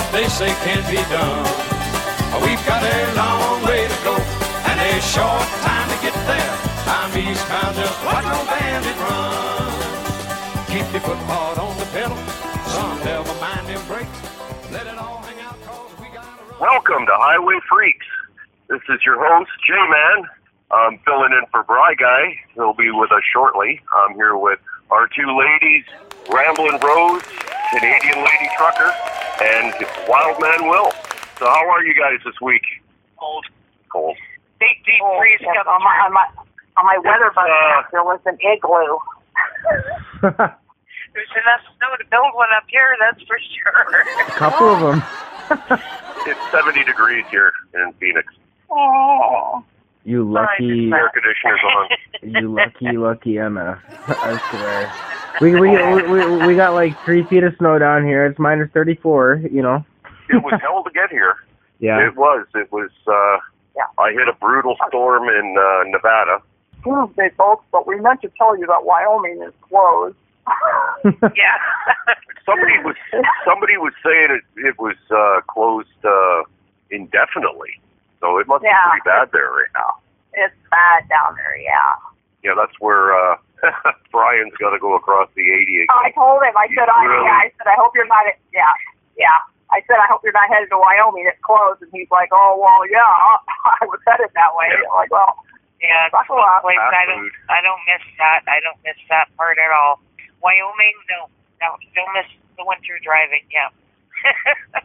[0.00, 1.44] what they say can't be done.
[2.40, 6.54] We've got a long way to go and a short time to get there.
[6.88, 9.68] I'm eastbound, just watch no bandit run.
[10.72, 12.16] Keep your foot hard on the pedal,
[12.72, 14.08] son, never mind them brakes.
[14.72, 16.60] Let it all hang out, cause we run.
[16.60, 18.08] Welcome to HiWay Freeks.
[18.68, 20.28] This is your host, Jay-Man.
[20.70, 22.36] I'm filling in for BriGuy.
[22.54, 23.82] He'll be with us shortly.
[23.92, 24.60] I'm here with
[24.90, 25.84] our two ladies,
[26.32, 27.22] Ramblin' Rose,
[27.70, 28.90] Canadian Lady Trucker,
[29.42, 29.74] and
[30.08, 30.90] Wildman Will.
[31.38, 32.62] So how are you guys this week?
[33.18, 33.46] Cold.
[33.88, 34.16] Cold.
[34.58, 36.26] Deep, deep Oh, freeze yes, on my, on my,
[36.76, 38.98] on my weather bus uh, there was an igloo.
[41.12, 44.02] There's enough snow to build one up here, that's for sure.
[44.26, 45.02] A couple of them.
[46.26, 48.32] It's 70 degrees here in Phoenix.
[48.70, 49.64] Oh.
[50.10, 51.88] You lucky, Air conditioner's on.
[52.42, 53.80] you lucky, lucky Emma.
[54.08, 54.92] I swear.
[55.40, 58.26] We, we we we we got like three feet of snow down here.
[58.26, 59.40] It's minus thirty four.
[59.52, 59.84] You know.
[60.28, 61.36] It was hell to get here.
[61.78, 62.04] Yeah.
[62.04, 62.44] It was.
[62.56, 62.90] It was.
[63.06, 63.38] uh
[63.76, 63.86] Yeah.
[64.02, 66.42] I hit a brutal storm in uh, Nevada.
[66.82, 70.16] Tuesday, folks, but we meant to tell you that Wyoming is closed.
[71.36, 71.56] yeah.
[72.44, 72.96] Somebody was
[73.46, 76.42] somebody was saying it it was uh, closed uh,
[76.90, 77.78] indefinitely,
[78.20, 78.76] so it must Yeah.
[78.84, 79.98] be pretty bad there right now.
[80.34, 81.92] it's bad down there, yeah.
[82.42, 83.36] Yeah, that's where uh,
[84.12, 85.92] Brian's got to go across the 80 again.
[85.92, 87.26] I told him, I said, I, Really?
[87.26, 88.72] yeah, I said, I hope you're not, yeah,
[89.18, 89.36] yeah.
[89.70, 91.26] I said, I hope you're not headed to Wyoming.
[91.30, 91.78] It's closed.
[91.82, 93.04] And he's like, oh, well, yeah,
[93.78, 94.66] I was headed that way.
[94.72, 95.36] I'm like, well,
[95.78, 96.62] Yeah, it's Buckle up.
[96.66, 96.80] place.
[96.80, 97.30] I don't.
[97.52, 98.42] I don't miss that.
[98.50, 100.00] I don't miss that part at all.
[100.42, 101.28] Wyoming, no.
[101.60, 102.26] No, still miss
[102.56, 103.68] the winter driving, yeah.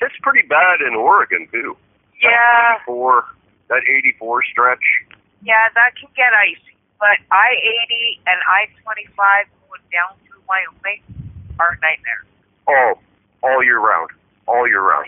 [0.00, 1.76] It's pretty bad in Oregon too.
[2.22, 3.24] Yeah, That 84,
[3.68, 4.86] that 84 stretch.
[5.42, 6.74] yeah, that can get icy.
[6.98, 10.98] But I eighty and I twenty five going down through Wyoming
[11.60, 12.24] are a nightmare.
[12.66, 12.98] Oh,
[13.44, 14.10] all year round,
[14.48, 15.06] all year round.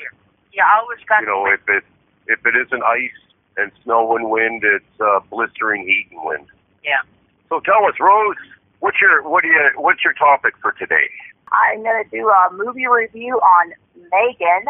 [0.54, 1.82] Yeah, I always got You know, if it
[2.28, 3.18] if it isn't ice
[3.56, 6.46] and snow and wind, it's uh, blistering heat and wind.
[6.84, 7.02] Yeah.
[7.48, 8.36] So tell us, Rose,
[8.78, 11.10] what's your what do you what's your topic for today?
[11.50, 14.68] I'm going to do a movie review on Megan.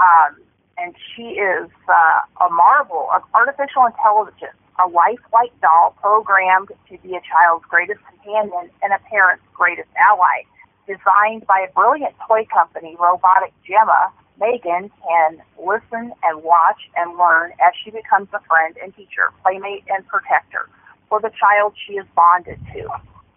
[0.00, 0.40] Um,
[0.78, 7.14] and she is uh, a marvel of artificial intelligence, a lifelike doll programmed to be
[7.14, 10.42] a child's greatest companion and a parent's greatest ally.
[10.86, 17.52] Designed by a brilliant toy company, Robotic Gemma, Megan can listen and watch and learn
[17.52, 20.68] as she becomes a friend and teacher, playmate, and protector
[21.08, 22.88] for the child she is bonded to.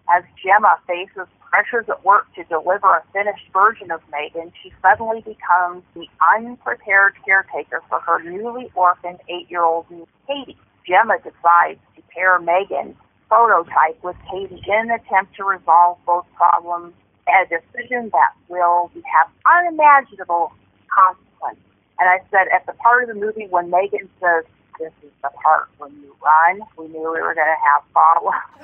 [0.09, 5.21] As Gemma faces pressures at work to deliver a finished version of Megan, she suddenly
[5.21, 10.57] becomes the unprepared caretaker for her newly orphaned eight-year-old niece, Katie.
[10.87, 12.95] Gemma decides to pair Megan's
[13.27, 16.93] prototype with Katie in an attempt to resolve both problems,
[17.27, 20.53] a decision that will have unimaginable
[20.87, 21.63] consequences.
[21.99, 24.45] And I said at the part of the movie when Megan says,
[24.79, 28.41] this is the part when you run, we knew we were going to have problems.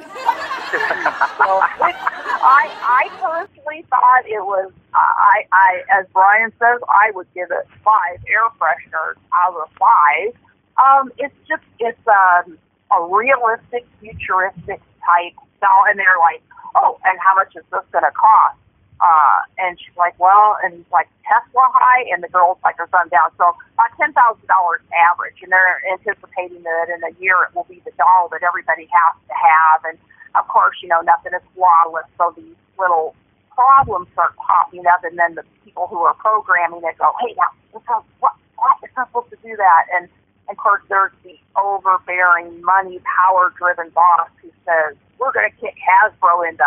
[1.37, 1.49] so,
[2.43, 7.67] I, I personally thought it was, I, I, as Brian says, I would give it
[7.83, 10.33] five air fresheners out of five.
[10.77, 12.57] Um, it's just, it's um,
[12.91, 16.41] a realistic, futuristic type doll, and they're like,
[16.75, 18.57] oh, and how much is this going to cost?
[19.03, 22.87] Uh, and she's like, well, and he's like, Tesla high, and the girl's like, her
[22.87, 23.27] son down.
[23.35, 27.67] So about ten thousand dollars average, and they're anticipating that in a year it will
[27.67, 29.83] be the doll that everybody has to have.
[29.83, 29.99] And
[30.39, 33.11] of course, you know, nothing is flawless, so these little
[33.51, 37.51] problems start popping up, and then the people who are programming it go, hey, now,
[38.23, 38.75] what, what?
[38.81, 39.83] It's supposed to do that.
[39.99, 40.07] And
[40.47, 46.47] of course, there's the overbearing, money, power-driven boss who says, we're going to kick Hasbro
[46.47, 46.63] into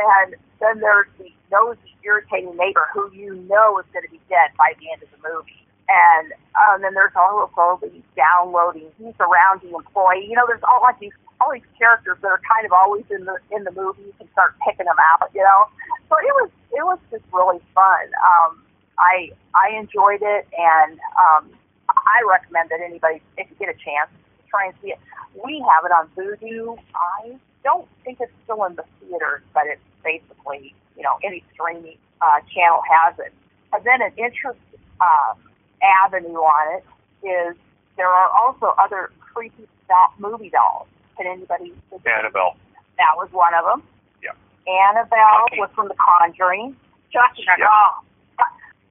[0.00, 4.50] and then there's the nosy, irritating neighbor who you know is going to be dead
[4.56, 5.66] by the end of the movie.
[5.90, 10.26] And um, then there's also the downloading, these around the employee.
[10.28, 13.24] You know, there's all like these all these characters that are kind of always in
[13.24, 14.02] the in the movie.
[14.06, 15.30] You can start picking them out.
[15.34, 15.66] You know,
[16.08, 18.06] so it was it was just really fun.
[18.22, 18.62] Um,
[18.98, 21.50] I I enjoyed it, and um,
[21.88, 24.10] I recommend that anybody, if you get a chance,
[24.48, 24.98] try and see it.
[25.34, 26.78] We have it on Vudu.
[26.94, 31.96] I don't think it's still in the theaters, but it's basically, you know, any streaming
[32.20, 33.32] uh, channel has it.
[33.72, 35.40] And then an interesting um,
[35.80, 36.84] avenue on it
[37.24, 37.56] is
[37.96, 40.88] there are also other creepy doll, movie dolls.
[41.16, 41.72] Can anybody?
[42.04, 42.56] Annabelle.
[42.98, 43.82] That was one of them.
[44.22, 44.36] Yeah.
[44.68, 45.60] Annabelle Chucky.
[45.60, 46.76] was from The Conjuring.
[47.10, 47.48] Chucky.
[47.48, 47.64] Chucky.
[47.64, 48.04] Oh.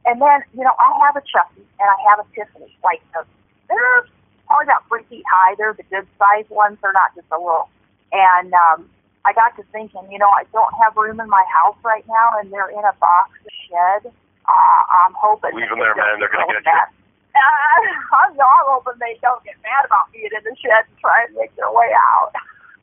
[0.07, 2.73] And then, you know, I have a Chucky and I have a Tiffany.
[2.83, 3.21] Like, the,
[3.69, 4.09] they're
[4.47, 5.53] probably about three feet high.
[5.59, 6.79] They're the good size ones.
[6.81, 7.69] They're not just a little.
[8.11, 8.89] And um,
[9.25, 12.39] I got to thinking, you know, I don't have room in my house right now,
[12.39, 13.31] and they're in a box
[13.67, 14.11] shed.
[14.47, 15.51] Uh, I'm hoping.
[15.53, 16.19] Leave them there, man.
[16.19, 16.71] They're gonna get you.
[16.71, 16.89] mad.
[17.29, 21.23] Uh, I'm, I'm hoping they don't get mad about being in the shed and try
[21.29, 22.33] and make their way out.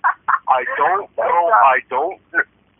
[0.48, 1.50] I don't know.
[1.50, 2.20] uh, I don't.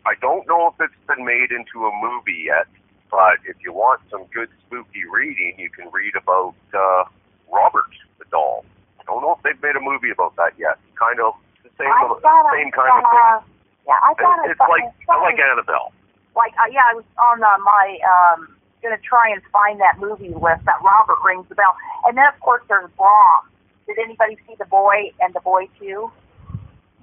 [0.07, 2.65] I don't know if it's been made into a movie yet.
[3.11, 7.03] But if you want some good spooky reading, you can read about uh,
[7.51, 8.65] Robert the doll.
[8.99, 10.79] I don't know if they've made a movie about that yet.
[10.95, 11.33] Kind of
[11.77, 13.41] same, I thought same kind of saw,
[13.87, 14.25] Yeah, I thing.
[14.25, 15.93] thought I It's like I like Annabelle.
[16.35, 20.33] like uh, yeah, I was on uh, my um gonna try and find that movie
[20.33, 21.75] list that Robert rings the bell,
[22.05, 23.49] and then of course there's Brahms.
[23.87, 26.11] Did anybody see the boy and the boy two?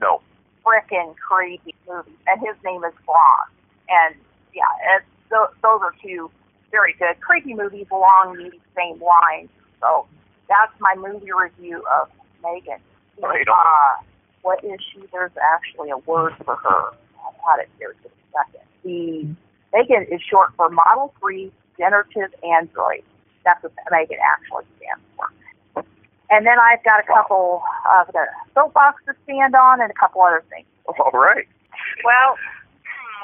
[0.01, 0.21] No.
[0.65, 3.51] Frickin' creepy movie, and his name is Brahms.
[3.89, 4.15] And
[4.55, 4.65] yeah,
[4.97, 6.31] it's, th- those are two
[6.71, 9.51] very good creepy movies along these same lines.
[9.81, 10.07] So
[10.49, 12.09] that's my movie review of
[12.43, 12.81] Megan.
[13.23, 13.47] Right.
[13.49, 14.03] Uh,
[14.45, 15.01] what is she?
[15.11, 16.93] There's actually a word for her.
[17.17, 18.69] I had it here just a second.
[18.85, 19.25] The
[19.73, 23.03] Megan is short for Model 3 Generative Android.
[23.45, 25.33] That's what Megan actually stands for.
[26.31, 28.25] And then I've got a couple of the
[28.55, 30.69] soapbox to stand on and a couple other things.
[30.87, 31.49] All right.
[32.05, 32.37] Well,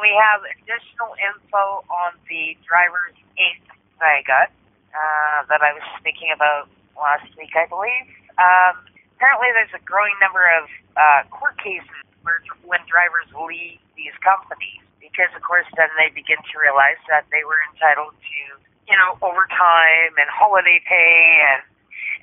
[0.00, 3.68] we have additional info on the driver's eighth
[4.00, 4.48] saga
[4.96, 8.08] uh, that I was speaking about last week, I believe.
[8.40, 8.80] Um,
[9.20, 10.64] apparently, there's a growing number of
[10.96, 11.92] uh, court cases
[12.24, 17.28] where when drivers leave these companies, because of course then they begin to realize that
[17.28, 18.40] they were entitled to,
[18.88, 21.60] you know, overtime and holiday pay and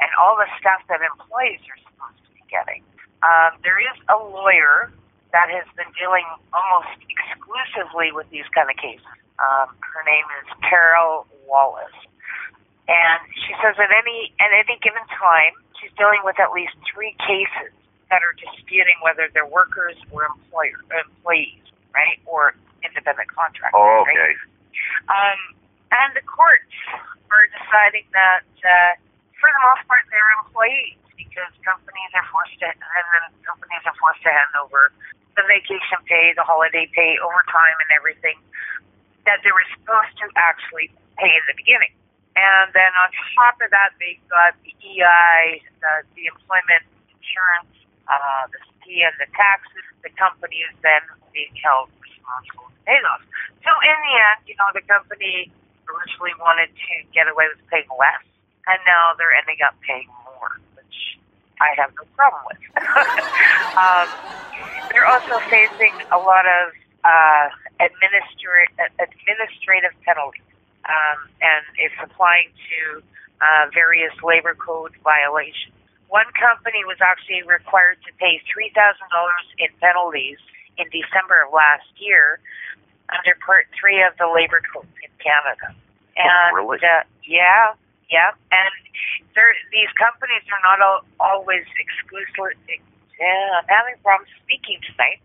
[0.01, 2.81] and all the stuff that employees are supposed to be getting.
[3.21, 4.89] Um, there is a lawyer
[5.33, 9.05] that has been dealing almost exclusively with these kind of cases.
[9.37, 11.93] Um, her name is Carol Wallace,
[12.89, 17.15] and she says at any at any given time, she's dealing with at least three
[17.23, 17.73] cases
[18.09, 23.75] that are disputing whether they're workers or employer employees, right, or independent contractors.
[23.75, 24.15] Oh, right?
[24.15, 24.31] okay.
[25.11, 25.39] Um,
[25.91, 26.71] and the courts
[27.31, 28.93] are deciding that, uh,
[29.39, 33.97] for the most part, they're employees because companies are forced to, and then companies are
[33.99, 34.93] forced to hand over
[35.35, 38.39] the vacation pay, the holiday pay, overtime, and everything
[39.27, 40.89] that they were supposed to actually
[41.19, 41.93] pay in the beginning.
[42.37, 47.73] And then on top of that, they've got the EI, the, the employment insurance,
[48.05, 49.81] uh, the C and the taxes.
[50.05, 51.01] The company is then
[51.33, 53.25] being held responsible to pay those.
[53.65, 55.49] So in the end, you know, the company
[55.89, 58.21] originally wanted to get away with paying less,
[58.69, 61.17] and now they're ending up paying more, which
[61.57, 62.61] I have no problem with.
[63.81, 64.13] um,
[64.93, 66.71] they're also facing a lot of
[67.03, 67.45] uh,
[67.81, 70.47] administra- administrative penalties,
[70.87, 73.03] um, and it's applying to
[73.43, 75.75] uh, various labor code violations.
[76.09, 78.71] One company was actually required to pay $3,000
[79.59, 80.39] in penalties
[80.79, 82.39] in December of last year
[83.11, 85.75] under Part 3 of the Labor Code in Canada.
[86.15, 86.79] And really?
[86.79, 87.75] uh, yeah,
[88.09, 88.73] yeah, and
[89.69, 92.79] these companies are not al- always exclusively.
[93.19, 95.21] Yeah, I'm having problems speaking tonight.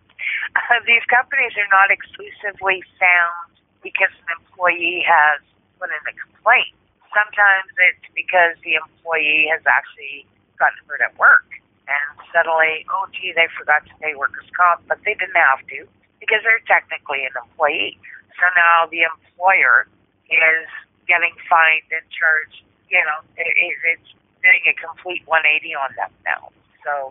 [0.59, 5.41] Uh, these companies are not exclusively found because an employee has
[5.83, 6.71] put in a complaint.
[7.11, 10.23] Sometimes it's because the employee has actually
[10.63, 11.45] gotten hurt at work,
[11.91, 15.83] and suddenly, oh gee, they forgot to pay workers' comp, but they didn't have to
[16.23, 17.99] because they're technically an employee.
[18.39, 19.91] So now the employer
[20.31, 20.71] is
[21.11, 22.63] getting fined and charged.
[22.87, 26.55] You know, it, it, it's doing a complete 180 on them now.
[26.87, 27.11] So,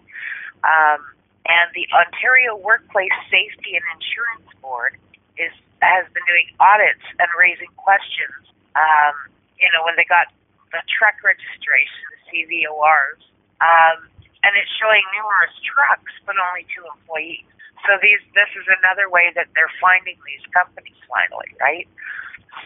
[0.63, 1.01] um,
[1.43, 4.95] and the Ontario Workplace Safety and Insurance Board
[5.37, 8.45] is has been doing audits and raising questions.
[8.75, 9.15] Um,
[9.59, 10.31] you know, when they got
[10.71, 13.21] the truck registration, the CVORs,
[13.61, 14.07] um,
[14.41, 17.45] and it's showing numerous trucks but only two employees.
[17.85, 21.89] So these this is another way that they're finding these companies finally, right?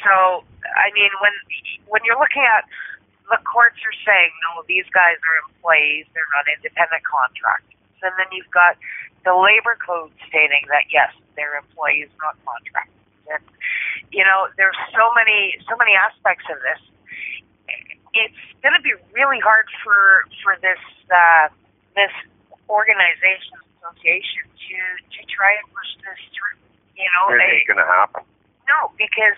[0.03, 0.43] So
[0.75, 1.35] I mean, when
[1.87, 2.67] when you're looking at
[3.31, 7.79] the courts are saying no, these guys are employees; they're not independent contractors.
[8.03, 8.77] And then you've got
[9.23, 11.09] the labor code stating that yes,
[11.39, 12.94] they're employees, not contractors.
[13.31, 13.43] And
[14.11, 16.81] you know, there's so many so many aspects of this.
[18.15, 20.79] It's going to be really hard for for this
[21.11, 21.49] uh,
[21.95, 22.13] this
[22.69, 24.77] organization association to
[25.17, 26.57] to try and push this through.
[26.95, 28.23] You know, It ain't gonna happen.
[28.71, 29.35] no, because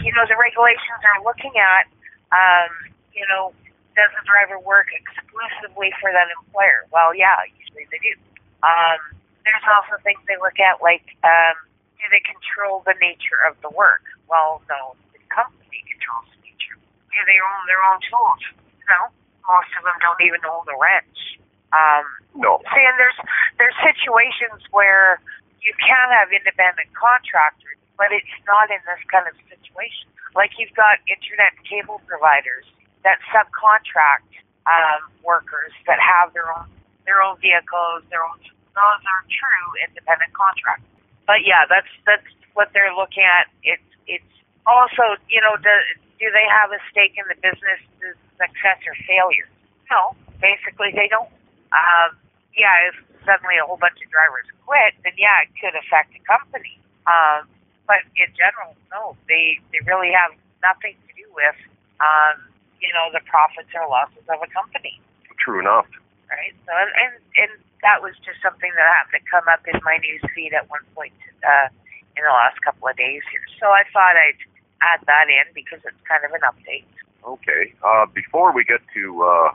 [0.00, 1.84] you know the regulations are looking at,
[2.32, 2.72] um,
[3.12, 3.52] you know,
[3.92, 6.88] does the driver work exclusively for that employer?
[6.90, 8.16] Well, yeah, usually they do.
[8.64, 8.98] Um,
[9.44, 11.56] there's also things they look at like, um,
[12.04, 14.04] do they control the nature of the work?
[14.28, 16.76] Well, no, the company controls the nature.
[16.76, 18.44] Do they own their own tools?
[18.92, 19.08] No,
[19.48, 21.40] most of them don't even own the wrench.
[21.72, 22.04] Um,
[22.36, 22.60] No.
[22.68, 23.16] See, and there's
[23.56, 25.16] there's situations where
[25.64, 30.12] you can have independent contractors, but it's not in this kind of situation.
[30.36, 32.68] Like you've got internet cable providers
[33.00, 34.28] that subcontract
[34.68, 36.68] um, workers that have their own
[37.08, 38.36] their own vehicles, their own
[38.76, 40.84] those are true independent contracts.
[41.26, 43.48] But yeah, that's that's what they're looking at.
[43.64, 44.34] It's it's
[44.66, 45.72] also you know do
[46.20, 49.48] do they have a stake in the business's success or failure?
[49.90, 51.30] No, basically they don't.
[51.72, 52.16] Um,
[52.54, 56.22] yeah, if suddenly a whole bunch of drivers quit, then yeah, it could affect the
[56.28, 56.78] company.
[57.08, 57.48] Um,
[57.88, 60.32] but in general, no, they they really have
[60.64, 61.56] nothing to do with
[62.00, 62.40] um,
[62.80, 65.00] you know the profits or losses of a company.
[65.40, 65.88] True enough.
[66.28, 66.56] Right.
[66.64, 67.52] So and and
[67.84, 70.82] that was just something that happened to come up in my news feed at one
[70.96, 71.12] point
[71.44, 71.68] uh,
[72.16, 73.44] in the last couple of days here.
[73.60, 74.40] So I thought I'd
[74.80, 76.88] add that in because it's kind of an update.
[77.22, 77.76] Okay.
[77.84, 79.48] Uh, before we get to uh,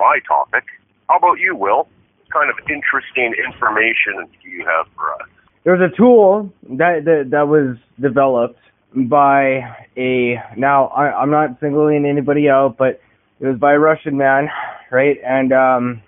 [0.00, 0.64] my topic,
[1.08, 1.84] how about you, Will?
[1.84, 5.28] What kind of interesting information do you have for us?
[5.64, 8.60] There's a tool that that, that was developed
[8.94, 9.60] by
[9.96, 13.00] a now I, I'm not singling anybody out, but
[13.40, 14.48] it was by a Russian man,
[14.90, 15.16] right?
[15.24, 16.02] And um,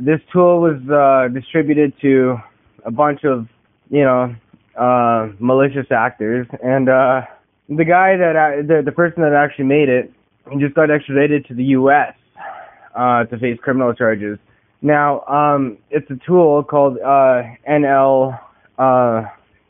[0.00, 2.36] this tool was uh, distributed to
[2.84, 3.48] a bunch of
[3.90, 4.34] you know
[4.78, 7.22] uh, malicious actors, and uh,
[7.68, 10.12] the guy that uh, the the person that actually made it
[10.58, 12.14] just got extradited to the U.S.
[12.94, 14.38] Uh, to face criminal charges.
[14.82, 18.38] Now, um, it's a tool called uh, NL
[18.78, 19.22] uh,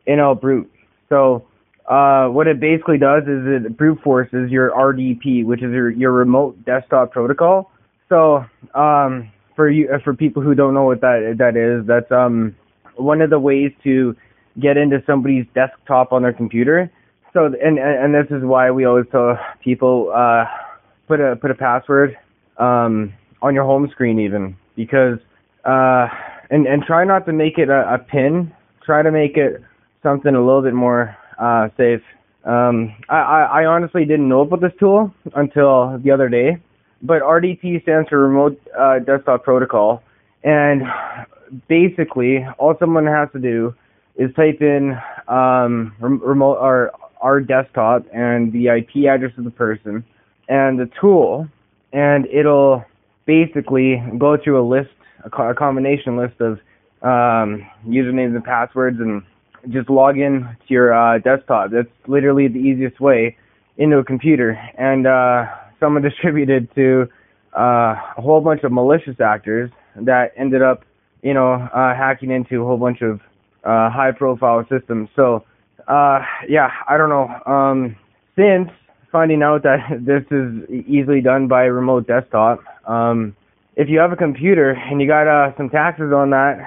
[0.08, 0.70] NL Brute.
[1.08, 1.46] So,
[1.88, 6.12] uh, what it basically does is it brute forces your RDP, which is your, your
[6.12, 7.70] remote desktop protocol.
[8.08, 8.44] So,
[8.74, 12.54] um, for you, for people who don't know what that that is, that's um,
[12.96, 14.16] one of the ways to
[14.60, 16.90] get into somebody's desktop on their computer.
[17.32, 20.44] So, and and this is why we always tell people uh,
[21.08, 22.16] put a put a password
[22.58, 25.18] um, on your home screen, even because
[25.64, 26.08] uh,
[26.50, 28.52] and and try not to make it a, a pin
[28.84, 29.62] try to make it
[30.02, 32.02] something a little bit more uh, safe.
[32.44, 36.58] Um, I, I, I honestly didn't know about this tool until the other day,
[37.04, 40.02] but RDP stands for Remote uh, Desktop Protocol,
[40.42, 40.82] and
[41.68, 43.74] basically all someone has to do
[44.16, 50.04] is type in um, remote or our desktop and the IP address of the person
[50.48, 51.48] and the tool,
[51.92, 52.84] and it'll
[53.26, 54.90] basically go through a list,
[55.24, 56.58] a, co- a combination list of
[57.02, 59.22] um, usernames and passwords and
[59.70, 61.70] just log in to your uh, desktop.
[61.70, 63.36] That's literally the easiest way
[63.76, 64.50] into a computer.
[64.76, 65.46] And uh,
[65.80, 67.08] someone distributed to
[67.56, 70.84] uh, a whole bunch of malicious actors that ended up,
[71.22, 73.20] you know, uh, hacking into a whole bunch of
[73.64, 75.08] uh, high-profile systems.
[75.14, 75.44] So,
[75.88, 77.28] uh, yeah, I don't know.
[77.50, 77.96] Um,
[78.36, 78.68] since
[79.12, 83.36] finding out that this is easily done by remote desktop, um,
[83.76, 86.58] if you have a computer and you got uh, some taxes on that,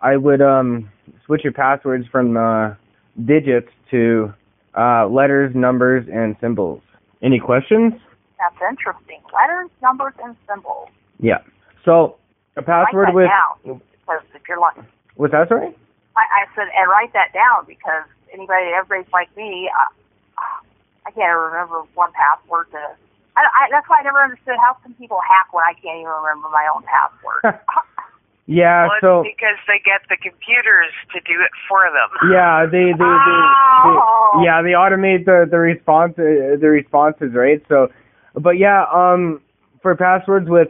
[0.00, 0.90] I would um
[1.24, 2.74] switch your passwords from uh,
[3.24, 4.32] digits to
[4.76, 6.82] uh, letters, numbers, and symbols.
[7.22, 7.94] Any questions?
[8.42, 9.22] That's interesting.
[9.30, 10.90] Letters, numbers, and symbols.
[11.22, 11.46] Yeah.
[11.86, 12.18] So
[12.58, 14.82] a password write that with down because if you're like,
[15.14, 15.70] what's that sorry?
[16.18, 19.70] I, I said, and write that down because anybody, everybody's like me.
[19.70, 19.86] I,
[21.06, 22.82] I can't remember one password to.
[23.38, 26.10] I, I, that's why I never understood how some people hack when I can't even
[26.10, 27.62] remember my own password.
[28.46, 32.10] Yeah, well, so because they get the computers to do it for them.
[32.32, 33.40] yeah, they they, they,
[33.84, 34.38] Oh.
[34.38, 37.62] they yeah they automate the the response uh, the responses right.
[37.68, 37.88] So,
[38.34, 39.40] but yeah, um,
[39.82, 40.68] for passwords with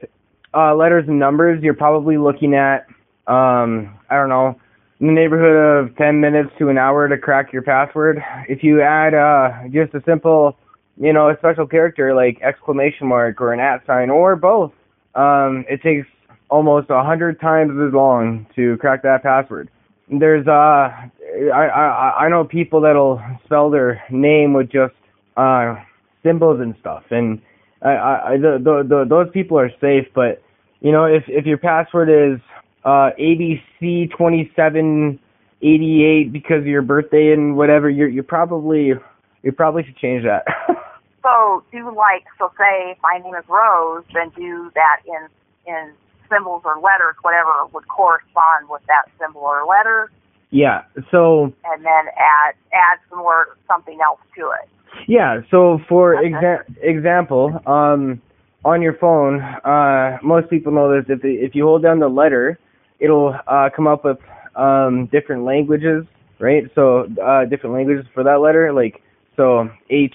[0.55, 2.87] uh, letters and numbers, you're probably looking at
[3.29, 4.59] um I don't know
[5.01, 8.23] in the neighborhood of 10 minutes to an hour to crack your password.
[8.49, 10.57] If you add uh just a simple
[10.97, 14.73] you know a special character like exclamation mark or an at sign or both,
[15.15, 16.07] um, it takes
[16.51, 19.71] almost a hundred times as long to crack that password.
[20.09, 21.09] There's uh, I
[21.53, 24.95] I I know people that'll spell their name with just
[25.37, 25.77] uh
[26.23, 27.41] symbols and stuff, and
[27.85, 30.43] I I the, the, the those people are safe, but
[30.81, 32.41] you know if if your password is
[32.85, 35.19] uh ABC twenty seven
[35.63, 38.93] eighty eight because of your birthday and whatever, you're you're probably
[39.43, 40.45] you probably should change that.
[41.23, 45.29] so do like so say my name is Rose, then do that in
[45.67, 45.93] in
[46.31, 50.11] symbols or letters, whatever would correspond with that symbol or letter,
[50.53, 50.85] yeah.
[51.11, 54.69] So and then add add some more something else to it.
[55.09, 58.21] Yeah, so for exa- example, um,
[58.65, 61.05] on your phone, uh, most people know this.
[61.09, 62.59] If if you hold down the letter,
[63.01, 64.19] it'll uh, come up with
[64.55, 66.05] um, different languages,
[66.39, 66.65] right?
[66.75, 69.03] So uh, different languages for that letter, like
[69.37, 70.15] so H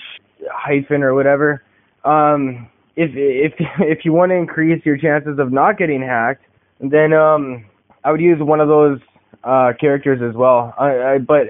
[0.51, 1.63] hyphen or whatever.
[2.05, 6.43] Um, if if if you want to increase your chances of not getting hacked,
[6.79, 7.65] then um,
[8.03, 8.99] I would use one of those
[9.43, 10.73] uh, characters as well.
[10.79, 11.47] I, I, but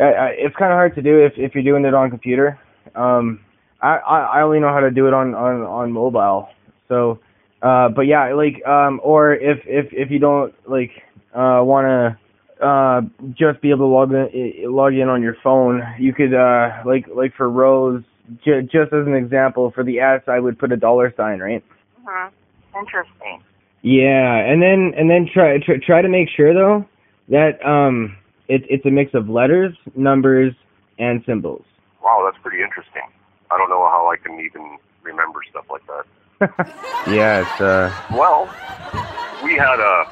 [0.00, 2.58] uh, it's kind of hard to do if if you're doing it on computer.
[2.96, 3.40] Um,
[3.82, 6.48] I, I I only know how to do it on on on mobile.
[6.88, 7.18] So,
[7.62, 10.90] uh, but yeah, like um, or if if if you don't like
[11.34, 13.00] uh want to uh
[13.38, 17.06] just be able to log in log in on your phone, you could uh like
[17.14, 18.02] like for Rose,
[18.44, 21.64] j- just as an example, for the S, I would put a dollar sign, right?
[22.04, 22.28] hmm
[22.78, 23.42] Interesting.
[23.82, 26.84] Yeah, and then and then try try, try to make sure though
[27.28, 28.16] that um
[28.48, 30.52] it, it's a mix of letters, numbers,
[30.98, 31.64] and symbols.
[32.08, 33.02] Wow, that's pretty interesting.
[33.50, 36.04] I don't know how I can even remember stuff like that.
[37.06, 38.48] yeah, it's uh Well,
[39.42, 40.04] we had a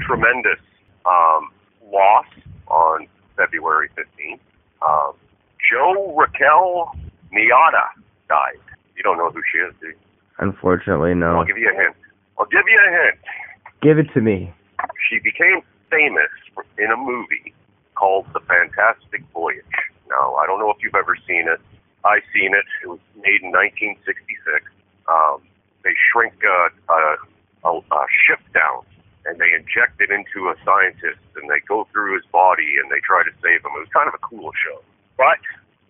[0.00, 0.58] tremendous
[1.04, 1.50] um,
[1.92, 2.26] loss
[2.66, 4.40] on February 15th.
[4.82, 5.12] Um,
[5.70, 6.90] Jo Raquel
[7.30, 7.86] Tejada
[8.28, 8.58] died.
[8.96, 9.94] You don't know who she is, do you?
[10.38, 11.38] unfortunately no.
[11.38, 11.94] I'll give you a hint.
[12.40, 13.20] I'll give you a hint.
[13.82, 14.52] Give it to me.
[15.08, 16.34] She became famous
[16.76, 17.54] in a movie
[17.94, 19.64] called The Fantastic Voyage.
[20.08, 21.60] Now, I don't know if you've ever seen it.
[22.04, 22.66] I seen it.
[22.82, 24.70] It was made in 1966.
[25.10, 25.42] Um,
[25.82, 27.00] they shrink a, a,
[27.66, 28.86] a, a ship down
[29.26, 33.02] and they inject it into a scientist and they go through his body and they
[33.02, 33.74] try to save him.
[33.74, 34.80] It was kind of a cool show.
[35.18, 35.42] But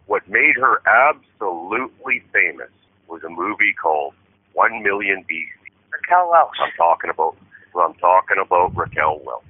[0.07, 2.73] what made her absolutely famous
[3.09, 4.15] was a movie called
[4.55, 5.53] One Million BC.
[5.93, 6.57] Raquel Welch.
[6.61, 7.37] I'm talking about
[7.77, 9.45] I'm talking about Raquel Welch.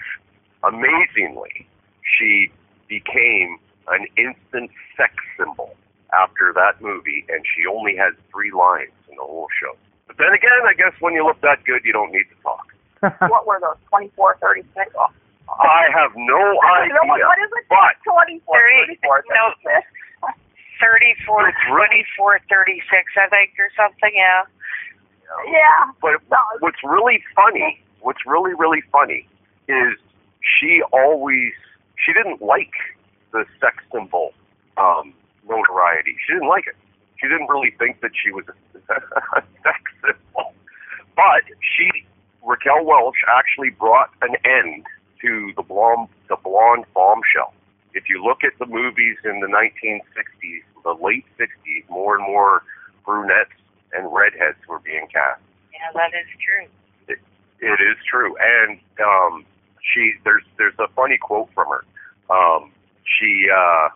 [0.65, 1.69] Amazingly,
[2.19, 2.51] she
[2.89, 5.75] became an instant sex symbol
[6.13, 9.75] after that movie, and she only has three lines in the whole show.
[10.07, 12.67] But then again, I guess when you look that good, you don't need to talk.
[13.31, 13.77] what were those?
[13.91, 14.91] 24, 36?
[14.99, 15.07] Oh,
[15.61, 17.27] I have no I don't what, idea.
[17.27, 17.67] what is it?
[17.71, 19.45] But 24, Thirty- 34, no.
[20.81, 24.43] 34, 24, 36, I think, or something, yeah.
[25.51, 25.93] Yeah.
[26.01, 26.39] But No.
[26.61, 29.27] what's really funny, what's really really funny,
[29.69, 29.97] is
[30.41, 31.53] she always
[31.97, 32.73] she didn't like
[33.37, 34.33] the sex symbol
[34.79, 35.13] um,
[35.45, 36.17] notoriety.
[36.25, 36.77] She didn't like it.
[37.21, 38.57] She didn't really think that she was a,
[39.37, 40.57] a sex symbol.
[41.15, 42.07] But she
[42.43, 44.87] Raquel Welch actually brought an end
[45.21, 47.53] to the blonde the blonde bombshell.
[47.93, 52.63] If you look at the movies in the 1960s, the late 60s, more and more
[53.05, 53.57] brunettes
[53.93, 55.41] and redheads were being cast.
[55.73, 56.69] Yeah, that is true.
[57.59, 59.47] It is true, and um,
[59.81, 61.85] she there's there's a funny quote from her.
[62.29, 62.71] Um,
[63.07, 63.89] she uh,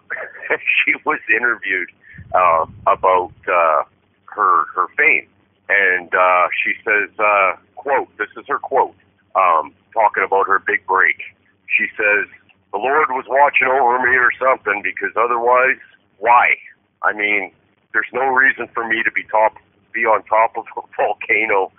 [0.84, 1.90] she was interviewed
[2.34, 3.82] uh, about uh,
[4.26, 5.26] her her fame,
[5.68, 8.94] and uh, she says, uh, "quote This is her quote,
[9.34, 11.18] um, talking about her big break.
[11.66, 12.26] She says,
[12.72, 15.78] "The Lord was watching over me or something, because otherwise,
[16.18, 16.56] why?
[17.02, 17.52] I mean,
[17.92, 19.56] there's no reason for me to be top
[19.92, 21.72] be on top of a volcano."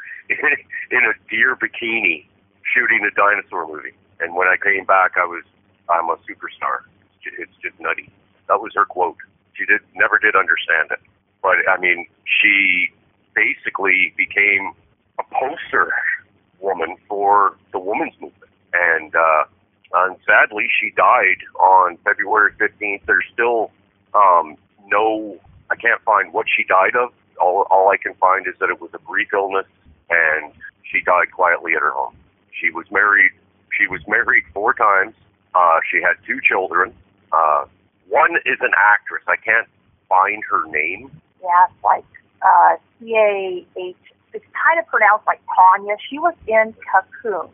[0.91, 2.25] in a deer bikini
[2.73, 3.93] shooting a dinosaur movie.
[4.19, 5.43] And when I came back, I was,
[5.89, 6.85] I'm a superstar.
[7.25, 8.09] It's just nutty.
[8.47, 9.17] That was her quote.
[9.53, 10.99] She did never did understand it,
[11.41, 12.89] but I mean, she
[13.35, 14.73] basically became
[15.19, 15.93] a poster
[16.59, 18.51] woman for the women's movement.
[18.73, 19.43] And uh,
[19.93, 23.01] and sadly, she died on February 15th.
[23.05, 23.71] There's still
[24.13, 24.57] um,
[24.87, 27.13] no, I can't find what she died of.
[27.39, 29.65] All, all I can find is that it was a brief illness
[30.09, 30.53] and
[30.83, 32.15] she died quietly at her home.
[32.51, 33.31] She was married.
[33.77, 35.15] She was married four times.
[35.55, 36.93] Uh, she had two children.
[37.31, 37.65] Uh,
[38.09, 39.23] one is an actress.
[39.27, 39.67] I can't
[40.09, 41.11] find her name.
[41.41, 42.05] Yeah, it's like
[42.41, 43.95] uh, C A H.
[44.33, 45.95] It's kind of pronounced like Tanya.
[46.09, 47.49] She was in Cocoon,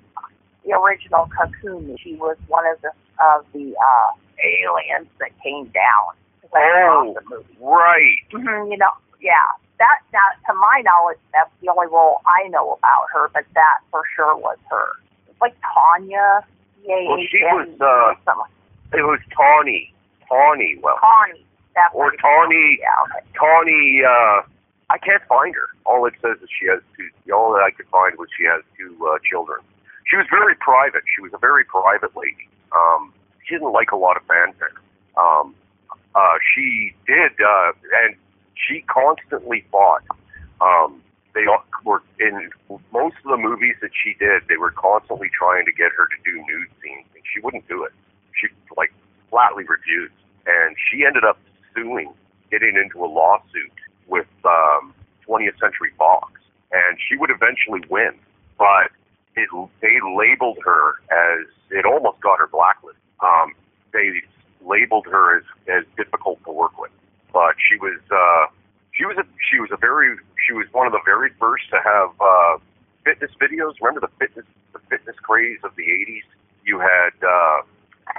[0.65, 1.97] the original Cocoon.
[2.03, 2.91] She was one of the
[3.23, 4.11] of the uh,
[4.43, 6.13] aliens that came down.
[6.43, 7.43] It's like an Oh.
[7.59, 8.17] Right.
[8.31, 9.57] hmm you know, yeah.
[9.79, 13.79] That, that, to my knowledge, that's the only role I know about her, but that
[13.91, 14.89] for sure was her.
[15.29, 16.41] It's like Tanya.
[16.83, 18.51] Well, she was, uh, something.
[18.93, 19.91] It was Tahnee.
[20.29, 20.81] Tahnee.
[20.81, 21.43] Well, Tahnee.
[21.75, 22.77] That's or Tahnee.
[22.79, 23.21] Yeah.
[23.35, 24.03] Tahnee.
[24.03, 24.41] Uh,
[24.89, 25.67] I can't find her.
[25.85, 27.09] All it says is she has two.
[27.33, 29.59] All that I could find was she has two uh, children.
[30.09, 31.03] She was very private.
[31.13, 32.47] She was a very private lady.
[32.71, 33.13] Um,
[33.45, 34.71] she didn't like a lot of fanfare.
[35.17, 35.55] Um,
[36.15, 37.71] uh, she did, uh,
[38.05, 38.15] and
[38.55, 40.03] she constantly fought.
[40.61, 41.01] Um,
[41.33, 42.49] they all were in
[42.91, 44.43] most of the movies that she did.
[44.49, 47.83] They were constantly trying to get her to do nude scenes, and she wouldn't do
[47.83, 47.93] it.
[48.39, 48.93] She like
[49.29, 50.13] flatly refused,
[50.45, 51.39] and she ended up
[51.75, 52.13] suing,
[52.51, 53.73] getting into a lawsuit
[54.07, 54.93] with um,
[55.27, 56.31] 20th Century Fox,
[56.71, 58.13] and she would eventually win,
[58.57, 58.91] but
[59.35, 59.49] it,
[59.81, 63.01] they labeled her as it almost got her blacklisted.
[63.19, 63.53] Um,
[63.93, 64.21] they
[64.65, 66.91] labeled her as as difficult to work with,
[67.33, 68.51] but she was uh,
[68.93, 71.77] she was a she was a very she was one of the very first to
[71.83, 72.57] have uh,
[73.03, 73.73] fitness videos.
[73.81, 76.27] Remember the fitness the fitness craze of the '80s?
[76.65, 77.61] You had uh,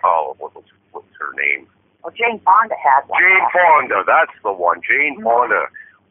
[0.05, 1.67] oh what was what was her name?
[2.03, 3.21] Well, Jane Fonda had one.
[3.21, 4.05] Jane Fonda.
[4.07, 4.81] That's the one.
[4.87, 5.67] Jane Fonda.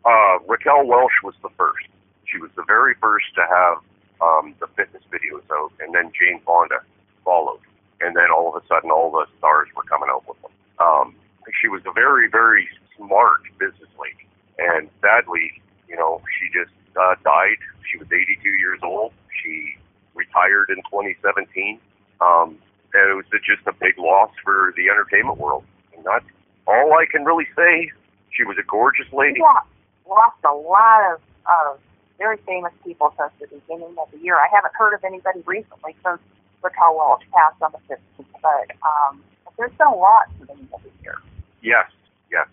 [0.05, 1.87] Uh, Raquel Welch was the first.
[2.25, 3.77] She was the very first to have
[4.21, 6.79] um, the fitness videos out, and then Jane Fonda
[7.23, 7.59] followed.
[7.99, 10.51] And then all of a sudden, all the stars were coming out with them.
[10.79, 11.15] Um,
[11.61, 14.27] she was a very, very smart business lady,
[14.59, 17.57] and sadly, you know, she just uh, died.
[17.89, 19.13] She was 82 years old.
[19.41, 19.77] She
[20.13, 21.79] retired in 2017,
[22.21, 22.57] um,
[22.97, 25.63] and it was just a big loss for the entertainment world.
[25.95, 26.25] And that's
[26.65, 27.91] all I can really say.
[28.33, 29.39] She was a gorgeous lady.
[29.39, 29.61] Yeah,
[30.09, 31.79] lost a lot of, of
[32.17, 34.35] very famous people since the beginning of the year.
[34.35, 36.19] I haven't heard of anybody recently since
[36.61, 39.23] Raquel Welch passed on the 15th, but um,
[39.57, 41.17] there's been a lot since the beginning of the year.
[41.61, 41.89] Yes,
[42.31, 42.47] yes.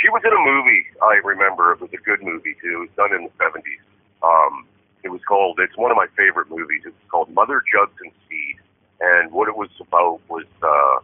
[0.00, 0.88] She was in a movie.
[1.04, 2.88] I remember it was a good movie too.
[2.88, 3.84] It was done in the 70s.
[4.24, 4.64] Um,
[5.04, 5.60] it was called.
[5.60, 6.82] It's one of my favorite movies.
[6.84, 8.56] It was called Mother Jugs and Speed,
[9.00, 10.98] and what it was about was uh,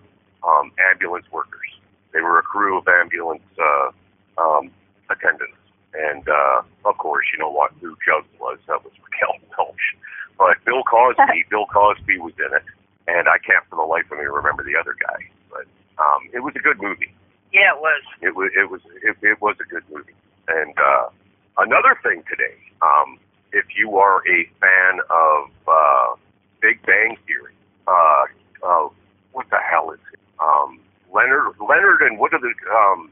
[0.46, 1.70] um, ambulance workers.
[2.12, 3.90] They were a crew of ambulance uh,
[4.40, 4.70] um,
[5.11, 5.56] attendants,
[5.94, 8.59] and uh, of course, you know what who Jugs was.
[8.68, 9.96] That was Raquel Welch.
[10.38, 12.64] But Bill Cosby, Bill Cosby was in it,
[13.09, 15.24] and I can't for the life of me remember the other guy.
[15.50, 15.66] But
[15.98, 17.12] um, it was a good movie.
[17.52, 18.02] Yeah, it was.
[18.20, 20.12] It was it was it, it was a good movie.
[20.48, 21.09] And uh,
[21.59, 23.18] another thing today, um,
[23.52, 26.14] if you are a fan of uh,
[26.61, 27.56] Big Bang Theory,
[27.87, 28.25] uh,
[28.66, 28.88] uh,
[29.33, 30.20] what the hell is it?
[30.40, 30.81] Um,
[31.12, 33.11] Leonard Leonard and what are the um,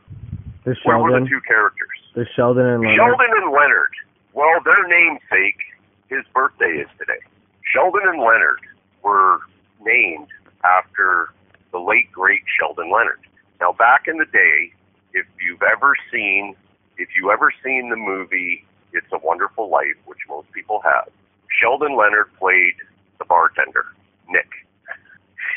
[0.65, 1.89] The what were the two characters?
[2.15, 2.97] The Sheldon and Leonard.
[2.97, 3.93] Sheldon and Leonard.
[4.33, 5.61] Well, their namesake,
[6.09, 7.21] his birthday is today.
[7.63, 8.61] Sheldon and Leonard
[9.03, 9.39] were
[9.81, 10.29] named
[10.65, 11.29] after
[11.73, 13.21] the late great Sheldon Leonard.
[13.61, 14.73] Now, back in the day,
[15.13, 16.57] if you've ever seen,
[16.99, 21.09] if you ever seen the movie "It's a Wonderful Life," which most people have,
[21.49, 22.75] Sheldon Leonard played
[23.19, 23.87] the bartender,
[24.29, 24.51] Nick,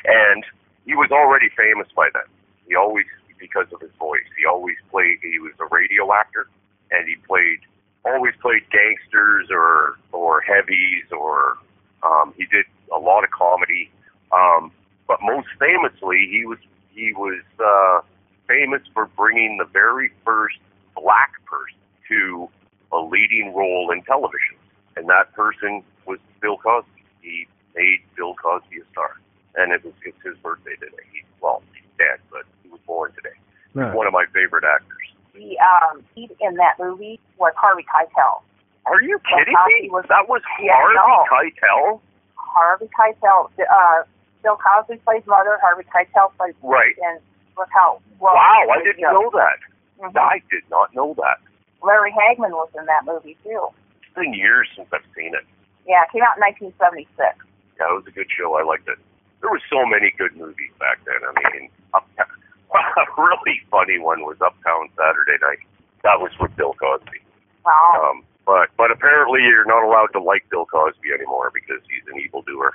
[0.05, 0.43] and
[0.85, 2.27] he was already famous by then.
[2.67, 3.05] He always,
[3.39, 5.19] because of his voice, he always played.
[5.21, 6.47] He was a radio actor,
[6.91, 7.59] and he played
[8.05, 11.57] always played gangsters or or heavies or
[12.03, 13.89] um, he did a lot of comedy.
[14.31, 14.71] Um,
[15.07, 16.59] but most famously, he was
[16.93, 18.01] he was uh,
[18.47, 20.57] famous for bringing the very first
[20.95, 21.77] black person
[22.09, 22.49] to
[22.91, 24.55] a leading role in television,
[24.95, 26.89] and that person was Bill Cosby.
[27.21, 29.13] He made Bill Cosby a star,
[29.55, 31.05] and it was it's his birthday today.
[31.13, 33.37] He, well, he's dead, but he was born today.
[33.77, 33.93] No.
[33.93, 35.05] One of my favorite actors.
[35.37, 38.41] The um, lead in that movie was Harvey Keitel.
[38.89, 39.89] Are you kidding Cosby me?
[39.93, 41.13] was- that was Yeah, Harvey no.
[41.29, 42.01] Keitel.
[42.35, 43.51] Harvey Keitel.
[43.61, 44.03] Uh,
[44.41, 45.59] Bill Cosby plays mother.
[45.61, 46.95] Harvey Keitel plays Right.
[47.05, 47.21] and
[47.57, 48.33] look how well.
[48.33, 49.59] Wow, I didn't know that.
[50.01, 50.17] Mhm.
[50.17, 51.37] I did not know that.
[51.83, 53.67] Larry Hagman was in that movie too.
[54.01, 55.45] It's been years since I've seen it.
[55.85, 57.45] Yeah, it came out in 1976.
[57.79, 58.55] Yeah, it was a good show.
[58.57, 58.97] I liked it.
[59.41, 61.21] There were so many good movies back then.
[61.21, 62.25] I mean, Uptown,
[62.73, 65.61] a really funny one was Uptown Saturday Night.
[66.03, 67.21] That was with Bill Cosby.
[67.65, 68.01] Wow.
[68.17, 72.19] Um, but but apparently you're not allowed to like Bill Cosby anymore because he's an
[72.19, 72.73] evildoer.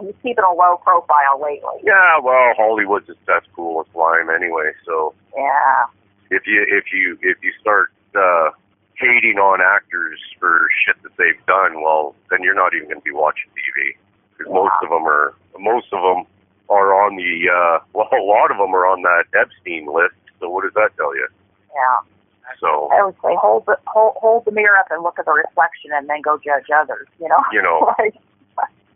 [0.00, 1.84] He's keeping a low profile lately.
[1.84, 4.72] Yeah, well, Hollywood's a cesspool of slime anyway.
[4.84, 5.86] So Yeah.
[6.30, 8.50] if you if you if you start uh,
[8.96, 13.04] hating on actors for shit that they've done, well, then you're not even going to
[13.04, 13.94] be watching TV
[14.42, 16.26] because most of them are most of them
[16.68, 20.18] are on the uh, well, a lot of them are on that Epstein list.
[20.40, 21.28] So what does that tell you?
[21.74, 21.98] Yeah.
[22.60, 25.32] So I always say hold the hold, hold the mirror up and look at the
[25.32, 27.08] reflection and then go judge others.
[27.20, 27.42] You know.
[27.52, 27.94] You know.
[27.98, 28.14] like,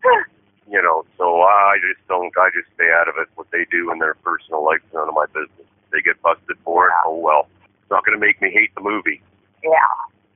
[0.70, 2.32] you know, so I just don't.
[2.37, 3.28] I just stay out of it.
[3.35, 5.66] What they do in their personal life is none of my business.
[5.92, 6.92] They get busted for it.
[7.06, 7.48] Oh well.
[7.64, 9.22] It's not going to make me hate the movie.
[9.62, 9.94] yeah.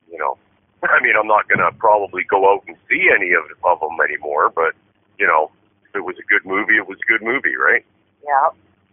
[0.08, 0.38] you know.
[0.82, 3.98] I mean, I'm not going to probably go out and see any of, of them
[4.00, 4.72] anymore, but,
[5.20, 5.50] you know,
[5.88, 7.84] if it was a good movie, it was a good movie, right?
[8.24, 8.48] Yeah.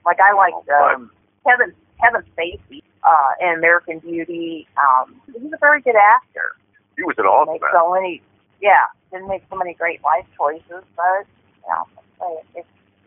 [0.05, 1.11] Like I liked But- um,
[1.47, 4.67] Kevin Kevin Spacey uh, in American Beauty.
[4.77, 6.51] Um, he's a very good actor.
[6.97, 7.77] He was an awesome Make actor.
[7.79, 8.21] so many.
[8.61, 8.85] Yeah.
[9.11, 11.23] Didn't make so many great life choices, but
[11.65, 11.83] yeah,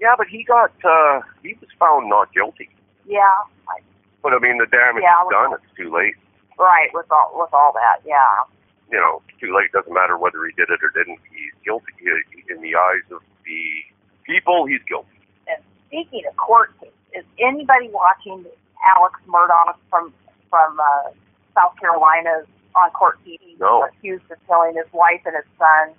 [0.00, 2.70] Yeah, but he got, uh, he was found not guilty.
[3.06, 3.20] yeah.
[3.68, 3.80] I,
[4.22, 5.52] But, I mean, the damage Yeah, is done.
[5.54, 6.14] It's too late.
[6.58, 6.88] right.
[6.94, 8.00] With all with all that.
[8.06, 8.16] Yeah.
[8.90, 9.70] You know, too late.
[9.72, 11.18] Doesn't matter whether he did it or didn't.
[11.30, 13.62] He's guilty He- in the eyes of the
[14.24, 14.66] people.
[14.66, 15.08] He's guilty.
[15.46, 18.44] And speaking of court cases, is anybody watching
[18.96, 20.12] Alex Murdaugh from
[20.48, 21.10] from uh,
[21.54, 22.42] South Carolina
[22.74, 23.58] on court TV?
[23.58, 23.84] No.
[23.84, 25.94] Accused of killing his wife and his son.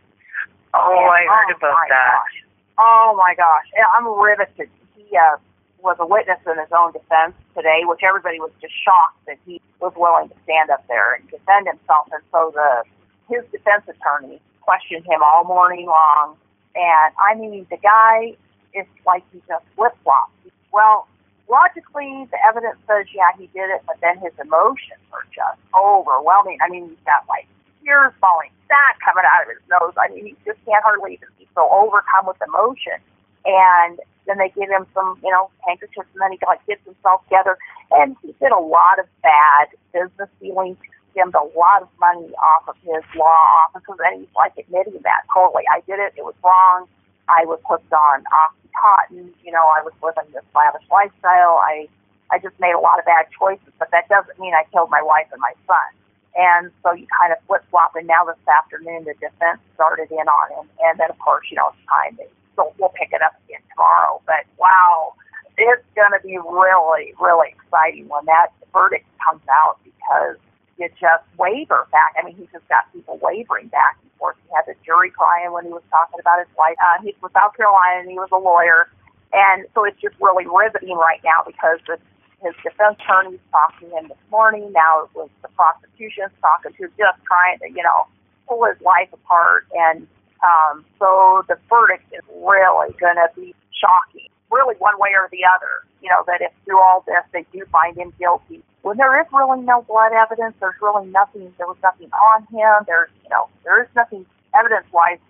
[0.73, 0.79] Oh,
[1.11, 2.19] I heard oh about that.
[2.23, 2.43] Gosh.
[2.79, 4.69] Oh my gosh, Yeah, I'm riveted.
[4.95, 5.37] He uh,
[5.83, 9.61] was a witness in his own defense today, which everybody was just shocked that he
[9.79, 12.07] was willing to stand up there and defend himself.
[12.11, 12.83] And so the
[13.29, 16.37] his defense attorney questioned him all morning long,
[16.75, 18.35] and I mean the guy
[18.73, 20.31] is like he just flip flops.
[20.71, 21.07] Well,
[21.51, 26.57] logically, the evidence says, yeah, he did it, but then his emotions are just overwhelming.
[26.63, 27.45] I mean, he's got like
[27.83, 29.93] tears falling, snot coming out of his nose.
[29.99, 33.03] I mean, he just can't hardly even be so overcome with emotion.
[33.45, 37.23] And then they give him some, you know, handkerchiefs, and then he like gets himself
[37.25, 37.57] together.
[37.91, 40.77] And he did a lot of bad business dealings,
[41.11, 45.23] skimmed a lot of money off of his law offices, and he's like admitting that
[45.33, 45.63] totally.
[45.71, 46.13] I did it.
[46.17, 46.87] It was wrong.
[47.27, 49.33] I was hooked on Oxycontin.
[49.43, 51.59] You know, I was living this lavish lifestyle.
[51.63, 51.87] I
[52.31, 55.01] I just made a lot of bad choices, but that doesn't mean I killed my
[55.01, 55.89] wife and my son.
[56.35, 57.95] And so you kind of flip flop.
[57.95, 61.57] And now this afternoon, the defense started in on him, and then of course, you
[61.57, 62.15] know, it's time.
[62.17, 62.23] To,
[62.61, 64.21] so we'll pick it up again tomorrow.
[64.25, 65.13] But wow,
[65.57, 70.37] it's going to be really, really exciting when that verdict comes out because
[70.77, 72.13] you just waver back.
[72.17, 74.37] I mean, he just got people wavering back and forth.
[74.45, 76.77] He had the jury crying when he was talking about his wife.
[76.77, 78.89] Uh, he's from South Carolina and he was a lawyer.
[79.33, 81.97] And so it's just really riveting right now because the,
[82.43, 84.71] his defense attorney's talking to him this morning.
[84.73, 88.05] Now it was the prosecution's talking to, just trying to, you know,
[88.47, 89.67] pull his life apart.
[89.73, 90.07] And
[90.43, 95.45] um, so the verdict is really going to be shocking, really one way or the
[95.45, 95.85] other.
[96.01, 99.27] You know, that if through all this they do find him guilty, when there is
[99.31, 103.45] really no blood evidence, there's really nothing, there was nothing on him, there's, you know,
[103.63, 104.25] there is nothing
[104.57, 105.21] evidence-wise.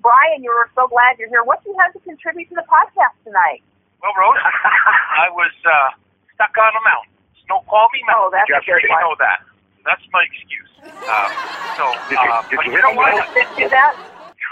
[0.00, 1.44] Brian, you were so glad you're here.
[1.44, 3.60] What do you have to contribute to the podcast tonight?
[4.00, 4.40] Well, Rose,
[5.20, 5.92] I was uh,
[6.36, 7.12] stuck on a mountain.
[7.44, 8.24] Snoqualmie Mountain.
[8.24, 9.44] Oh, that's Just a good so you know that.
[9.84, 10.72] That's my excuse.
[11.04, 11.36] Um,
[11.76, 13.28] so, Did you- uh, did but you you hit know the what?
[13.36, 13.92] Did you do that?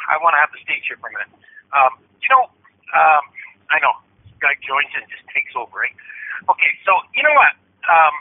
[0.09, 1.33] I want to have the stage here for a minute.
[1.73, 2.51] Um, you know,
[2.95, 3.23] um,
[3.71, 3.95] I know,
[4.27, 5.95] this guy joins and just takes over, right?
[6.51, 7.55] Okay, so you know what?
[7.87, 8.15] Um,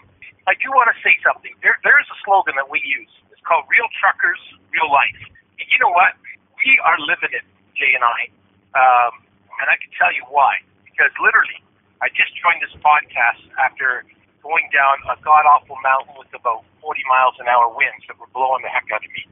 [0.50, 1.54] I do want to say something.
[1.62, 3.10] There, there is a slogan that we use.
[3.34, 4.41] It's called "Real Truckers,
[4.74, 5.17] Real Life."
[5.58, 6.17] And you know what?
[6.62, 7.46] We are living it,
[7.78, 8.30] Jay and I.
[8.78, 9.22] Um,
[9.62, 10.62] and I can tell you why.
[10.86, 11.58] Because literally,
[12.02, 14.06] I just joined this podcast after
[14.41, 18.30] going down a god awful mountain with about 40 miles an hour winds that were
[18.34, 19.23] blowing the heck out of me.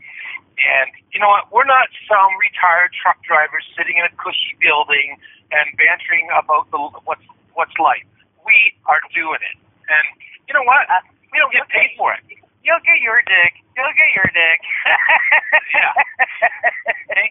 [0.60, 1.50] And you know what?
[1.50, 5.18] We're not some retired truck drivers sitting in a cushy building
[5.52, 8.06] and bantering about the what's what's life.
[8.44, 10.06] We are doing it, and
[10.48, 10.86] you know what?
[11.32, 12.22] We don't get paid for it.
[12.66, 13.54] You'll get your dick.
[13.74, 14.60] You'll get your dick.
[15.80, 15.94] yeah.
[17.10, 17.28] Okay?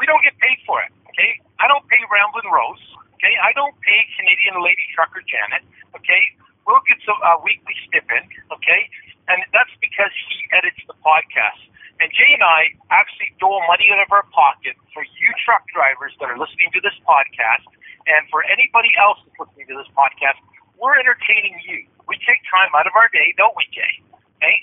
[0.00, 0.90] We don't get paid for it.
[1.12, 1.36] Okay?
[1.60, 2.80] I don't pay Ramblin' Rose.
[3.18, 3.34] Okay?
[3.42, 5.66] I don't pay Canadian Lady Trucker Janet.
[5.94, 6.22] Okay?
[6.68, 8.28] Will gets a uh, weekly stipend.
[8.52, 8.80] Okay?
[9.32, 11.64] And that's because he edits the podcast.
[11.98, 16.12] And Jay and I actually dole money out of our pocket for you truck drivers
[16.20, 17.66] that are listening to this podcast,
[18.06, 20.38] and for anybody else that's listening to this podcast.
[20.78, 21.90] We're entertaining you.
[22.06, 23.98] We take time out of our day, don't we, Jay?
[24.38, 24.56] Okay?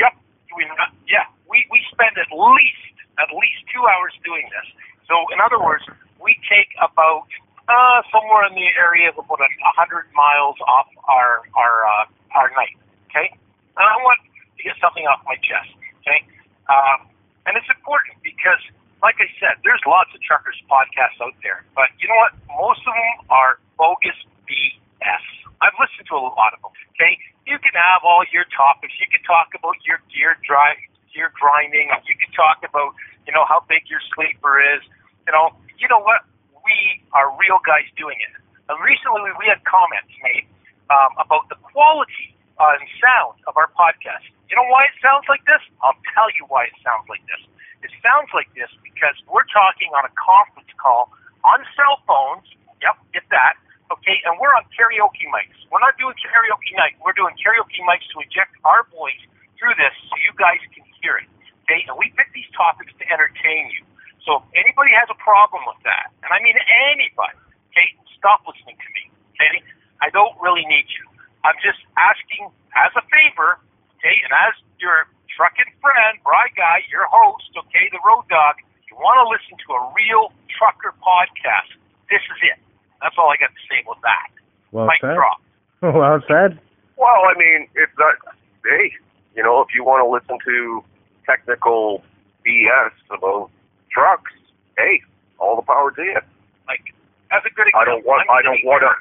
[0.00, 0.16] Yep.
[0.56, 0.64] We
[1.04, 1.28] yeah.
[1.44, 4.66] We we spend at least at least two hours doing this.
[5.04, 5.84] So in other words,
[6.16, 7.28] we take about
[7.68, 12.04] uh, somewhere in the area of about a hundred miles off our our uh,
[12.34, 12.76] our night.
[13.12, 13.28] Okay.
[13.76, 15.70] And I want to get something off my chest.
[16.02, 16.24] Okay.
[16.66, 17.08] Um,
[17.48, 18.60] and it's important because,
[19.00, 22.36] like I said, there's lots of truckers podcasts out there, but you know what?
[22.60, 25.24] Most of them are bogus BS.
[25.64, 26.72] I've listened to a lot of them.
[26.96, 27.16] Okay,
[27.48, 28.92] you can have all your topics.
[29.00, 30.76] You can talk about your gear drive,
[31.08, 31.88] gear grinding.
[32.04, 32.92] You can talk about,
[33.24, 34.84] you know, how big your sleeper is.
[35.24, 36.28] You know, you know what?
[36.68, 38.36] We are real guys doing it.
[38.68, 40.44] And recently, we, had comments made
[40.92, 44.28] um, about the quality uh, and sound of our podcast.
[44.52, 45.64] You know why it sounds like this?
[45.80, 47.40] I'll tell you why it sounds like this.
[47.80, 51.08] It sounds like this because we're talking on a conference call
[51.48, 52.44] on cell phones.
[52.84, 53.56] Yep, get that.
[53.88, 55.56] Okay, and we're on karaoke mics.
[55.72, 57.00] We're not doing karaoke night.
[57.00, 59.20] We're doing karaoke mics to inject our voice
[59.56, 61.28] through this so you guys can hear it.
[61.64, 63.84] Okay, and we pick these topics to entertain you.
[64.28, 66.56] So if anybody has a problem with that, and I mean
[66.92, 67.36] anybody,
[67.72, 69.08] okay, stop listening to me.
[69.36, 69.64] Okay,
[70.04, 71.04] I don't really need you.
[71.48, 73.56] I'm just asking as a favor,
[73.96, 79.16] okay, and as your trucking friend, BriGuy, your host, okay, the Road Dog, you want
[79.22, 81.72] to listen to a real trucker podcast.
[82.10, 82.58] This is it.
[83.00, 84.28] That's all I got to say with that.
[84.72, 85.14] Well Mic said.
[85.14, 85.40] drop.
[85.80, 86.58] Well said.
[86.98, 88.18] Well, I mean, if that,
[88.66, 88.90] hey,
[89.36, 90.82] you know, if you want to listen to
[91.24, 92.02] technical
[92.44, 93.50] BS about
[93.92, 94.32] trucks,
[94.76, 95.00] hey,
[95.38, 96.20] all the power to you.
[96.66, 96.82] Like,
[97.30, 98.92] as a good I example, don't want, I'm don't want to,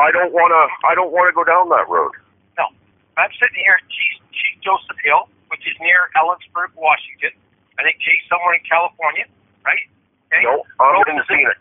[0.00, 2.16] I don't want to, I don't want to go down that road.
[2.56, 2.72] No,
[3.20, 7.36] I'm sitting here at Chief, Chief Joseph Hill, which is near Ellensburg, Washington.
[7.76, 9.28] I think Jay's somewhere in California,
[9.66, 9.84] right?
[10.32, 10.48] Okay.
[10.48, 11.60] No, I'm Rose in Phoenix.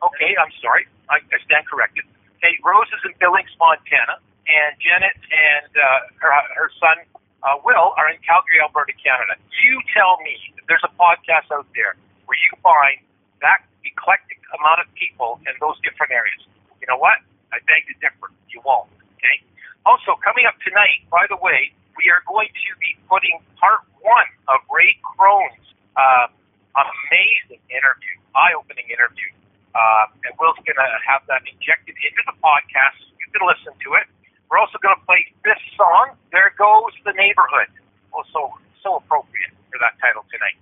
[0.00, 0.86] Okay, I'm sorry.
[1.10, 2.06] I, I stand corrected.
[2.38, 7.02] Okay, Rose is in Billings, Montana, and Janet and uh, her, her son
[7.42, 9.40] uh, Will are in Calgary, Alberta, Canada.
[9.64, 11.96] You tell me if there's a podcast out there
[12.28, 13.00] where you find
[13.40, 16.40] that eclectic amount of people in those different areas.
[16.80, 17.20] You know what?
[17.52, 18.32] I beg to differ.
[18.48, 18.88] You won't.
[19.20, 19.40] Okay.
[19.84, 24.28] Also, coming up tonight, by the way, we are going to be putting part one
[24.50, 25.64] of Ray Krohn's
[25.94, 26.26] uh,
[26.74, 29.30] amazing interview, eye-opening interview,
[29.76, 32.98] uh, and Will's going to have that injected into the podcast.
[33.20, 34.06] You can listen to it.
[34.50, 37.70] We're also going to play this song, "There Goes the Neighborhood."
[38.14, 40.58] Also, so appropriate for that title tonight.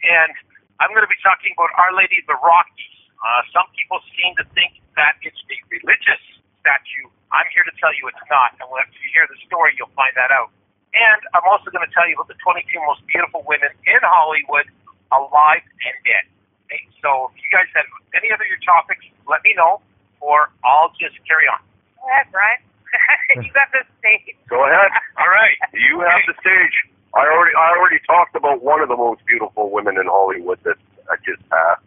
[0.00, 0.32] and
[0.80, 2.98] I'm going to be talking about Our Lady of the Rockies.
[3.22, 6.22] Uh, some people seem to think that it's a religious
[6.58, 7.06] statue.
[7.30, 10.10] I'm here to tell you it's not, and when you hear the story, you'll find
[10.18, 10.50] that out.
[10.90, 14.66] And I'm also going to tell you about the 22 most beautiful women in Hollywood,
[15.14, 16.26] alive and dead.
[16.66, 17.86] Okay, so if you guys have
[18.18, 19.78] any other your topics, let me know,
[20.18, 21.62] or I'll just carry on.
[22.02, 22.58] Go ahead, Brian.
[23.46, 24.34] you got the stage.
[24.50, 24.90] Go ahead.
[25.22, 25.54] All right.
[25.70, 26.74] You have the stage.
[27.14, 30.78] I already I already talked about one of the most beautiful women in Hollywood that
[31.10, 31.82] I just passed.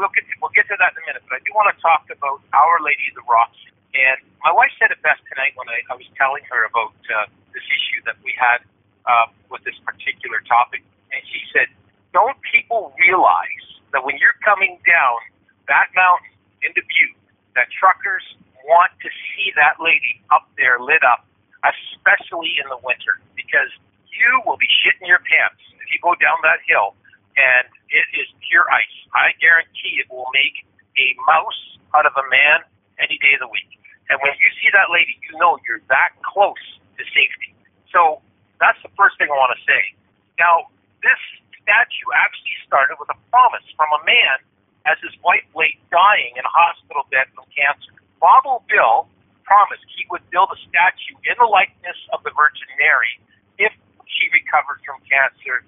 [0.00, 1.76] We'll get to, we'll get to that in a minute, but I do want to
[1.76, 3.60] talk about Our Lady of the Rocks.
[3.92, 7.28] And my wife said it best tonight when I, I was telling her about uh,
[7.52, 8.64] this issue that we had
[9.04, 10.80] uh, with this particular topic.
[11.12, 11.68] And she said,
[12.16, 15.20] "Don't people realize that when you're coming down
[15.68, 16.32] that mountain
[16.64, 17.20] into Butte,
[17.52, 18.24] that truckers
[18.64, 21.28] want to see that lady up there lit up,
[21.60, 23.68] especially in the winter, because
[24.08, 26.96] you will be shitting your pants if you go down that hill
[27.36, 28.96] and it is pure ice.
[29.14, 30.66] I guarantee it will make
[30.98, 32.66] a mouse out of a man
[32.98, 33.70] any day of the week.
[34.10, 36.62] And when you see that lady, you know you're that close
[36.98, 37.54] to safety.
[37.94, 38.22] So
[38.58, 39.94] that's the first thing I want to say.
[40.38, 40.70] Now,
[41.02, 41.20] this
[41.62, 44.42] statue actually started with a promise from a man
[44.88, 47.94] as his wife lay dying in a hospital bed from cancer.
[48.18, 49.06] Bob O'Bill
[49.46, 53.18] promised he would build a statue in the likeness of the Virgin Mary
[53.58, 53.72] if
[54.06, 55.62] she recovered from cancer,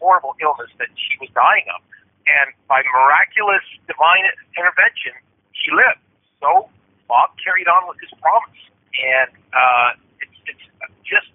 [0.00, 1.84] horrible illness that she was dying of.
[2.26, 4.24] And by miraculous divine
[4.56, 5.14] intervention,
[5.52, 6.00] she lived.
[6.40, 6.72] So
[7.06, 8.62] Bob carried on with his promise,
[8.96, 10.64] and uh, it's it's
[11.04, 11.28] just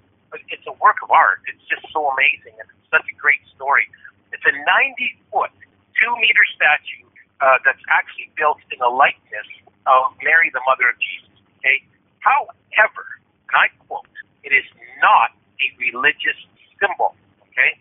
[0.50, 1.46] it's a work of art.
[1.46, 3.86] It's just so amazing, and it's such a great story.
[4.32, 4.66] It's a 90
[5.32, 5.52] foot,
[6.00, 7.08] two meter statue
[7.40, 9.48] uh, that's actually built in the likeness
[9.86, 11.36] of Mary, the Mother of Jesus.
[11.60, 11.84] Okay.
[12.24, 13.06] However,
[13.52, 14.10] and I quote,
[14.44, 14.66] it is
[15.00, 16.40] not a religious
[16.80, 17.16] symbol.
[17.52, 17.80] Okay.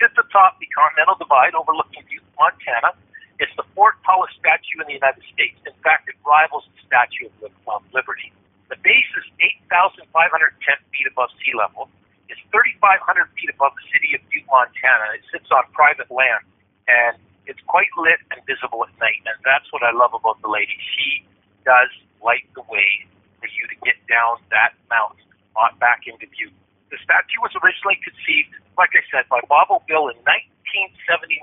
[0.00, 2.96] It sits atop the Continental Divide overlooking Butte, Montana.
[3.36, 5.60] It's the fourth tallest statue in the United States.
[5.68, 7.28] In fact, it rivals the Statue
[7.68, 8.32] of Liberty.
[8.72, 9.28] The base is
[9.68, 10.08] 8,510
[10.88, 11.92] feet above sea level.
[12.32, 12.80] It's 3,500
[13.36, 15.20] feet above the city of Butte, Montana.
[15.20, 16.48] It sits on private land,
[16.88, 19.20] and it's quite lit and visible at night.
[19.28, 20.80] And that's what I love about the lady.
[20.96, 21.28] She
[21.68, 21.92] does
[22.24, 23.04] light the way
[23.36, 25.28] for you to get down that mountain
[25.60, 26.56] uh, back into Butte.
[26.88, 31.36] The statue was originally conceived, like I said, by Bob O'Bill in 1979,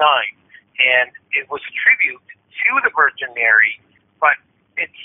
[0.82, 3.78] and it was a tribute to the Virgin Mary.
[4.17, 4.41] But
[4.82, 4.97] it's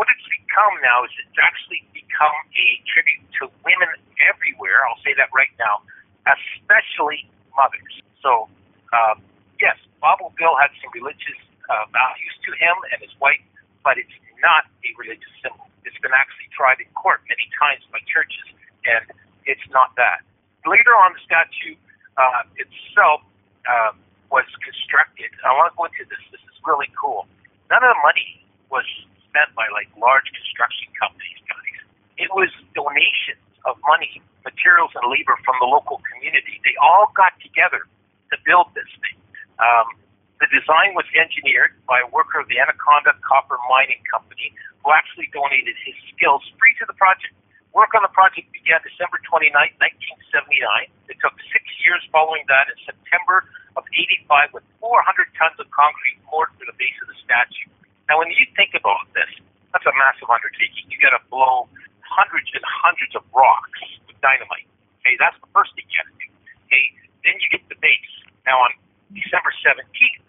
[0.00, 3.92] what it's become now is it's actually become a tribute to women
[4.24, 4.88] everywhere.
[4.88, 5.84] I'll say that right now,
[6.24, 8.00] especially mothers.
[8.24, 8.48] So,
[8.96, 9.20] um,
[9.60, 11.36] yes, Bob O'Bill had some religious
[11.68, 13.44] uh, values to him and his wife,
[13.84, 15.68] but it's not a religious symbol.
[15.84, 18.48] It's been actually tried in court many times by churches,
[18.88, 19.04] and
[19.44, 20.24] it's not that.
[20.66, 21.74] Later on, the statue
[22.16, 23.24] uh, itself
[23.64, 23.92] uh,
[24.28, 25.32] was constructed.
[25.44, 26.20] I want to go into this.
[26.30, 27.24] This is really cool.
[27.72, 28.84] None of the money was
[29.30, 31.78] spent by like large construction companies, guys.
[32.18, 36.60] It was donations of money, materials, and labor from the local community.
[36.64, 37.86] They all got together
[38.32, 39.16] to build this thing.
[39.60, 39.96] Um,
[40.40, 45.28] the design was engineered by a worker of the Anaconda Copper Mining Company who actually
[45.36, 47.36] donated his skills free to the project.
[47.70, 50.90] Work on the project began December 29, 1979.
[51.06, 53.46] It took six years following that in September
[53.78, 57.70] of 85 with 400 tons of concrete poured to the base of the statue.
[58.10, 59.30] Now, when you think about this,
[59.70, 60.90] that's a massive undertaking.
[60.90, 61.70] You got to blow
[62.02, 63.78] hundreds and hundreds of rocks
[64.10, 64.66] with dynamite.
[65.00, 66.28] Okay, that's the first thing you have to do.
[66.66, 66.84] Okay,
[67.22, 68.14] then you get the base.
[68.50, 68.74] Now, on
[69.14, 70.26] December 17th,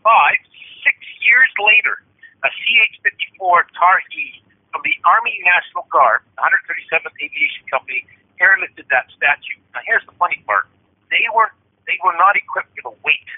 [0.80, 2.00] six years later,
[2.40, 4.40] a CH-54 Tarhe
[4.70, 8.06] from the Army National Guard, 137th Aviation Company,
[8.40, 9.58] airlifted that statue.
[9.74, 10.66] Now, here's the funny part:
[11.10, 11.50] they were
[11.86, 13.30] they were not equipped for the weight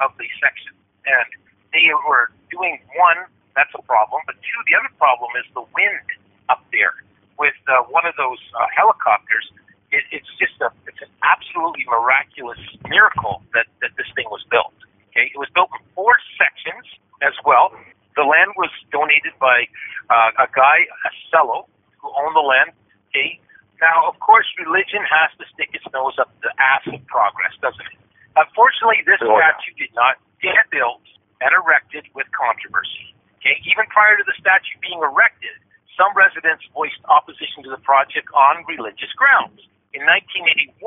[0.00, 0.72] of the section,
[1.06, 1.28] and
[1.72, 3.28] they were doing one.
[3.56, 6.08] That's a problem, but two, the other problem is the wind
[6.46, 6.94] up there.
[7.38, 9.50] With uh, one of those uh, helicopters,
[9.90, 14.74] it, it's just a it's an absolutely miraculous miracle that that this thing was built.
[15.10, 16.86] Okay, it was built in four sections
[17.22, 17.74] as well.
[18.18, 19.70] The land was donated by
[20.10, 21.70] uh, a guy, a cello,
[22.02, 22.74] who owned the land.
[23.14, 23.38] Okay,
[23.78, 27.86] now of course religion has to stick its nose up the ass of progress, doesn't
[27.94, 27.98] it?
[28.34, 29.54] Unfortunately, this Oh, yeah.
[29.54, 31.02] statue did not get built
[31.40, 33.14] and erected with controversy.
[33.38, 35.54] Okay, even prior to the statue being erected,
[35.94, 39.62] some residents voiced opposition to the project on religious grounds.
[39.94, 40.78] In 1981,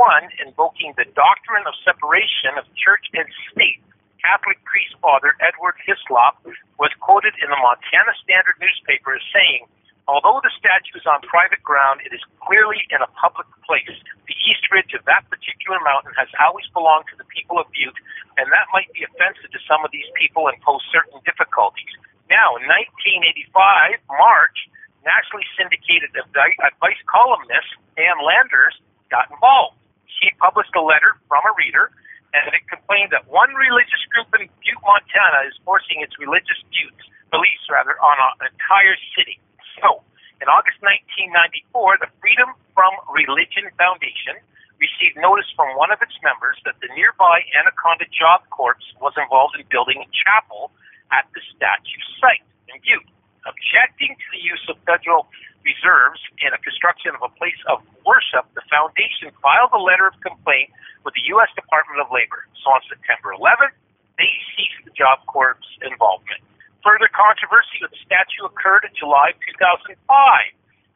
[0.43, 3.79] invoking the doctrine of separation of church and state,
[4.21, 6.37] Catholic priest Father Edward Hislop
[6.77, 9.65] was quoted in the Montana Standard newspaper as saying,
[10.09, 13.89] Although the statue is on private ground, it is clearly in a public place.
[14.25, 17.97] The east ridge of that particular mountain has always belonged to the people of Butte,
[18.37, 21.89] and that might be offensive to some of these people and pose certain difficulties.
[22.33, 24.57] Now, in 1985, March,
[25.05, 28.77] nationally syndicated advice columnist Ann Landers
[29.09, 29.77] got involved.
[30.19, 31.93] She published a letter from a reader,
[32.31, 37.01] and it complained that one religious group in Butte, Montana, is forcing its religious views,
[37.27, 39.39] beliefs rather, on an entire city.
[39.79, 40.03] So,
[40.39, 44.39] in August 1994, the Freedom from Religion Foundation
[44.81, 49.53] received notice from one of its members that the nearby Anaconda Job Corps was involved
[49.53, 50.73] in building a chapel
[51.13, 53.05] at the statue site in Butte.
[53.45, 55.29] Objecting to the use of federal
[55.61, 60.15] reserves in a construction of a place of worship, the foundation filed a letter of
[60.21, 60.73] complaint
[61.05, 61.49] with the U.S.
[61.57, 62.45] Department of Labor.
[62.61, 63.73] So on September 11th,
[64.17, 66.41] they ceased the Job Corps' involvement.
[66.81, 69.97] Further controversy with the statue occurred in July 2005.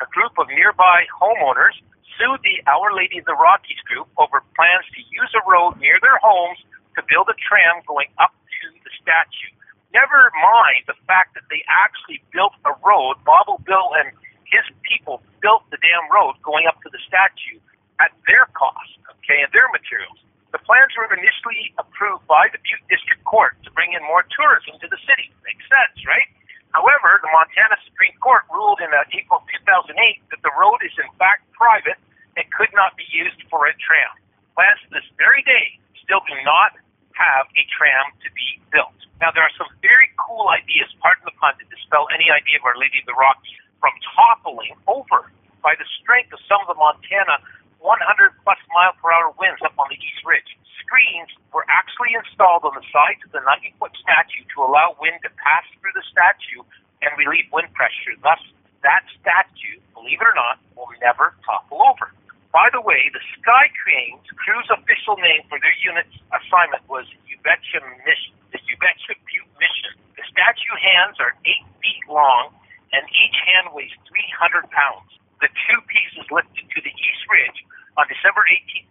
[0.02, 1.78] A group of nearby homeowners
[2.18, 6.02] sued the Our Lady of the Rockies group over plans to use a road near
[6.02, 6.58] their homes
[6.98, 9.52] to build a tram going up to the statue.
[9.94, 13.16] Never mind the fact that they actually built a road.
[13.24, 14.12] Bob O'Bill and
[14.56, 17.60] his people built the damn road going up to the statue
[18.00, 20.16] at their cost, okay, and their materials.
[20.56, 24.80] The plans were initially approved by the Butte District Court to bring in more tourism
[24.80, 25.28] to the city.
[25.44, 26.32] Makes sense, right?
[26.72, 29.92] However, the Montana Supreme Court ruled in uh, April 2008
[30.32, 32.00] that the road is in fact private
[32.40, 34.16] and could not be used for a tram.
[34.56, 36.76] Plans to this very day still do not
[37.16, 38.96] have a tram to be built.
[39.24, 42.68] Now, there are some very cool ideas, pardon the pun, to dispel any idea of
[42.68, 45.30] Our Lady of the Rockies from toppling over
[45.62, 47.38] by the strength of some of the Montana
[47.86, 47.94] 100
[48.42, 50.58] plus mile per hour winds up on the East Ridge.
[50.82, 55.22] Screens were actually installed on the sides of the 90 foot statue to allow wind
[55.22, 56.66] to pass through the statue
[57.06, 58.18] and relieve wind pressure.
[58.26, 58.42] Thus,
[58.82, 62.10] that statue, believe it or not, will never topple over.
[62.50, 67.86] By the way, the Sky Cranes crew's official name for their unit's assignment was Ubetcha
[68.02, 69.94] Mission, the Ubetcha Butte Mission.
[70.18, 71.54] The statue hands are 8
[71.86, 72.50] feet long
[72.96, 75.12] and each hand weighs 300 pounds.
[75.44, 77.60] The two pieces lifted to the East Ridge
[78.00, 78.88] on December 18,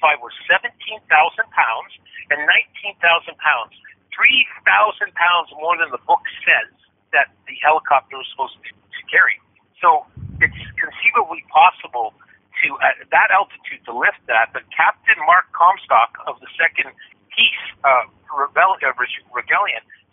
[0.00, 1.04] 1985 were 17,000
[1.52, 1.92] pounds
[2.32, 3.00] and 19,000
[3.36, 3.76] pounds.
[4.16, 6.72] 3,000 pounds more than the book says
[7.12, 8.72] that the helicopter was supposed to,
[9.12, 9.36] carry.
[9.84, 10.08] So
[10.40, 12.16] it's conceivably possible
[12.64, 14.50] to, at that altitude, to lift that.
[14.56, 16.88] But Captain Mark Comstock of the 2nd
[17.30, 18.90] Peace uh, Rebel, uh,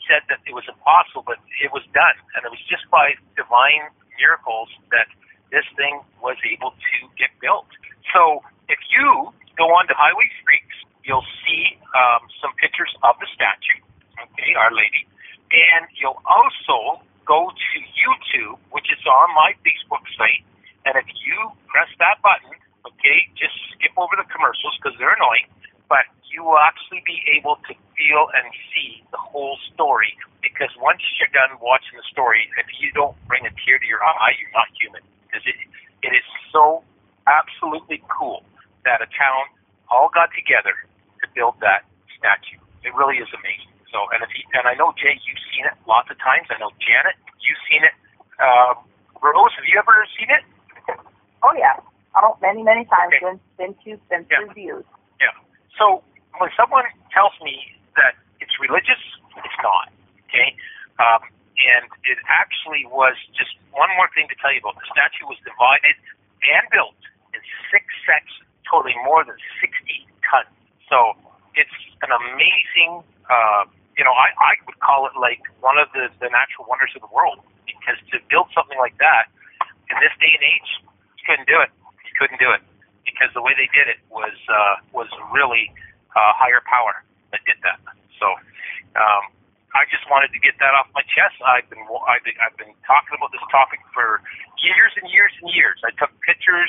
[0.08, 2.18] said that it was impossible, but it was done.
[2.36, 5.08] And it was just by divine miracles that
[5.52, 7.68] this thing was able to get built.
[8.14, 13.28] So if you go on to HiWay Freeks, you'll see um, some pictures of the
[13.34, 13.82] statue,
[14.16, 15.04] okay, Our Lady,
[15.52, 20.46] and you'll also go to YouTube, which is on my Facebook site,
[20.86, 21.38] and if you
[21.68, 22.56] press that button,
[22.88, 25.48] okay, just skip over the commercials because they're annoying,
[25.90, 31.02] but you will actually be able to feel and see the whole story because once
[31.22, 34.54] you're done watching the story, if you don't bring a tear to your eye, you're
[34.58, 35.54] not human because it,
[36.02, 36.82] it is so
[37.30, 38.42] absolutely cool
[38.90, 39.46] that a town
[39.94, 40.74] all got together
[41.22, 41.86] to build that
[42.18, 42.58] statue.
[42.82, 43.70] It really is amazing.
[43.94, 46.50] So, and if you, and I know Jay, you've seen it lots of times.
[46.50, 47.14] I know Janet,
[47.46, 47.94] you've seen it.
[48.42, 48.82] Um,
[49.22, 50.42] Rose, have you ever seen it?
[51.46, 51.78] Oh yeah.
[52.18, 53.14] Oh, many many times.
[53.14, 53.22] Okay.
[53.22, 54.42] Been been to been Yeah.
[54.48, 54.86] through views.
[55.22, 55.36] Yeah.
[55.78, 56.02] So
[56.40, 59.00] when someone tells me that it's religious,
[59.38, 59.94] it's not.
[60.28, 60.58] Okay.
[60.98, 61.22] Um,
[61.62, 64.82] and it actually was just one more thing to tell you about.
[64.82, 65.94] The statue was divided
[66.42, 66.98] and built
[67.38, 69.70] in six sections, totaling more than 60
[70.26, 70.50] tons.
[70.90, 71.14] So
[71.54, 76.10] it's an amazing, uh, you know, I, I would call it like one of the,
[76.18, 79.30] the natural wonders of the world because to build something like that
[79.94, 80.70] in this day and age,
[81.22, 81.70] you couldn't do it.
[82.08, 82.64] You couldn't do it
[83.06, 85.70] because the way they did it was uh, was really
[86.16, 87.80] uh, higher power that did that.
[88.20, 88.28] So
[88.96, 89.24] um,
[89.74, 91.40] I just wanted to get that off my chest.
[91.44, 94.20] I've been I've been, talking about this topic for
[94.60, 95.80] years and years and years.
[95.88, 96.68] I took pictures.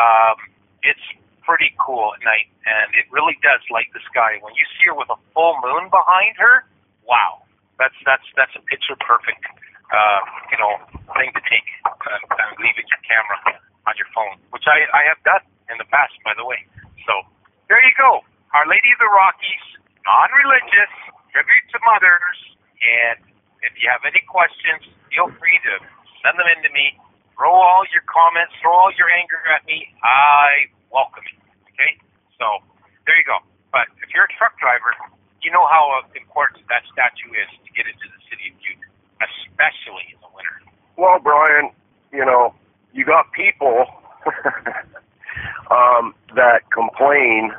[0.00, 0.36] Um,
[0.80, 1.02] it's
[1.44, 4.40] pretty cool at night, and it really does light the sky.
[4.40, 6.64] When you see her with a full moon behind her,
[7.04, 7.44] wow,
[7.76, 9.44] that's that's that's a picture perfect.
[9.88, 10.20] Uh,
[10.52, 10.72] you know,
[11.16, 15.04] thing to take uh, and leave in your camera on your phone, which I I
[15.08, 16.64] have done in the past, by the way.
[17.04, 17.28] So
[17.68, 18.24] there you go.
[18.56, 19.64] Our Lady of the Rockies,
[20.08, 20.92] non-religious,
[21.36, 22.38] tribute to mothers,
[22.80, 23.20] and
[23.60, 24.80] if you have any questions,
[25.12, 25.84] feel free to
[26.24, 26.96] send them in to me.
[27.36, 29.92] Throw all your comments, throw all your anger at me.
[30.00, 31.36] I welcome it.
[31.76, 32.00] Okay?
[32.40, 32.64] So
[33.04, 33.44] there you go.
[33.68, 34.96] But if you're a truck driver,
[35.44, 38.88] you know how important that statue is to get into the city of Butte,
[39.20, 40.56] especially in the winter.
[40.96, 41.68] Well, Brian,
[42.16, 42.56] you know,
[42.96, 43.84] you got people
[45.70, 47.52] um, that complain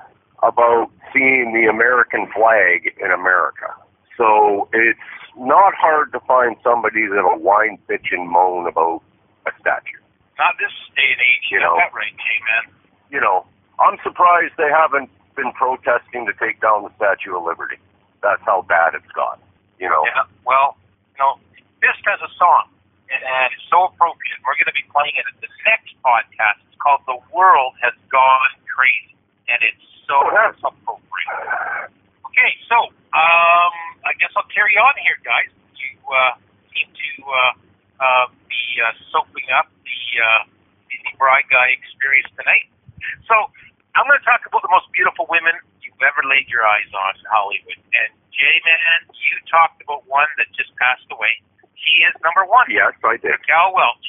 [0.43, 3.73] about seeing the American flag in America.
[4.17, 4.99] So it's
[5.37, 9.01] not hard to find somebody that'll whine, bitch, and moan about
[9.47, 9.99] a statue.
[10.37, 12.71] Not this day and age, You know that right, man.
[13.11, 13.45] You know,
[13.79, 17.79] I'm surprised they haven't been protesting to take down the Statue of Liberty.
[18.23, 19.39] That's how bad it's got.
[19.79, 20.03] You know.
[20.07, 20.75] Yeah, well,
[21.15, 21.39] you know,
[21.83, 22.71] Fisk has a song,
[23.11, 24.39] and, and it's so appropriate.
[24.43, 26.59] We're going to be playing it at the next podcast.
[26.67, 29.15] It's called "The World Has Gone Crazy,"
[29.49, 31.91] and it's so Oh, appropriate.
[32.29, 32.77] Okay, so
[33.13, 33.73] um,
[34.05, 35.49] I guess I'll carry on here, guys.
[35.77, 36.37] You uh,
[36.73, 37.53] seem to uh,
[38.01, 40.41] uh, be uh, soaking up the uh,
[40.89, 42.69] the BriGuy experience tonight.
[43.29, 43.35] So
[43.97, 47.11] I'm going to talk about the most beautiful women you've ever laid your eyes on
[47.17, 47.79] in Hollywood.
[47.93, 48.79] And Jay, man,
[49.13, 51.33] you talked about one that just passed away.
[51.77, 52.67] She is number one.
[52.69, 53.35] Yes, I did.
[53.45, 54.07] Cal Welch.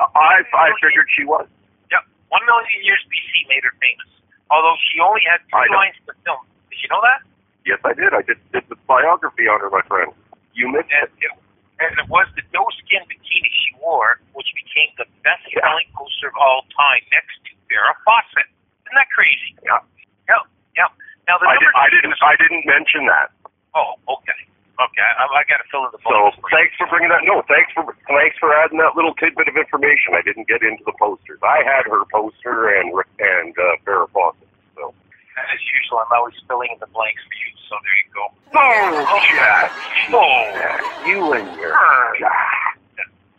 [0.00, 1.46] I I figured she was.
[1.90, 2.02] Yep.
[2.30, 4.10] One million years BC made her famous.
[4.52, 6.44] Although she only had two lines to film.
[6.68, 7.24] Did you know that?
[7.64, 8.12] Yes, I did.
[8.12, 10.12] I just did the biography on her, my friend.
[10.52, 11.32] You missed And it.
[11.80, 16.28] and it was the doe skin bikini she wore, which became the best selling poster
[16.28, 18.44] of all time next to Farrah Fawcett.
[18.84, 19.56] Isn't that crazy?
[19.64, 19.80] Yeah.
[20.28, 20.42] Yep.
[20.76, 20.90] Yep.
[21.30, 22.14] Now the I, did, I didn't.
[22.20, 23.32] I didn't mention that.
[23.72, 24.36] Oh, okay.
[24.80, 25.04] Okay.
[25.20, 26.38] I, I got to fill in the So blanks.
[26.40, 27.22] for thanks for bringing that.
[27.28, 30.16] No, thanks for thanks for adding that little tidbit of information.
[30.16, 31.38] I didn't get into the posters.
[31.44, 32.88] I had her poster and
[33.20, 34.48] and uh, Farrah Fawcett.
[34.76, 34.94] So.
[35.32, 37.48] As usual, I'm always filling in the blanks for you.
[37.68, 38.24] So there you go.
[38.52, 39.72] Oh, Jack.
[40.12, 41.08] Oh.
[41.08, 41.72] You and your
[42.20, 42.76] Jack.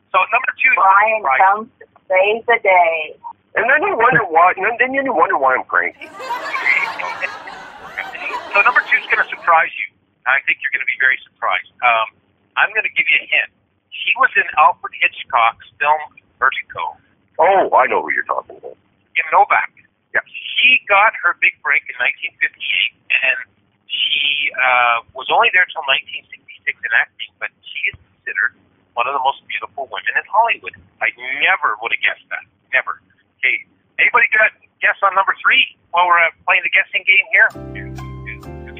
[0.10, 0.70] So number two.
[0.74, 1.42] is Brian Right.
[1.42, 3.14] comes to save the day.
[3.56, 4.54] And then you wonder why.
[4.58, 6.10] And then you wonder why I'm cranky.
[8.54, 9.93] So number two is going to surprise you.
[10.26, 11.72] I think you're going to be very surprised.
[11.84, 12.16] Um,
[12.56, 13.52] I'm going to give you a hint.
[13.92, 16.02] She was in Alfred Hitchcock's film
[16.40, 16.98] Vertigo.
[17.40, 18.78] Oh, I know who you're talking about.
[19.16, 19.72] Kim Novak.
[20.14, 20.22] Yeah.
[20.28, 22.44] She got her big break in 1958,
[23.10, 23.40] and
[23.90, 26.36] she uh, was only there till 1966
[26.68, 28.54] in acting, but she is considered
[28.94, 30.76] one of the most beautiful women in Hollywood.
[31.02, 31.10] I
[31.42, 32.46] never would have guessed that.
[32.72, 33.02] Never.
[33.42, 33.66] Okay.
[33.98, 38.13] Anybody got a guess on number three while we're uh, playing the guessing game here?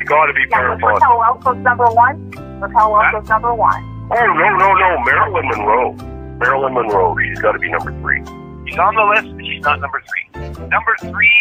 [0.04, 2.18] It's got to be Yeah, Farrah was Raquel Welch was number one.
[2.60, 3.80] Raquel Welch was number one.
[4.12, 5.96] Oh no no no, Marilyn Monroe.
[6.44, 7.16] Marilyn Monroe.
[7.24, 8.20] She's got to be number three.
[8.68, 10.28] She's on the list, but she's not number three.
[10.68, 11.40] Number three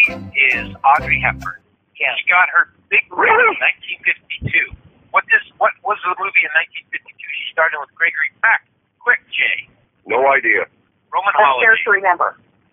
[0.55, 1.59] is Audrey Hepburn.
[1.99, 2.15] Yeah.
[2.15, 3.51] She got her big break Really?
[3.51, 4.79] in 1952.
[5.11, 5.43] What this?
[5.59, 6.51] What was the movie in
[6.87, 7.19] 1952?
[7.19, 8.63] She started with Gregory Peck.
[9.03, 9.67] Quick, Jay.
[10.07, 10.63] No idea.
[11.11, 11.83] Roman That's fair Holiday.
[11.83, 12.29] to remember.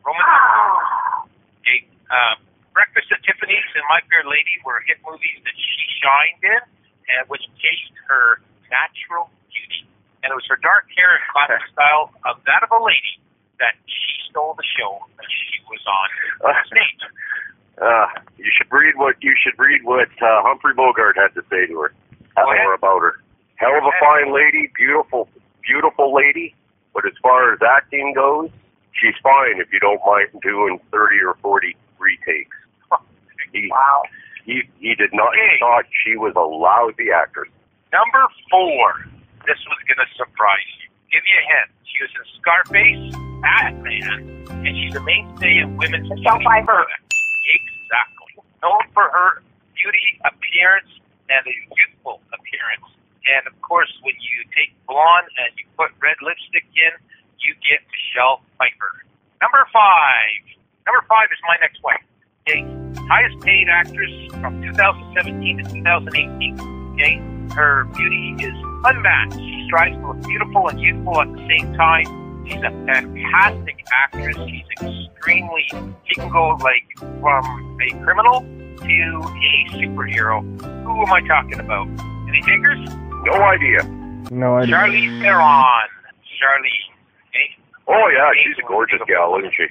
[0.06, 0.46] Roman Holiday.
[0.54, 1.26] Ah,
[1.66, 1.78] Okay.
[2.14, 2.34] Uh,
[2.72, 6.62] Breakfast at Tiffany's and My Fair Lady were hit movies that she shined in,
[7.10, 8.38] and which cased her
[8.70, 9.86] natural beauty.
[10.22, 13.18] And it was her dark hair and classic style of that of a lady
[13.58, 16.08] that she stole the show that she was on
[16.66, 17.02] stage.
[17.80, 18.04] Uh,
[18.36, 21.80] you should read what you should read what uh, Humphrey Bogart had to say to
[21.80, 21.94] her
[22.36, 22.66] Go ahead.
[22.66, 23.16] or about her.
[23.56, 25.30] Hell of a fine lady, beautiful,
[25.64, 26.54] beautiful lady.
[26.92, 28.50] But as far as acting goes,
[28.92, 32.52] she's fine if you don't mind doing thirty or forty retakes.
[33.52, 34.02] He wow.
[34.44, 35.28] he he did not.
[35.28, 35.56] Okay.
[35.56, 37.50] He thought she was a lousy actress.
[37.92, 39.10] Number four.
[39.48, 40.88] This was going to surprise you.
[41.08, 41.68] Give you a hint.
[41.88, 43.08] She was in Scarface,
[43.40, 44.20] Batman,
[44.68, 46.84] and she's a mainstay in women's Michelle Pfeiffer.
[47.48, 48.36] Exactly.
[48.60, 49.40] Known for her
[49.72, 50.92] beauty, appearance,
[51.32, 52.84] and a youthful appearance.
[53.32, 56.92] And of course, when you take blonde and you put red lipstick in,
[57.40, 59.08] you get Michelle Pfeiffer.
[59.40, 60.44] Number five.
[60.84, 62.04] Number five is my next wife.
[62.50, 62.66] Okay,
[63.06, 66.60] highest paid actress from 2017 to 2018.
[66.94, 67.22] Okay,
[67.54, 69.34] her beauty is unmatched.
[69.34, 72.46] She strives to look beautiful and youthful at the same time.
[72.48, 74.36] She's a fantastic actress.
[74.36, 75.64] She's extremely.
[76.06, 76.82] She can go like
[77.20, 80.42] from a criminal to a superhero.
[80.82, 81.86] Who am I talking about?
[82.28, 82.80] Any takers?
[83.26, 83.84] No idea.
[84.32, 84.74] No idea.
[84.74, 85.88] Charlize Theron.
[86.34, 86.90] Charlize.
[87.28, 87.56] Okay.
[87.86, 89.66] Oh yeah, she's a gorgeous gal, isn't she?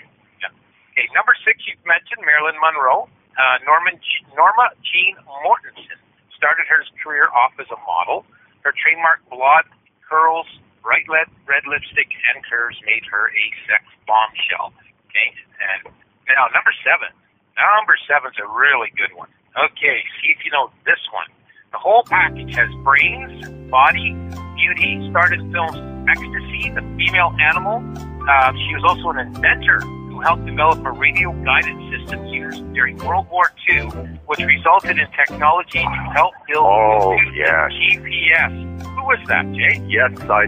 [1.00, 3.08] Okay, number six, you've mentioned Marilyn Monroe.
[3.40, 3.96] Uh, Norman
[4.36, 5.16] Norma Jean
[5.48, 5.96] Mortensen
[6.36, 8.28] started her career off as a model.
[8.68, 9.72] Her trademark blonde
[10.04, 10.44] curls,
[10.84, 14.76] bright red, red lipstick, and curves made her a sex bombshell.
[15.08, 15.32] Okay,
[15.64, 15.88] and
[16.28, 17.16] now number seven.
[17.56, 19.32] Number seven's a really good one.
[19.56, 21.32] Okay, see if you know this one.
[21.72, 24.12] The whole package has brains, body,
[24.60, 25.80] beauty, starred in films
[26.12, 27.80] ecstasy, the female animal.
[28.28, 29.80] Uh, she was also an inventor
[30.20, 33.84] who helped develop a radio guided system used during World War II,
[34.28, 37.72] which resulted in technology to help build Oh, yes.
[37.72, 38.82] GPS.
[38.84, 39.80] Who was that, Jay?
[39.88, 40.46] Yes, I,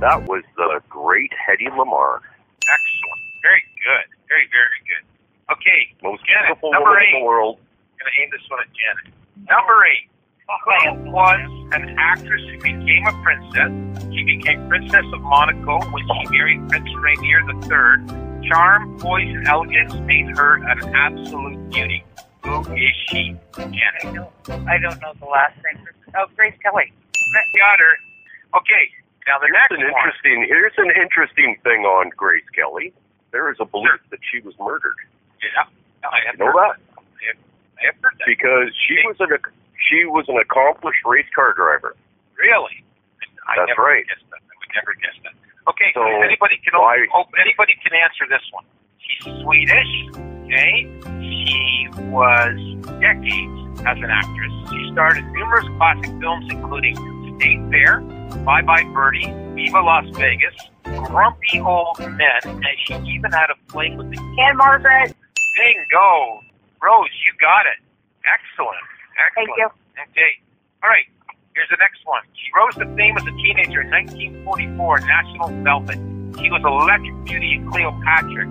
[0.00, 2.20] that was the great Hedy Lamarr.
[2.64, 3.20] Excellent.
[3.42, 4.08] Very good.
[4.28, 5.04] Very, very good.
[5.52, 7.20] Okay, Most Janet, beautiful number woman in eight.
[7.20, 7.58] the world.
[7.58, 9.12] I'm going to aim this one at Janet.
[9.50, 10.06] Number eight.
[11.04, 14.02] Who was an actress who became a princess?
[14.12, 18.29] She became Princess of Monaco when she married Prince Rainier III.
[18.48, 22.04] Charm, poise, and elegance made her an absolute beauty.
[22.44, 24.28] Who is she, Janet?
[24.66, 25.86] I don't know the last name.
[26.16, 26.92] Oh, Grace Kelly.
[27.56, 27.94] Got her.
[28.58, 28.90] Okay,
[29.28, 29.92] now the Here's next an one.
[29.94, 30.46] interesting.
[30.48, 32.92] Here's an interesting thing on Grace Kelly.
[33.30, 34.96] There is a belief that she was murdered.
[35.42, 35.68] Yeah,
[36.02, 36.80] I have You know heard that?
[36.98, 37.38] I have,
[37.78, 38.26] I have heard that.
[38.26, 39.30] because she was an
[39.88, 41.94] she was an accomplished race car driver.
[42.36, 42.82] Really?
[43.46, 44.06] I That's never right.
[44.08, 44.42] Guessed that.
[44.42, 45.34] I would never guess that.
[45.68, 48.64] Okay, so, So, anybody can why- oh, anybody can answer this one.
[48.98, 49.92] She's Swedish.
[50.46, 50.88] Okay,
[51.20, 52.58] she was
[52.98, 54.52] decades as an actress.
[54.70, 56.96] She starred in numerous classic films, including
[57.38, 58.00] State Fair,
[58.44, 60.54] Bye Bye Birdie, Viva Las Vegas,
[60.84, 65.14] Grumpy Old Men, and she even had a fling with the Ann-Margret,
[65.56, 66.40] Bingo!
[66.82, 67.78] Rose, you got it.
[68.24, 68.76] Excellent.
[69.18, 69.48] Excellent.
[69.48, 69.68] Thank you.
[70.10, 70.32] Okay.
[70.82, 71.04] All right.
[71.54, 72.22] Here's the next one.
[72.34, 75.98] She rose to fame as a teenager in 1944 National Velvet.
[76.38, 78.46] She was electric beauty in Cleopatra.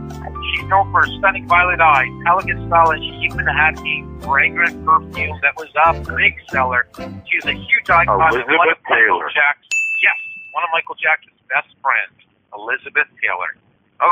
[0.51, 4.75] She's known for her stunning violet eyes, elegant style, and she even had a fragrant
[4.83, 6.85] perfume that was a big seller.
[7.23, 8.19] She was a huge icon.
[8.19, 9.31] and one Elizabeth of Michael Taylor.
[9.31, 9.71] Jackson.
[10.03, 10.19] Yes,
[10.51, 12.19] one of Michael Jackson's best friends,
[12.51, 13.55] Elizabeth Taylor.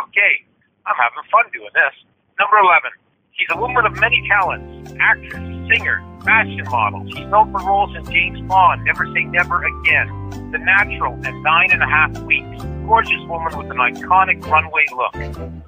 [0.08, 0.48] Okay,
[0.88, 1.96] I'm having fun doing this.
[2.40, 2.92] Number 11.
[3.36, 4.96] She's a woman of many talents.
[4.98, 7.06] Actress, singer, fashion model.
[7.08, 10.08] She's known for roles in James Bond, Never Say Never Again,
[10.52, 12.64] The Natural, and Nine and a Half Weeks.
[12.88, 15.16] Gorgeous woman with an iconic runway look.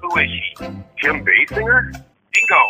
[0.00, 0.64] Who is she?
[1.00, 1.92] Kim Basinger.
[1.92, 2.62] Bingo.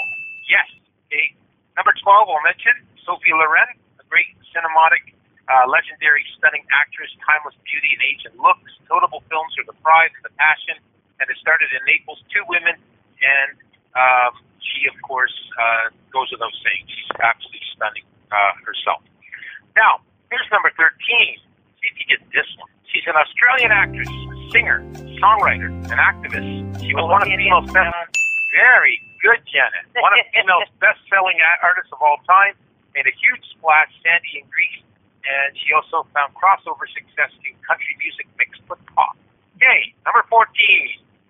[0.50, 0.66] Yes.
[1.06, 1.34] Okay.
[1.76, 2.74] Number 12, I'll mention
[3.06, 3.70] Sophie Loren,
[4.02, 5.14] a great cinematic,
[5.46, 8.70] uh, legendary, stunning actress, timeless beauty and age and looks.
[8.90, 10.78] Notable films are The Pride and The Passion,
[11.22, 12.22] and it started in Naples.
[12.30, 12.74] Two women,
[13.22, 13.54] and
[13.94, 14.32] um,
[14.62, 16.84] she, of course, uh, goes without saying.
[16.86, 19.02] She's absolutely stunning uh, herself.
[19.76, 20.00] Now,
[20.30, 20.88] here's number 13.
[21.80, 22.70] See if you get this one.
[22.88, 24.10] She's an Australian actress,
[24.50, 24.82] singer,
[25.22, 26.82] songwriter, and activist.
[26.82, 29.86] She was one of female's best very good, Janet.
[29.94, 32.58] One of the female's best-selling artists of all time.
[32.94, 34.82] Made a huge splash, Sandy in Grease,
[35.22, 39.14] and she also found crossover success in country music mixed with pop.
[39.56, 40.50] Okay, number 14.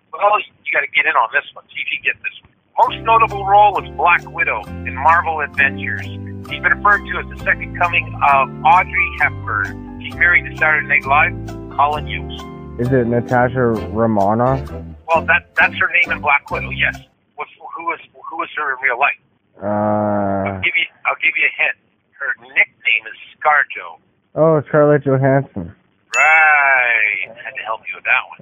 [0.09, 1.63] Well, you got to get in on this one.
[1.69, 2.50] See if you get this one.
[2.77, 6.01] Most notable role was Black Widow in Marvel Adventures.
[6.05, 10.01] She's been referred to as the second coming of Audrey Hepburn.
[10.03, 11.35] She's married to Saturday Night Live,
[11.77, 12.41] Colin Hughes.
[12.79, 13.61] Is it Natasha
[13.93, 14.71] Romanoff?
[15.07, 16.69] Well, that that's her name in Black Widow.
[16.71, 16.97] Yes.
[17.35, 17.99] What's, who is
[18.29, 19.19] who is her in real life?
[19.61, 19.67] Uh,
[20.49, 21.77] I'll give you I'll give you a hint.
[22.17, 23.99] Her nickname is ScarJo.
[24.35, 25.75] oh, Scarlett Johansson.
[26.15, 27.29] Right.
[27.29, 28.41] I had to help you with that one.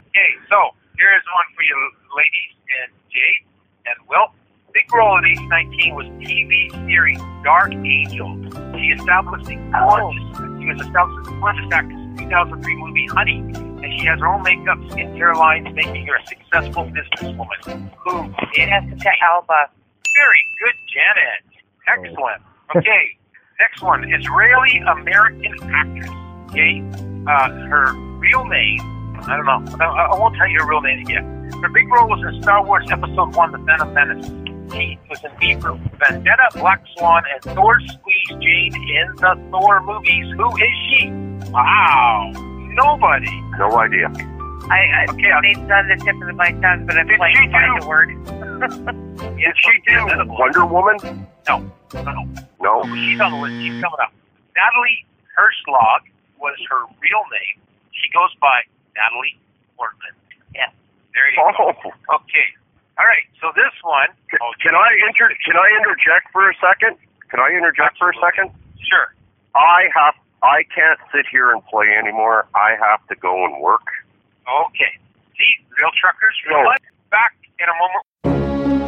[0.10, 1.76] Okay, so here's one for you
[2.16, 2.52] ladies
[2.82, 3.46] and Jade
[3.86, 4.28] and Will.
[4.72, 8.30] Big role at age 19 was TV series Dark Angel.
[8.78, 10.22] She established a gorgeous,
[10.60, 13.38] she was established as a gorgeous actress in 2003 movie Honey,
[13.82, 17.90] and she has her own makeup, skincare lines, making her a successful businesswoman.
[18.04, 19.70] Who is Jessica Alba.
[20.14, 21.42] very good, Janet.
[21.88, 22.42] Excellent.
[22.76, 23.18] Okay,
[23.58, 24.04] next one.
[24.14, 26.08] Israeli American actress.
[26.50, 26.80] Okay,
[27.26, 28.99] uh, her real name.
[29.28, 29.84] I don't know.
[29.84, 31.22] I, I won't tell you her real name yet.
[31.60, 34.26] Her big role was in Star Wars Episode One: The Phantom Menace.
[34.72, 39.80] She was in V for Vendetta, Black Swan, and Thor Squeeze Jane in the Thor
[39.82, 40.32] movies.
[40.36, 41.10] Who is she?
[41.50, 42.30] Wow,
[42.74, 43.30] nobody.
[43.58, 44.06] No idea.
[44.70, 47.50] I, I Okay, I'll- on the tip of my tongue, but I'm Did playing she
[47.50, 48.08] find do- the word.
[49.36, 51.26] Did she do Wonder Woman.
[51.48, 52.28] No, no.
[52.62, 52.82] No.
[52.94, 53.54] She's on the list.
[53.58, 54.12] She's coming up.
[54.54, 55.04] Natalie
[55.36, 56.06] Hershlag
[56.38, 57.58] was her real name.
[57.90, 58.60] She goes by
[58.96, 59.36] Natalie
[59.76, 60.12] Portman.
[60.54, 60.70] Yeah.
[61.14, 61.72] There you Oh.
[61.82, 61.92] go.
[62.22, 62.46] Okay.
[62.98, 63.24] All right.
[63.40, 64.08] So this one.
[64.40, 65.30] Oh, Can I inter?
[65.44, 66.96] Can I interject for a second?
[67.30, 68.50] Can I interject for a second?
[68.82, 69.14] Sure.
[69.54, 70.14] I have.
[70.42, 72.46] I can't sit here and play anymore.
[72.54, 73.84] I have to go and work.
[74.48, 74.96] Okay.
[75.36, 76.72] See, real truckers, real No.
[77.10, 78.79] Back in a moment.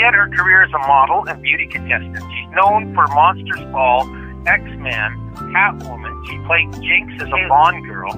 [0.00, 2.24] Began her career as a model and beauty contestant.
[2.32, 4.08] She's known for Monsters Ball,
[4.48, 5.12] X Men,
[5.52, 6.16] Catwoman.
[6.24, 8.08] She played Jinx as a Bond girl.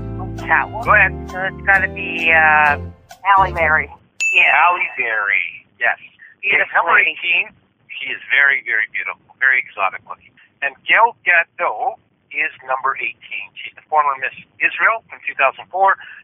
[0.46, 0.86] Catwoman.
[0.86, 1.10] Go ahead.
[1.26, 2.78] So it's got to be uh,
[3.26, 3.90] Halle Berry.
[4.30, 5.42] yeah, Halle Berry.
[5.82, 5.98] Yes.
[6.38, 6.62] beautiful.
[6.62, 7.50] Okay, number 18,
[7.98, 10.30] she is very, very beautiful, very exotic looking.
[10.62, 11.98] And Gail Gadot
[12.30, 13.10] is number 18.
[13.58, 15.66] She's the former Miss Israel from 2004.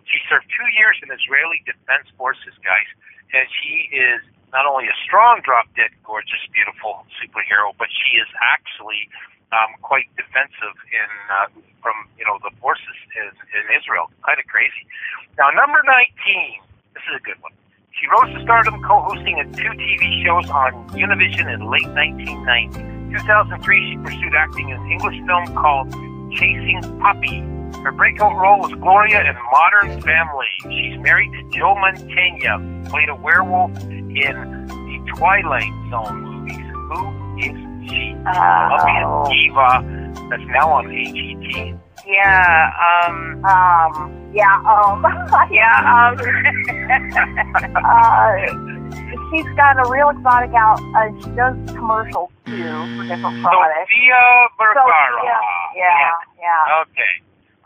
[0.06, 2.86] She served two years in Israeli Defense Forces, guys,
[3.34, 4.22] and she is
[4.52, 9.08] not only a strong, drop dead, gorgeous, beautiful superhero, but she is actually
[9.52, 11.48] um, quite defensive in uh,
[11.80, 14.10] from you know the forces in, in Israel.
[14.24, 14.84] Kind of crazy.
[15.36, 16.64] Now, number 19.
[16.94, 17.52] This is a good one.
[17.94, 22.98] She rose to stardom co-hosting two TV shows on Univision in late 1990.
[23.10, 25.90] 2003, she pursued acting in an English film called
[26.34, 27.57] Chasing Papi.
[27.82, 30.46] Her breakout role was Gloria in Modern Family.
[30.62, 36.56] She's married to Joe Mantegna, played a werewolf in the Twilight Zone movies.
[36.72, 37.00] Who
[37.38, 38.14] is she?
[38.24, 41.78] Colombian Oh, diva that's now on AGT.
[42.06, 42.72] Yeah,
[43.06, 45.04] um, um, yeah, um,
[45.52, 46.16] yeah, um,
[47.84, 48.36] uh,
[49.30, 50.80] she's got a real exotic out.
[50.96, 52.64] Uh, she does commercials too
[52.96, 53.88] for different products.
[53.92, 55.20] Sofia Vergara.
[55.24, 55.40] yeah,
[55.76, 56.82] yeah, yeah.
[56.82, 57.12] Okay.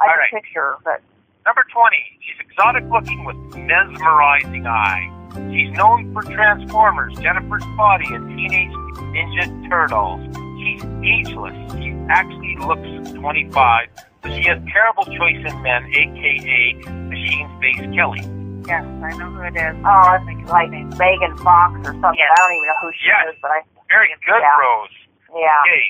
[0.02, 0.32] I all can right.
[0.42, 1.00] picture, but
[1.44, 1.96] Number 20.
[2.22, 5.10] She's exotic looking with mesmerizing eyes.
[5.50, 8.70] She's known for Transformers, Jennifer's Body, and Teenage
[9.10, 10.22] Ninja Turtles.
[10.62, 11.56] She's ageless.
[11.82, 13.88] She actually looks 25,
[14.22, 16.74] but she has terrible choice in men, aka
[17.10, 18.22] Machine Face Kelly.
[18.70, 19.74] yes, I know who it is.
[19.82, 22.22] oh, I think like Megan Fox or something.
[22.22, 22.30] Yes.
[22.30, 23.34] I don't even know who she Yes.
[23.34, 24.62] is, but I, Very good, Yeah.
[24.62, 24.94] Rose.
[25.34, 25.58] yeah.
[25.66, 25.84] Okay.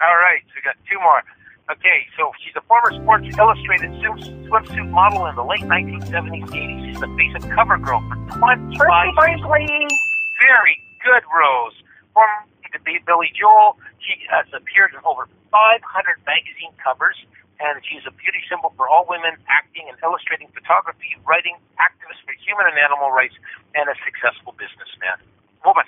[0.00, 0.40] All right.
[0.48, 1.20] So we got two more.
[1.70, 2.06] Okay.
[2.16, 6.86] So she's a former Sports Illustrated swimsuit model in the late 1970s, 80s.
[6.86, 8.78] She's the face of CoverGirl for 25
[9.28, 9.40] years.
[10.38, 11.74] Very good, Rose.
[12.12, 12.44] Former
[12.74, 13.78] to be Billy Joel.
[14.02, 15.80] She has appeared in over 500
[16.26, 17.14] magazine covers,
[17.62, 22.34] and she's a beauty symbol for all women, acting and illustrating photography, writing, activist for
[22.42, 23.38] human and animal rights,
[23.78, 25.22] and a successful businessman.
[25.62, 25.86] Woman.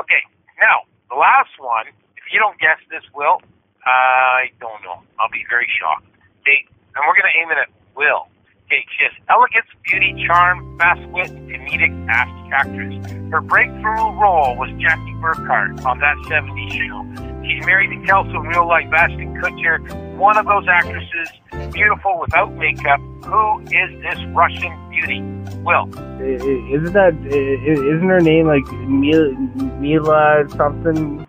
[0.00, 0.24] Okay.
[0.58, 1.92] Now, the last one.
[2.16, 3.38] If you don't guess this, Will,
[3.86, 5.02] I don't know.
[5.18, 6.06] I'll be very shocked.
[6.42, 8.26] Okay, and we're going to aim it at Will.
[8.66, 12.94] Okay, she has elegance, beauty, charm, fast wit, comedic act- actress.
[13.30, 17.42] Her breakthrough role was Jackie Burkhart on that 70s show.
[17.46, 19.78] She's married to Kelso in real life, Ashton Kutcher,
[20.16, 21.30] one of those actresses,
[21.72, 22.98] beautiful without makeup.
[23.24, 25.20] Who is this Russian beauty?
[25.62, 25.86] Will.
[26.20, 29.32] Isn't that isn't her name like Mila,
[29.78, 31.25] Mila something?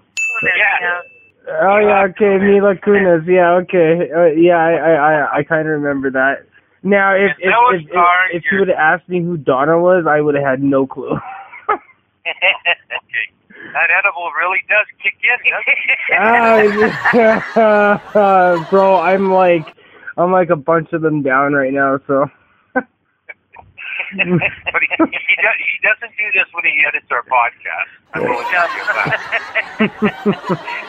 [1.47, 3.25] Oh yeah, okay, Mila Kunis.
[3.25, 6.45] Yeah, okay, uh, yeah, I I I, I kind of remember that.
[6.83, 7.95] Now, if if if, if,
[8.33, 11.11] if you would have asked me who Donna was, I would have had no clue.
[11.69, 11.79] okay.
[13.73, 16.93] That edible really does kick in, doesn't it?
[17.55, 19.67] Ah, bro, I'm like
[20.17, 21.99] I'm like a bunch of them down right now.
[22.07, 22.29] So
[24.15, 27.91] but he, he, does, he doesn't do this when he edits our podcast.
[28.13, 28.69] I will tell
[30.71, 30.87] you.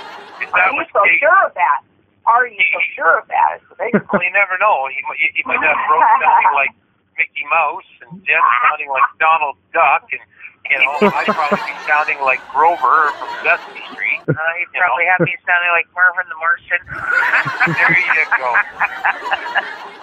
[0.49, 1.81] If Are you so Kate, sure of that?
[2.27, 3.61] Are you so sure of that?
[3.61, 4.89] Is the big well, you never know.
[4.93, 6.73] He, might- he might have Rose sounding like
[7.17, 10.23] Mickey Mouse and Jen sounding like Donald Duck, and
[10.71, 14.21] you know I'd probably be sounding like Grover from Sesame Street.
[14.29, 16.81] Uh, he'd probably have me sounding like Marvin the Martian.
[17.77, 18.49] There you go.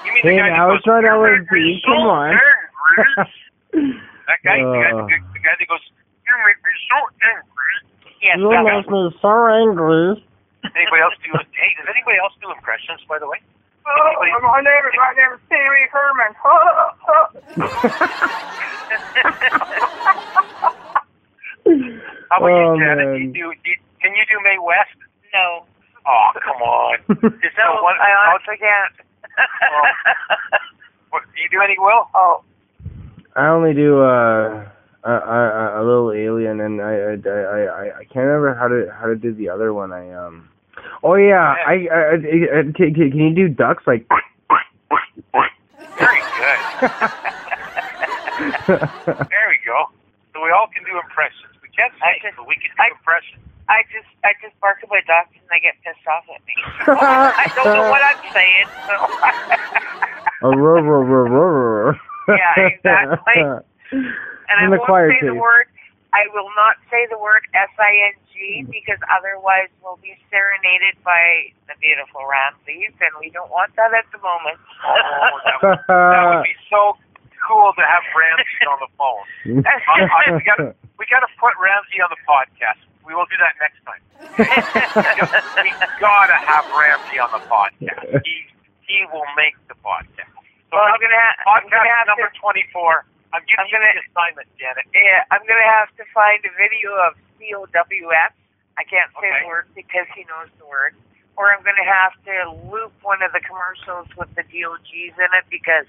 [0.06, 3.96] You mean the Hey, guy now that goes, it's not "You're LSD, come on." angry."
[4.28, 5.06] That guy, the, guy Uh.
[5.06, 5.82] the, the guy that goes,
[6.26, 7.74] "You make me so angry."
[8.22, 10.26] Yes, you that- make me so angry.
[10.74, 11.30] Anybody else do?
[11.54, 13.02] Hey, does anybody else do impressions?
[13.08, 13.38] By the way.
[13.86, 15.62] Oh, my name is my name is Pee
[15.94, 16.34] Herman.
[22.30, 23.06] How about Oh, you, Janet?
[23.06, 23.14] man.
[23.16, 24.98] Do you do, do you, can you do Mae West?
[25.34, 25.66] no.
[26.08, 27.00] Oh, come on.
[27.10, 27.96] Is that No, one?
[28.00, 28.94] I how- honestly can't.
[31.10, 32.08] what, do you do any Will?
[32.14, 32.44] oh,
[33.36, 34.66] I only do uh
[35.04, 38.88] a, a, a little alien, and I I, I I I can't remember how to
[39.00, 39.92] how to do the other one.
[39.92, 40.50] I um.
[41.04, 42.16] Oh yeah, I, I, I,
[42.60, 44.06] I can, can can you do ducks like?
[45.96, 46.62] Very good.
[48.68, 49.88] there we go.
[50.34, 51.56] So we all can do impressions.
[51.64, 53.42] We can't I sing, just- but we can do I- impressions.
[53.68, 56.54] I just I just bark at my dogs and they get pissed off at me.
[56.86, 58.70] I don't know what I'm saying.
[58.86, 58.94] So.
[60.46, 61.98] A roar, roar, roar, roar.
[62.30, 63.42] Yeah, exactly.
[63.92, 65.34] and I In the won't choir say too.
[65.34, 65.66] the word.
[66.16, 68.72] I will not say the word S I N G mm-hmm.
[68.72, 74.08] because otherwise we'll be serenaded by the beautiful Ramses, and we don't want that at
[74.16, 74.56] the moment.
[74.86, 76.94] Oh, that would, that would be so
[77.42, 79.26] cool to have Ramsey on the phone.
[79.66, 80.62] I, I, we got
[80.96, 82.80] we got to put Ramsey on the podcast.
[83.02, 84.02] We will do that next time.
[84.38, 88.24] we gotta have Ramsey on the podcast.
[88.24, 88.36] He
[88.88, 90.32] he will make the podcast.
[90.70, 92.40] So well, I'm gonna, ha- I'm gonna have number to.
[92.40, 93.06] twenty four.
[93.36, 94.86] I'm giving I'm gonna- the assignment, Janet.
[94.96, 98.32] Yeah, I'm gonna have to find a video of COWF.
[98.78, 99.42] I can't say Okay.
[99.44, 100.96] the word because he knows the word.
[101.36, 105.46] Or I'm gonna have to loop one of the commercials with the DOGs in it
[105.50, 105.86] because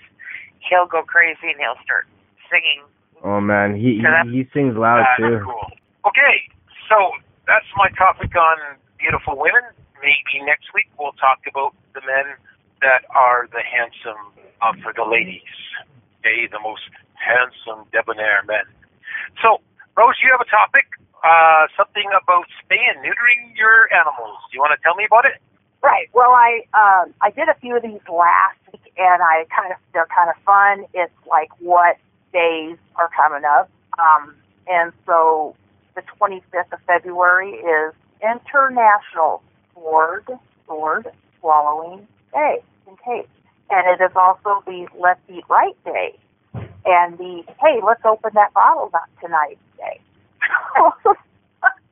[0.59, 2.07] he'll go crazy and he'll start
[2.51, 2.83] singing.
[3.23, 5.41] oh man, he So he, he sings loud That's too.
[5.45, 5.71] cool.
[6.05, 6.49] Okay,
[6.89, 7.13] so
[7.47, 8.59] that's my topic on
[8.99, 9.63] beautiful women.
[10.03, 12.35] Maybe next week we'll talk about the men
[12.83, 15.43] that are the handsome uh, for the ladies.
[16.21, 16.83] Okay, the most
[17.19, 18.65] handsome debonair men.
[19.43, 19.61] So,
[19.97, 20.87] Rose, you have a topic,
[21.25, 24.39] uh, something about spay and neutering your animals.
[24.51, 25.41] Do you want to tell me about it?
[25.83, 26.09] right.
[26.13, 29.79] Well, I um I did a few of these last week, and I kind of
[29.93, 30.87] they're kind of fun.
[30.95, 31.97] It's like what
[32.33, 34.35] days are coming up, um,
[34.67, 35.55] and so
[35.95, 39.43] the 25th of February is International
[39.75, 40.27] Sword
[40.67, 41.07] Sword
[41.41, 42.59] Swallowing Day
[42.89, 43.29] in case.
[43.71, 46.17] And it is also the Let's Eat Right Day
[46.87, 50.01] and the Hey, let's open that bottle not tonight day.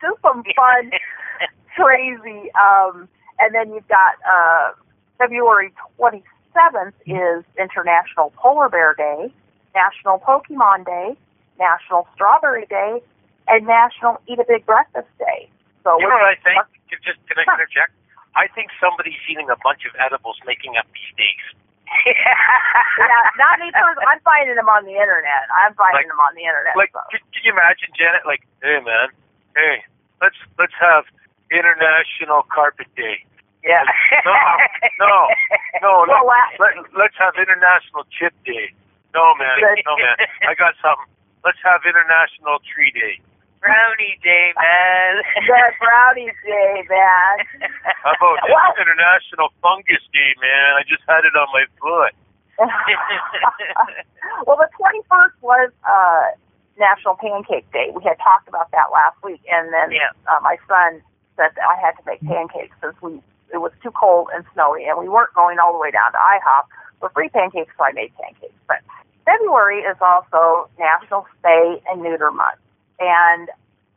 [0.01, 0.91] Just some fun,
[1.77, 2.51] crazy.
[2.55, 4.73] Um, and then you've got uh,
[5.19, 9.33] February 27th is International Polar Bear Day,
[9.75, 11.17] National Pokemon Day,
[11.59, 13.03] National Strawberry Day,
[13.49, 15.51] and National Eat a Big Breakfast Day.
[15.83, 16.63] So You know what I think?
[17.03, 17.93] Just can I interject?
[18.35, 21.45] I think somebody's eating a bunch of edibles making up these days.
[22.07, 24.07] Yeah, not me personally.
[24.11, 25.47] I'm finding them on the internet.
[25.55, 26.75] I'm finding Like- them on the internet.
[26.77, 27.01] Like, so.
[27.11, 28.27] can, can you imagine, Janet?
[28.27, 29.09] Like, hey man,
[29.57, 29.85] hey,
[30.21, 31.05] let's let's have
[31.51, 33.23] International Carpet Day.
[33.65, 33.85] Yeah.
[35.01, 35.29] No,
[35.81, 36.21] no, no.
[36.25, 36.29] Well,
[36.61, 38.73] Let, let's have International Chip Day.
[39.15, 40.17] No man, no man.
[40.49, 41.09] I got something.
[41.45, 43.21] Let's have International Tree Day.
[43.65, 45.13] Brownie day, man.
[45.49, 47.35] the brownie day, man.
[48.05, 50.77] How about Well- International Fungus Day, man?
[50.77, 52.13] I just had it on my foot.
[54.47, 56.25] well, the 21st was uh,
[56.79, 57.89] National Pancake Day.
[57.95, 60.13] We had talked about that last week, and then Yeah.
[60.29, 61.01] uh, my son
[61.37, 63.21] said that I had to make pancakes since we
[63.53, 66.19] it was too cold and snowy, and we weren't going all the way down to
[66.19, 66.65] IHOP
[66.99, 68.55] for free pancakes, so I made pancakes.
[68.67, 68.79] But
[69.25, 72.59] February is also National Spay and Neuter Month,
[72.99, 73.49] and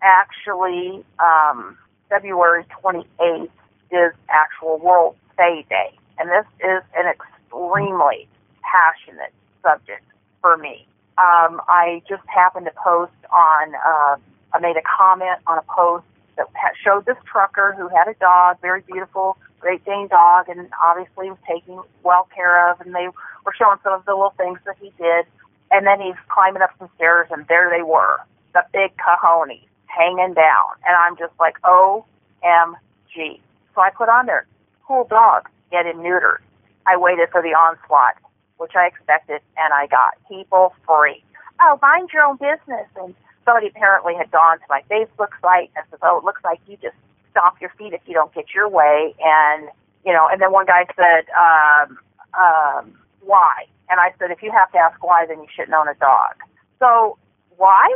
[0.02, 1.78] actually, um,
[2.10, 3.50] February 28th
[3.91, 8.28] is actual World Spay Day, and this is an extremely
[8.62, 9.34] passionate
[9.64, 10.04] subject
[10.41, 10.86] for me.
[11.18, 14.18] Um, I just happened to post on, uh,
[14.54, 16.06] I made a comment on a post
[16.38, 16.48] that
[16.84, 21.39] showed this trucker who had a dog, very beautiful Great Dane dog, and obviously was
[21.48, 23.08] taken well care of, and they
[23.43, 25.26] were showing some of the little things that he did.
[25.72, 28.18] And then he's climbing up some stairs, and there they were,
[28.58, 30.70] the big cojones hanging down.
[30.86, 33.39] And I'm just like, OMG.
[33.76, 34.47] So I put on there,
[34.88, 36.39] cool dog, get him neutered.
[36.88, 38.16] I waited for the onslaught,
[38.58, 41.24] which I expected, and I got people free.
[41.62, 42.88] Oh, mind your own business.
[42.95, 43.14] And
[43.45, 46.78] somebody apparently had gone to my Facebook site and says, oh, it looks like you
[46.82, 46.95] just
[47.32, 49.14] stomp your feet if you don't get your way.
[49.24, 49.70] And,
[50.05, 51.97] you know, and then one guy said, um,
[52.34, 53.66] um, why?
[53.89, 56.34] And I said, if you have to ask why, then you shouldn't own a dog.
[56.80, 57.18] So
[57.58, 57.93] why?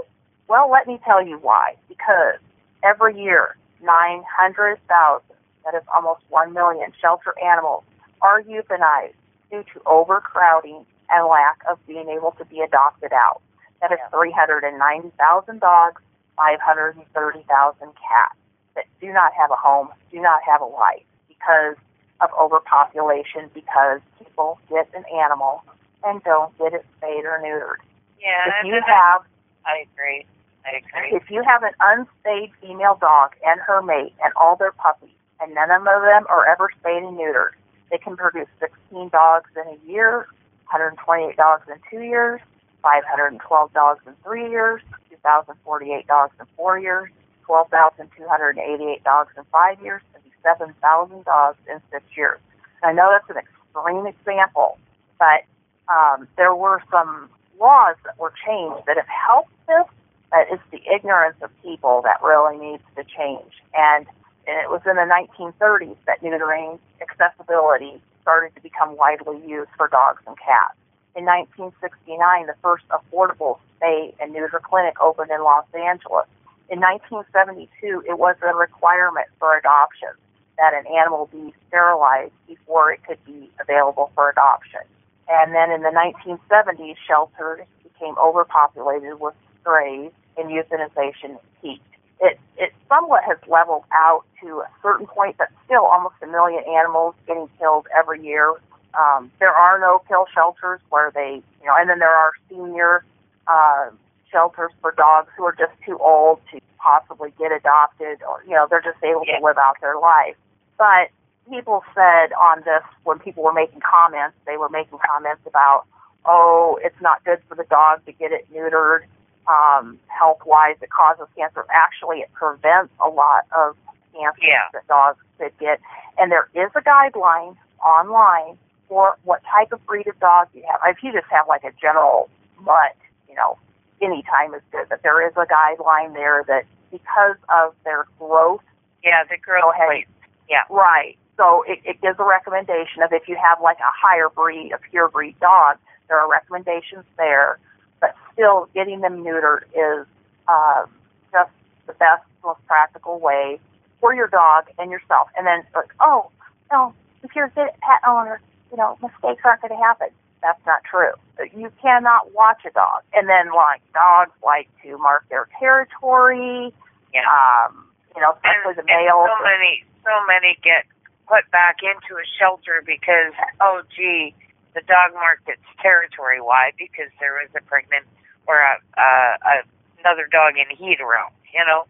[0.47, 1.75] Well, let me tell you why.
[1.87, 2.39] Because
[2.83, 5.21] every year, 900,000,
[5.65, 7.83] that is almost 1 million, shelter animals
[8.21, 9.13] are euthanized
[9.49, 13.41] due to overcrowding and lack of being able to be adopted out.
[13.81, 16.01] That is 390,000 dogs,
[16.37, 18.35] 530,000 cats
[18.75, 21.75] that do not have a home, do not have a life because
[22.21, 25.63] of overpopulation, because people get an animal
[26.03, 27.83] and don't get it spayed or neutered.
[28.19, 29.23] yeah, If you have
[29.65, 30.25] I agree.
[30.65, 31.17] I agree.
[31.17, 35.09] if you have an unspayed female dog and her mate and all their puppies,
[35.39, 37.51] and none of them are ever spayed and neutered,
[37.89, 40.27] they can produce 16 dogs in a year,
[40.69, 42.39] 128 dogs in two years,
[42.83, 47.09] 512 dogs in three years, 2,048 dogs in four years,
[47.45, 52.39] 12,288 dogs in five years, and 7,000 dogs in six years.
[52.83, 54.77] I know that's an extreme example,
[55.19, 55.45] but
[55.89, 57.29] um, there were some
[57.61, 59.85] laws that were changed that have helped this,
[60.31, 63.53] but it's the ignorance of people that really needs to change.
[63.73, 64.07] And,
[64.47, 69.87] and it was in the 1930s that neutering accessibility started to become widely used for
[69.87, 70.75] dogs and cats.
[71.15, 76.25] In 1969, the first affordable spay and neuter clinic opened in Los Angeles.
[76.69, 80.09] In 1972, it was a requirement for adoption
[80.57, 84.81] that an animal be sterilized before it could be available for adoption.
[85.29, 91.83] And then in the 1970s, shelters became overpopulated with strays and euthanization peaked.
[92.19, 96.63] It, it somewhat has leveled out to a certain point, but still almost a million
[96.67, 98.53] animals getting killed every year.
[98.93, 103.03] Um, there are no kill shelters where they, you know, and then there are senior
[103.47, 103.89] uh,
[104.31, 108.67] shelters for dogs who are just too old to possibly get adopted, or you know,
[108.69, 109.39] they're just able Yeah.
[109.39, 110.35] to live out their life.
[110.77, 111.09] But
[111.51, 115.85] people said on this when people were making comments, they were making comments about,
[116.25, 119.01] oh, it's not good for the dog to get it neutered.
[119.47, 121.65] Um, health wise, it causes cancer.
[121.71, 123.75] Actually, it prevents a lot of
[124.13, 124.67] cancer Yeah.
[124.73, 125.79] that dogs could get.
[126.17, 130.79] And there is a guideline online for what type of breed of dog you have.
[130.85, 132.29] If you just have like a general
[132.59, 132.95] mutt,
[133.27, 133.57] you know,
[134.01, 134.87] any time is good.
[134.89, 138.61] But there is a guideline there that because of their growth
[139.03, 139.37] Yeah, the
[139.71, 139.87] ahead.
[139.87, 140.11] plates.
[140.49, 140.63] Yeah.
[140.69, 141.17] Right.
[141.37, 144.77] So it, it gives a recommendation of if you have like a higher breed, a
[144.89, 145.77] pure breed dog,
[146.07, 147.57] there are recommendations there.
[147.99, 150.05] But still, getting them neutered is
[150.47, 150.85] uh,
[151.31, 151.51] just
[151.87, 153.59] the best, most practical way.
[154.01, 156.29] for your dog and yourself, and then like, oh,
[156.71, 160.09] no, if you're a good pet owner, you know, mistakes aren't going to happen.
[160.41, 161.13] That's not true.
[161.55, 166.73] You cannot watch a dog and then like dogs like to mark their territory.
[167.13, 167.21] Yeah.
[167.29, 169.29] Um, you know, and, especially the and males.
[169.29, 170.89] so many, so many get
[171.31, 173.31] put back into a shelter because,
[173.63, 174.35] oh, gee,
[174.75, 176.43] the dog marked its territory.
[176.43, 176.75] Why?
[176.75, 178.03] Because there was a pregnant
[178.47, 179.63] or a, a
[180.03, 181.31] another dog in heat around.
[181.53, 181.87] You know,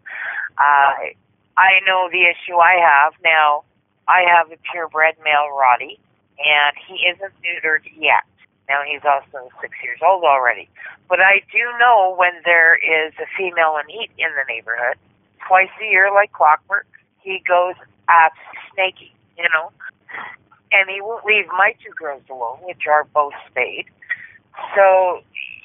[0.58, 1.10] uh,
[1.58, 3.64] I know the issue I have now.
[4.06, 5.98] I have a purebred male Roddy,
[6.38, 8.26] and he isn't neutered yet.
[8.68, 10.68] Now he's also six years old already.
[11.08, 14.98] But I do know when there is a female in heat in the neighborhood,
[15.46, 16.86] twice a year like clockwork,
[17.22, 17.74] he goes
[18.08, 18.32] at
[18.74, 19.70] snaky, you know.
[20.72, 23.86] And he won't leave my two girls alone, which are both spayed.
[24.74, 25.20] So,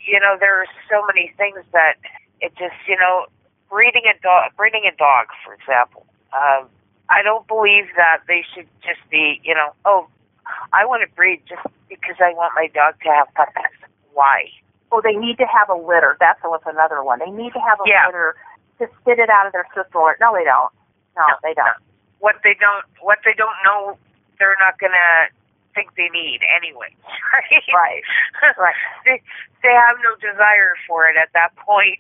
[0.06, 1.96] you know, there are so many things that
[2.42, 3.28] it just, you know,
[3.70, 6.06] breeding a dog, breeding a dog, for example.
[6.34, 6.68] Um,
[7.10, 10.08] I don't believe that they should just be, you know, oh,
[10.74, 13.72] I want to breed just because I want my dog to have puppies.
[14.14, 14.48] Why?
[14.92, 16.18] Oh, they need to have a litter.
[16.20, 17.20] That's what's another one.
[17.20, 18.06] They need to have a Yeah.
[18.08, 18.36] litter
[18.80, 20.02] to spit it out of their system.
[20.20, 20.72] No, they don't.
[21.16, 21.76] No, No, they don't.
[22.20, 23.98] What they don't, what they don't know,
[24.40, 25.30] they're not gonna
[25.76, 26.90] think they need anyway.
[27.34, 27.64] Right?
[27.74, 28.04] Right.
[28.58, 28.76] Right.
[29.06, 29.22] they
[29.64, 32.00] they have no desire for it at that point.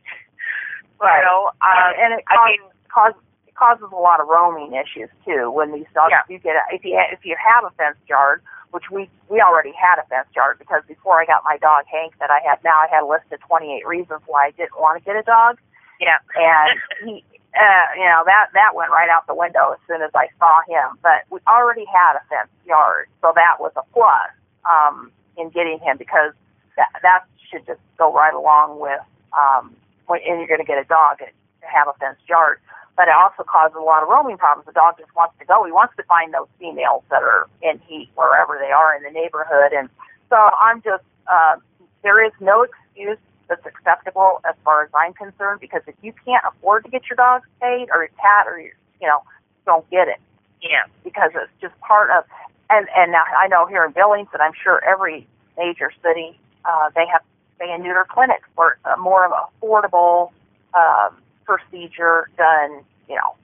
[1.00, 1.20] Right.
[1.20, 3.14] You know, um, and it I cause, mean, cause,
[3.48, 5.52] it causes a lot of roaming issues too.
[5.52, 6.24] When these dogs, Yeah.
[6.30, 8.42] you get a, if you ha- if you have a fenced yard,
[8.72, 12.18] which we we already had a fenced yard because before I got my dog Hank
[12.20, 14.98] that I have now, I had a list of 28 reasons why I didn't want
[14.98, 15.60] to get a dog,
[16.02, 16.18] yeah.
[16.36, 17.24] and he.
[17.58, 20.62] Uh, you know that that went right out the window as soon as I saw
[20.70, 20.98] him.
[21.02, 24.30] But we already had a fenced yard, so that was a plus
[24.70, 26.34] um, in getting him because
[26.78, 29.02] that that should just go right along with
[29.34, 31.26] um, when and you're going to get a dog to
[31.66, 32.60] have a fenced yard.
[32.96, 34.66] But it also causes a lot of roaming problems.
[34.68, 35.66] The dog just wants to go.
[35.66, 39.12] He wants to find those females that are in heat wherever they are in the
[39.12, 39.74] neighborhood.
[39.74, 39.90] And
[40.30, 41.58] so I'm just uh,
[42.04, 43.18] there is no excuse
[43.48, 47.16] that's acceptable as far as I'm concerned because if you can't afford to get your
[47.18, 49.22] dog spayed or your cat or your you know
[49.66, 50.20] don't get it.
[50.62, 50.86] Yeah.
[51.04, 52.24] because it's just part of
[52.70, 55.28] and and now I know here in Billings and I'm sure every
[55.58, 57.22] major city uh, they have
[57.60, 60.32] spay and neuter clinics where it's a more of an affordable
[60.74, 63.36] um, procedure done you know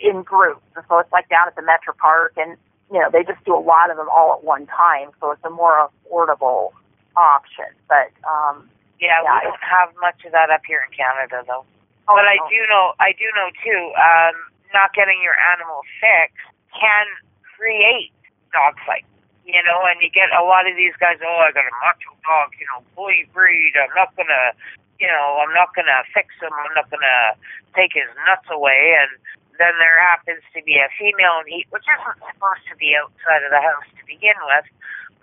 [0.00, 0.62] in groups.
[0.76, 2.56] And so it's like down at the Metro Park and
[2.92, 5.10] you know they just do a lot of them all at one time.
[5.20, 6.72] So it's a more affordable
[7.16, 7.66] option.
[7.88, 8.68] But um,
[9.00, 11.66] Yeah, Yeah, we don't have much of that up here in Canada, though.
[12.08, 13.82] oh, but I do know, I do know too.
[13.98, 14.34] Um,
[14.72, 16.40] not getting your animal fixed
[16.74, 17.06] can
[17.56, 18.10] create
[18.52, 19.06] dog fights.
[19.44, 21.20] You know, and you get a lot of these guys.
[21.20, 22.56] Oh, I got a macho dog.
[22.56, 23.76] You know, bully breed.
[23.76, 24.56] I'm not gonna,
[24.96, 26.48] you know, I'm not gonna fix him.
[26.48, 27.36] I'm not gonna
[27.76, 28.96] take his nuts away.
[28.96, 29.12] And
[29.60, 33.44] then there happens to be a female in heat, which isn't supposed to be outside
[33.44, 34.64] of the house to begin with.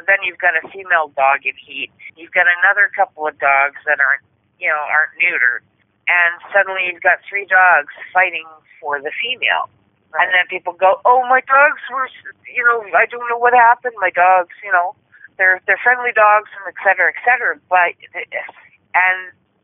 [0.07, 1.91] Then you've got a female dog in heat.
[2.15, 4.23] You've got another couple of dogs that aren't,
[4.59, 5.63] you know, aren't neutered,
[6.07, 8.47] and suddenly you've got three dogs fighting
[8.79, 9.69] for the female.
[10.13, 12.09] And then people go, "Oh, my dogs were,
[12.51, 13.95] you know, I don't know what happened.
[13.99, 14.95] My dogs, you know,
[15.37, 17.95] they're they're friendly dogs, and et cetera, et cetera." But
[18.93, 19.17] and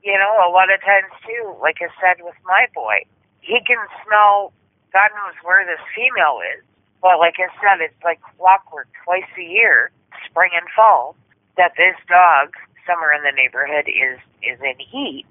[0.04, 3.04] you know, a lot of times too, like I said with my boy,
[3.42, 4.54] he can smell
[4.94, 6.64] God knows where this female is.
[7.02, 9.92] But like I said, it's like clockwork twice a year,
[10.26, 11.16] spring and fall,
[11.58, 12.54] that this dog
[12.86, 15.26] somewhere in the neighborhood is is in heat.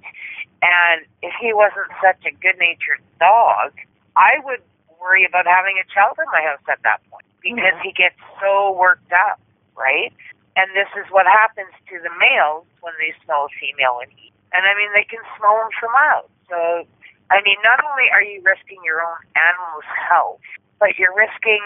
[0.63, 3.73] And if he wasn't such a good natured dog,
[4.17, 4.61] I would
[5.01, 7.87] worry about having a child in my house at that point because mm-hmm.
[7.87, 9.39] he gets so worked up,
[9.77, 10.13] right?
[10.57, 14.33] And this is what happens to the males when they smell a female in heat.
[14.57, 16.33] And I mean, they can smell them from out.
[16.49, 16.89] So,
[17.29, 20.41] I mean, not only are you risking your own animal's health,
[20.81, 21.61] but you're risking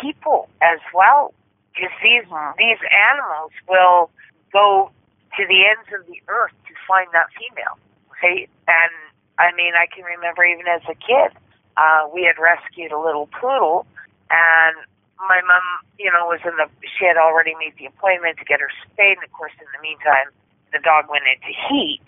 [0.00, 1.34] people as well.
[1.74, 2.26] Because these
[2.58, 2.82] these
[3.12, 4.10] animals will
[4.52, 4.90] go
[5.36, 7.78] to the ends of the earth to find that female,
[8.22, 8.50] right?
[8.66, 8.92] And
[9.38, 11.32] I mean, I can remember even as a kid,
[11.76, 13.86] uh, we had rescued a little poodle,
[14.28, 14.76] and
[15.16, 15.62] my mom,
[15.98, 16.66] you know, was in the.
[16.98, 19.80] She had already made the appointment to get her spayed, and of course, in the
[19.80, 20.28] meantime,
[20.72, 22.04] the dog went into heat,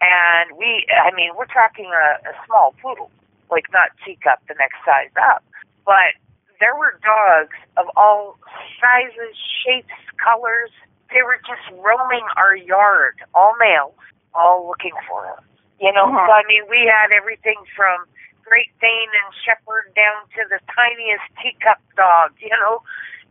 [0.00, 0.86] and we.
[0.90, 3.10] I mean, we're talking a, a small poodle,
[3.50, 5.44] like not teacup, the next size up,
[5.84, 6.16] but
[6.60, 8.38] there were dogs of all
[8.80, 9.92] sizes, shapes,
[10.22, 10.70] colors.
[11.10, 13.94] They were just roaming our yard, all males,
[14.34, 15.42] all looking for us.
[15.80, 16.26] You know, Mhm.
[16.26, 18.06] so I mean, we had everything from
[18.44, 22.82] Great Dane and Shepherd down to the tiniest teacup dog, you know,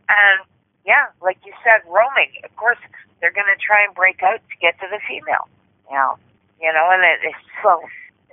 [0.08, 0.40] and
[0.84, 2.32] yeah, like you said, roaming.
[2.44, 2.78] Of course,
[3.20, 5.48] they're going to try and break out to get to the female.
[5.90, 6.14] yeah.
[6.60, 7.82] You know, and it, it's So,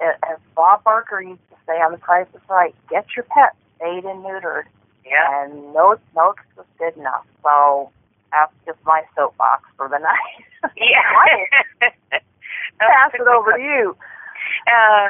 [0.01, 4.05] as Bob Barker used to say on The Price is Right, get your pet spayed
[4.05, 4.63] and neutered,
[5.05, 5.43] Yeah.
[5.43, 7.25] and no no was good enough.
[7.43, 7.89] So
[8.31, 10.73] that's just my soapbox for the night.
[10.77, 12.19] Yeah.
[12.79, 13.95] Pass it over to you.
[14.67, 15.09] Uh,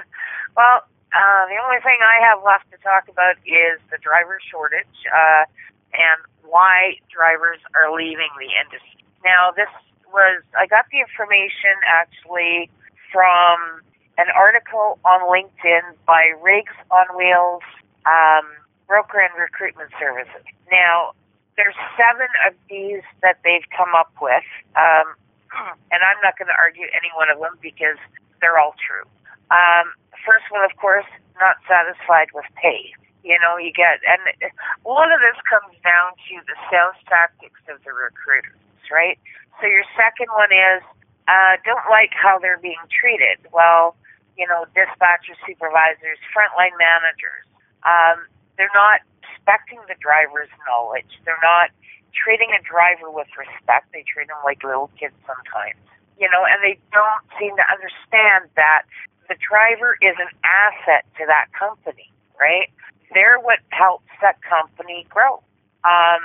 [0.57, 0.83] well,
[1.13, 5.45] uh, the only thing I have left to talk about is the driver shortage uh,
[5.93, 9.05] and why drivers are leaving the industry.
[9.23, 9.69] Now, this
[10.11, 12.69] was, I got the information actually
[13.11, 13.81] from
[14.17, 17.63] an article on LinkedIn by Rigs on Wheels,
[18.05, 18.45] um,
[18.87, 20.43] broker and recruitment services.
[20.71, 21.13] Now,
[21.55, 24.45] there's seven of these that they've come up with,
[24.75, 25.13] um,
[25.93, 27.99] and I'm not going to argue any one of them because
[28.41, 29.05] they're all true.
[29.53, 29.93] Um,
[30.25, 31.07] first one, of course,
[31.37, 32.93] not satisfied with pay.
[33.23, 34.19] You know, you get, and
[34.51, 38.59] a lot of this comes down to the sales tactics of the recruiters,
[38.91, 39.15] right?
[39.61, 40.83] So your second one is
[41.27, 43.39] uh, don't like how they're being treated.
[43.55, 43.95] Well,
[44.35, 47.45] you know, dispatchers, supervisors, frontline managers,
[47.87, 48.27] um,
[48.57, 49.01] they're not
[49.43, 51.19] respecting the driver's knowledge.
[51.25, 51.69] They're not
[52.15, 53.91] treating a driver with respect.
[53.91, 55.81] They treat them like little kids sometimes,
[56.19, 58.87] you know, and they don't seem to understand that
[59.27, 62.07] the driver is an asset to that company,
[62.39, 62.69] right?
[63.13, 65.41] They're what helps that company grow.
[65.83, 66.23] Um,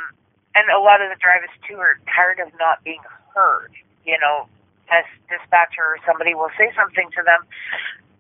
[0.55, 3.03] and a lot of the drivers too are tired of not being
[3.35, 3.73] heard.
[4.05, 4.49] You know,
[4.91, 7.45] as dispatcher or somebody will say something to them,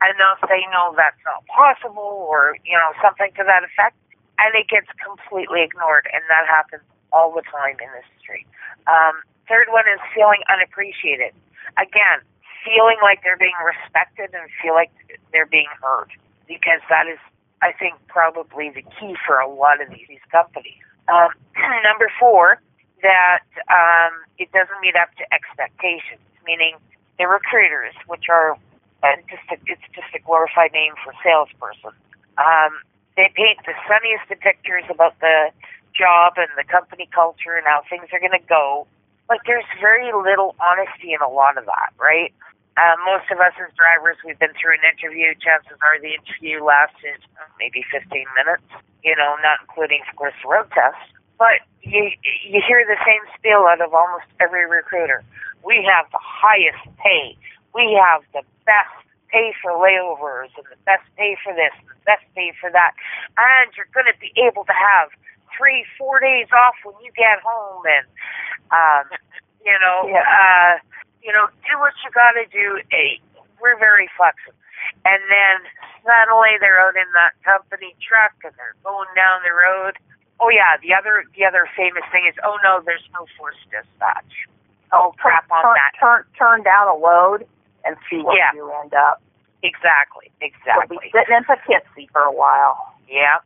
[0.00, 3.96] and they'll say, "No, that's not possible," or you know, something to that effect,
[4.38, 6.82] and it gets completely ignored, and that happens
[7.12, 8.46] all the time in this street.
[8.86, 11.32] Um, third one is feeling unappreciated.
[11.76, 12.20] Again,
[12.64, 14.92] feeling like they're being respected and feel like
[15.32, 16.10] they're being heard,
[16.46, 17.18] because that is,
[17.62, 20.84] I think, probably the key for a lot of these, companies.
[21.08, 21.32] Um,
[21.88, 22.60] number four,
[23.02, 26.80] that um, it doesn't meet up to expectations, meaning
[27.20, 28.56] the recruiters, which are
[29.28, 31.92] just a, it's just a glorified name for salesperson.
[32.40, 32.72] Um,
[33.20, 35.52] they paint the sunniest of pictures about the
[35.92, 38.86] job and the company culture and how things are going to go.
[39.28, 42.32] But there's very little honesty in a lot of that, right?
[42.78, 45.34] Uh, most of us as drivers, we've been through an interview.
[45.42, 47.18] Chances are the interview lasted
[47.58, 48.06] maybe 15
[48.38, 48.64] minutes,
[49.02, 51.02] you know, not including, of course, the road test.
[51.38, 52.10] But you
[52.44, 55.22] you hear the same spiel out of almost every recruiter.
[55.64, 57.36] We have the highest pay.
[57.74, 58.94] We have the best
[59.28, 62.92] pay for layovers and the best pay for this and the best pay for that.
[63.36, 65.10] And you're going to be able to have
[65.56, 68.06] three, four days off when you get home and,
[68.72, 69.04] um,
[69.66, 70.24] you know, Yeah.
[70.24, 70.72] uh,
[71.22, 72.80] you know, do what you got to do.
[72.90, 73.20] Hey,
[73.60, 74.56] we're very flexible.
[75.04, 75.56] And then
[76.06, 79.98] suddenly they're out in that company truck and they're going down the road.
[80.40, 84.46] Oh yeah, the other the other famous thing is oh no, there's no force dispatch.
[84.92, 85.92] Oh crap on turn, that.
[85.98, 87.46] Turn turn down a load
[87.84, 88.50] and see what Yeah.
[88.54, 89.20] you end up.
[89.62, 90.98] Exactly, exactly.
[91.02, 92.94] be sitting in Poughkeepsie for a while.
[93.08, 93.38] Yeah.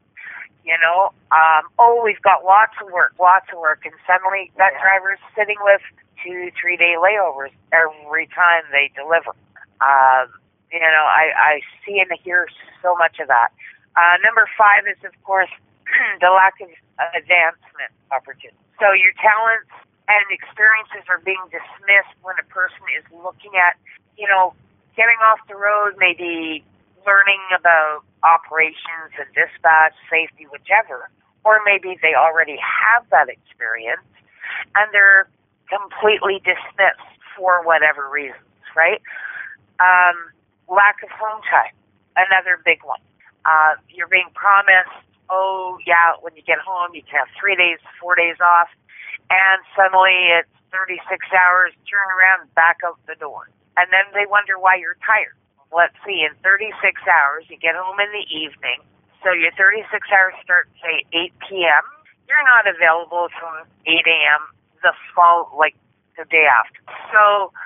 [0.65, 4.73] You know, um, oh, we've got lots of work, lots of work, and suddenly that
[4.75, 4.83] Yeah.
[4.83, 5.81] driver's sitting with
[6.23, 9.33] two, three day layovers every time they deliver.
[9.81, 10.29] Um,
[10.71, 12.47] you know, I, I see and hear
[12.81, 13.49] so much of that.
[13.97, 15.51] Uh, number five is, of course,
[16.21, 16.69] the lack of
[17.15, 18.59] advancement opportunity.
[18.81, 19.71] So your talents
[20.09, 23.79] and experiences are being dismissed when a person is looking at,
[24.19, 24.53] you know,
[24.97, 26.65] getting off the road, maybe
[27.07, 31.11] learning about operations and dispatch, safety, whichever,
[31.45, 34.05] or maybe they already have that experience
[34.77, 35.29] and they're
[35.71, 38.45] completely dismissed for whatever reasons,
[38.77, 39.01] right?
[39.81, 40.15] Um,
[40.69, 41.75] lack of home time,
[42.17, 43.01] another big one.
[43.45, 44.95] Uh, you're being promised,
[45.33, 48.69] oh, yeah, when you get home, you can have three days, four days off,
[49.33, 51.01] and suddenly it's 36
[51.33, 53.49] hours, turn around, back out the door.
[53.81, 55.33] And then they wonder why you're tired.
[55.73, 56.77] Let's see, in 36
[57.09, 58.85] hours, you get home in the evening,
[59.25, 61.85] so your 36 hours start, say, 8 p.m.
[62.29, 64.43] You're not available from 8 a.m.
[64.85, 65.73] the fall, like
[66.21, 66.77] the day after.
[67.09, 67.57] So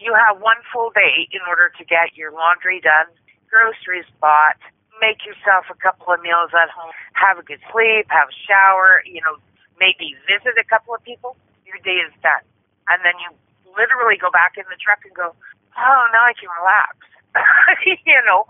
[0.00, 3.12] you have one full day in order to get your laundry done,
[3.52, 4.56] groceries bought,
[5.00, 9.02] make yourself a couple of meals at home, have a good sleep, have a shower,
[9.08, 9.40] you know,
[9.80, 11.36] maybe visit a couple of people.
[11.64, 12.44] Your day is done.
[12.88, 13.32] And then you
[13.72, 15.32] literally go back in the truck and go,
[15.78, 16.96] oh, now I can relax.
[18.06, 18.44] you know,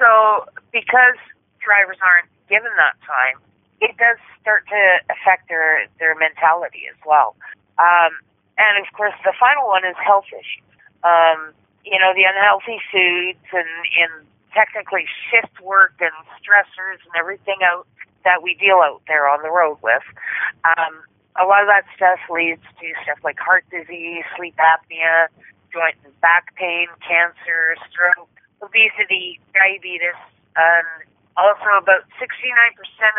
[0.00, 1.20] so because
[1.60, 3.36] drivers aren't given that time,
[3.80, 4.82] it does start to
[5.12, 7.36] affect their their mentality as well.
[7.78, 8.16] Um,
[8.56, 10.66] and of course, the final one is health issues.
[11.04, 11.52] Um,
[11.84, 13.70] you know, the unhealthy foods and,
[14.02, 14.12] and
[14.54, 17.86] technically shift work and stressors and everything out
[18.24, 20.02] that we deal out there on the road with.
[20.64, 21.02] Um,
[21.40, 25.28] a lot of that stuff leads to stuff like heart disease, sleep apnea,
[25.72, 28.28] joint and back pain, cancer, stroke,
[28.62, 30.18] obesity, diabetes,
[30.56, 30.86] and
[31.38, 32.26] Also, about 69%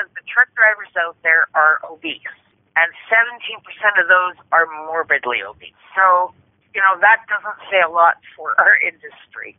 [0.04, 2.28] of the truck drivers out there are obese,
[2.76, 3.64] and 17%
[3.96, 5.72] of those are morbidly obese.
[5.96, 6.34] So,
[6.76, 9.56] you know, that doesn't say a lot for our industry.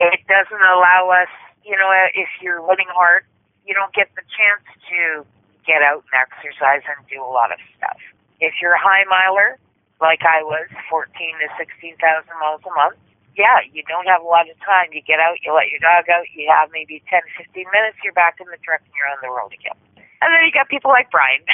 [0.00, 1.28] It doesn't allow us,
[1.64, 3.24] you know, if you're living hard,
[3.68, 5.22] you don't get the chance to
[5.68, 8.00] get out and exercise and do a lot of stuff.
[8.40, 9.60] If you're a high miler,
[10.00, 12.00] like I was, 14 to 16,000
[12.40, 12.96] miles a month,
[13.36, 14.88] yeah, you don't have a lot of time.
[14.96, 18.16] You get out, you let your dog out, you have maybe 10, 15 minutes, you're
[18.16, 19.76] back in the truck and you're on the road again.
[20.24, 21.44] And then you got people like Brian.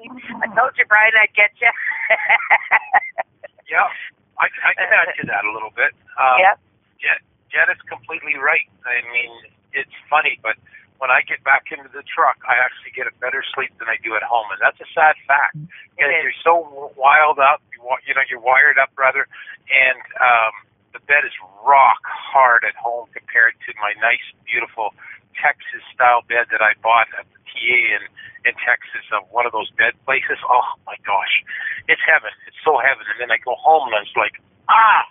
[0.00, 0.08] See,
[0.42, 1.68] I told you, Brian, I'd get you.
[3.70, 3.86] Yeah,
[4.34, 5.94] I, I can add to that a little bit.
[6.18, 6.58] Um, yep.
[7.00, 7.18] Jen,
[7.50, 8.68] Jen is completely right.
[8.86, 9.32] I mean,
[9.72, 10.56] it's funny, but
[11.00, 13.96] when I get back into the truck, I actually get a better sleep than I
[14.04, 15.56] do at home, and that's a sad fact.
[15.96, 19.24] Because you're so wild up, you, you know, you're wired up rather,
[19.72, 20.52] and um,
[20.92, 21.32] the bed is
[21.64, 24.92] rock hard at home compared to my nice, beautiful
[25.40, 28.04] Texas style bed that I bought at the TA in
[28.44, 30.40] in Texas of one of those bed places.
[30.48, 31.44] Oh my gosh,
[31.88, 32.32] it's heaven.
[32.48, 33.04] It's so heaven.
[33.12, 35.04] And then I go home and it's like, ah,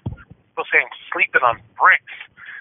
[0.59, 2.15] feel say I'm sleeping on bricks.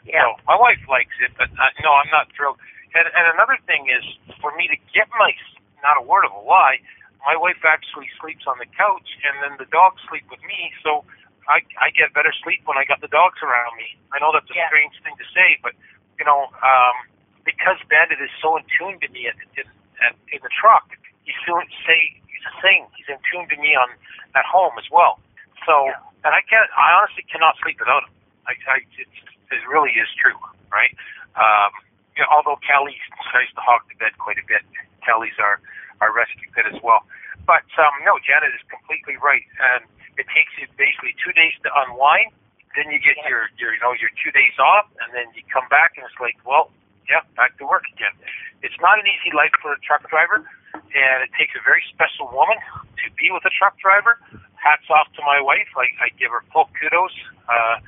[0.06, 0.22] Yeah.
[0.22, 2.62] So my wife likes it, but uh, no, I'm not thrilled.
[2.94, 4.06] And and another thing is
[4.38, 5.34] for me to get my
[5.82, 6.78] not a word of a lie,
[7.26, 10.70] my wife actually sleeps on the couch, and then the dogs sleep with me.
[10.86, 11.02] So
[11.50, 13.98] I I get better sleep when I got the dogs around me.
[14.14, 14.70] I know that's a Yeah.
[14.70, 15.74] strange thing to say, but
[16.18, 16.96] you know, um,
[17.42, 19.66] because Bandit is so in tune to me in, in,
[20.06, 20.86] in, in the truck,
[21.26, 22.86] he's doing say he's the same.
[22.94, 23.90] He's in tune to me on
[24.38, 25.18] at home as well.
[25.66, 25.90] So,
[26.24, 26.68] and I can't.
[26.76, 28.14] I honestly cannot sleep without him.
[28.46, 29.08] I, I it,
[29.50, 30.36] it really is true,
[30.70, 30.92] right?
[31.36, 31.70] Um,
[32.16, 32.98] you know, although Kelly
[33.30, 34.62] tries to hog the bed quite a bit.
[35.04, 35.60] Kelly's our
[36.00, 37.06] our rescue pit as well.
[37.46, 39.86] But um, no, Janet is completely right, and
[40.20, 42.34] it takes you basically two days to unwind.
[42.76, 45.64] Then you get your your you know your two days off, and then you come
[45.72, 46.68] back, and it's like, well,
[47.08, 48.12] yeah, back to work again.
[48.60, 52.28] It's not an easy life for a truck driver, and it takes a very special
[52.32, 52.56] woman
[53.00, 54.18] to be with a truck driver.
[54.58, 55.70] Hats off to my wife.
[55.78, 57.14] I, I give her full kudos.
[57.46, 57.78] Uh,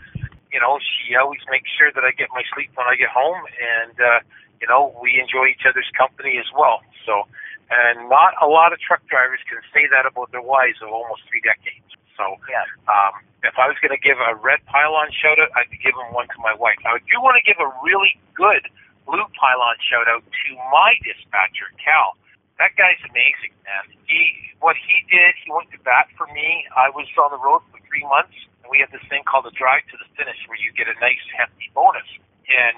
[0.52, 3.42] you know, she always makes sure that I get my sleep when I get home,
[3.58, 4.20] and uh,
[4.60, 6.82] you know, we enjoy each other's company as well.
[7.06, 7.26] So,
[7.70, 11.22] and not a lot of truck drivers can say that about their wives of almost
[11.30, 11.86] three decades.
[12.18, 12.66] So, Yeah.
[12.90, 16.12] um, if I was going to give a red pylon shout out, I'd give him
[16.12, 16.76] one to my wife.
[16.84, 18.68] I do want to give a really good
[19.08, 22.19] blue pylon shout out to my dispatcher, Cal.
[22.60, 23.88] That guy's amazing, man.
[24.04, 26.68] He what he did, he went to bat for me.
[26.76, 29.54] I was on the road for three months, and we had this thing called a
[29.56, 32.04] drive to the finish, where you get a nice hefty bonus.
[32.52, 32.76] And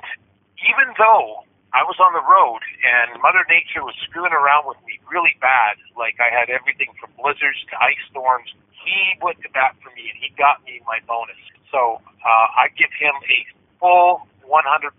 [0.62, 1.42] even though
[1.74, 5.82] I was on the road and Mother Nature was screwing around with me really bad,
[5.98, 10.14] like I had everything from blizzards to ice storms, he went to bat for me
[10.14, 11.40] and he got me my bonus.
[11.74, 13.38] So uh, I give him a
[13.82, 14.94] full 100%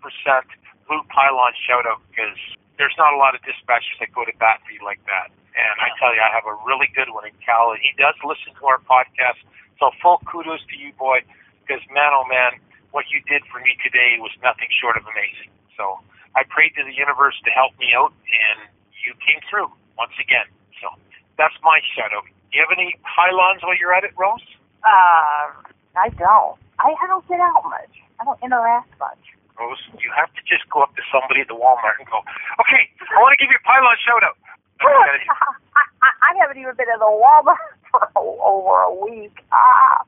[0.84, 2.36] blue pylon shout out because
[2.78, 5.30] there's not a lot of dispatchers that go to bat for you like that.
[5.54, 8.18] And I tell you, I have a really good one in Cal, and he does
[8.26, 9.38] listen to our podcast.
[9.78, 11.22] So full kudos to you, boy,
[11.62, 12.58] because man, oh man,
[12.90, 15.50] what you did for me today was nothing short of amazing.
[15.78, 16.02] So
[16.34, 18.66] I prayed to the universe to help me out, and
[18.98, 20.46] you came through once again.
[20.82, 20.90] So
[21.38, 22.26] that's my shout out.
[22.26, 24.42] Do you have any pylons while you're at it, Rose?
[24.82, 26.58] Uh, I don't.
[26.78, 27.94] I, I don't get out much.
[28.18, 29.22] I don't interact much.
[29.58, 32.18] Rose, you have to just go up to somebody at the Walmart and go,
[32.58, 34.36] okay, I want to give you a pylon shout out.
[34.82, 35.22] I,
[36.02, 39.34] I, I haven't even been in the Walmart for o- over a week.
[39.54, 40.02] Ah.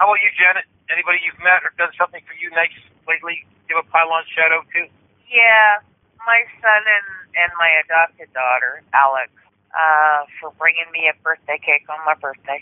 [0.00, 0.64] How about you, Janet?
[0.88, 2.72] Anybody you've met or done something for you nice
[3.06, 3.44] lately?
[3.68, 4.88] Give a pylon shout out to?
[5.30, 5.84] Yeah,
[6.26, 7.06] my son and
[7.38, 9.30] and my adopted daughter, Alex,
[9.70, 12.58] uh, for bringing me a birthday cake on my birthday.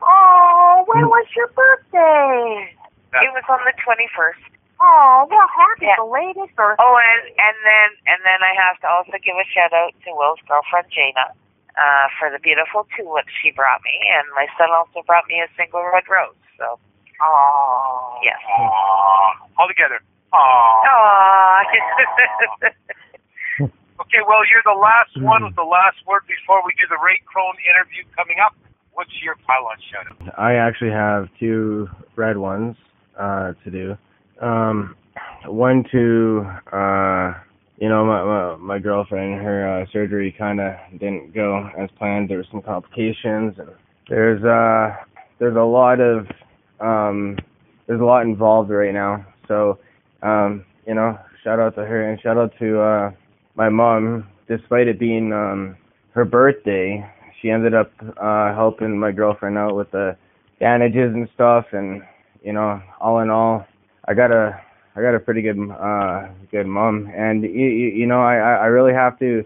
[0.00, 2.72] Oh, when was your birthday?
[3.20, 4.48] It was on the 21st.
[4.80, 5.96] Oh, well, happy Yeah.
[5.98, 6.78] belated birthday.
[6.82, 10.14] Oh, and and then and then I have to also give a shout out to
[10.14, 11.34] Will's girlfriend Jana
[11.74, 15.48] uh, for the beautiful tulips she brought me, and my son also brought me a
[15.58, 16.38] single red rose.
[16.58, 16.78] So
[17.20, 18.20] Oh.
[18.22, 18.38] yes.
[18.46, 19.34] Aww.
[19.58, 19.98] All together.
[20.32, 20.82] Aww.
[20.86, 21.62] Aww.
[24.00, 27.20] Okay, well, you're the last one with the last word before we do the Ray
[27.26, 28.54] Krone interview coming up.
[28.92, 30.38] What's your pylon shout out?
[30.38, 32.76] I actually have two red ones
[33.18, 33.98] uh, to do.
[34.40, 34.96] Um,
[35.46, 37.34] one to uh,
[37.78, 39.40] you know my my, my girlfriend.
[39.42, 42.30] Her uh, surgery kind of didn't go as planned.
[42.30, 43.70] There were some complications, and
[44.08, 44.96] there's uh
[45.38, 46.26] there's a lot of
[46.80, 47.36] um
[47.86, 49.24] there's a lot involved right now.
[49.46, 49.78] So
[50.22, 53.10] um you know shout out to her and shout out to uh
[53.54, 54.28] my mom.
[54.48, 55.76] Despite it being um
[56.14, 57.04] her birthday,
[57.40, 60.16] she ended up uh helping my girlfriend out with the
[60.58, 62.02] bandages and stuff and
[62.42, 63.64] you know all in all
[64.08, 64.58] i got a
[64.96, 67.66] I got a pretty good uh good mom, and you
[67.98, 69.44] you, know I I really have to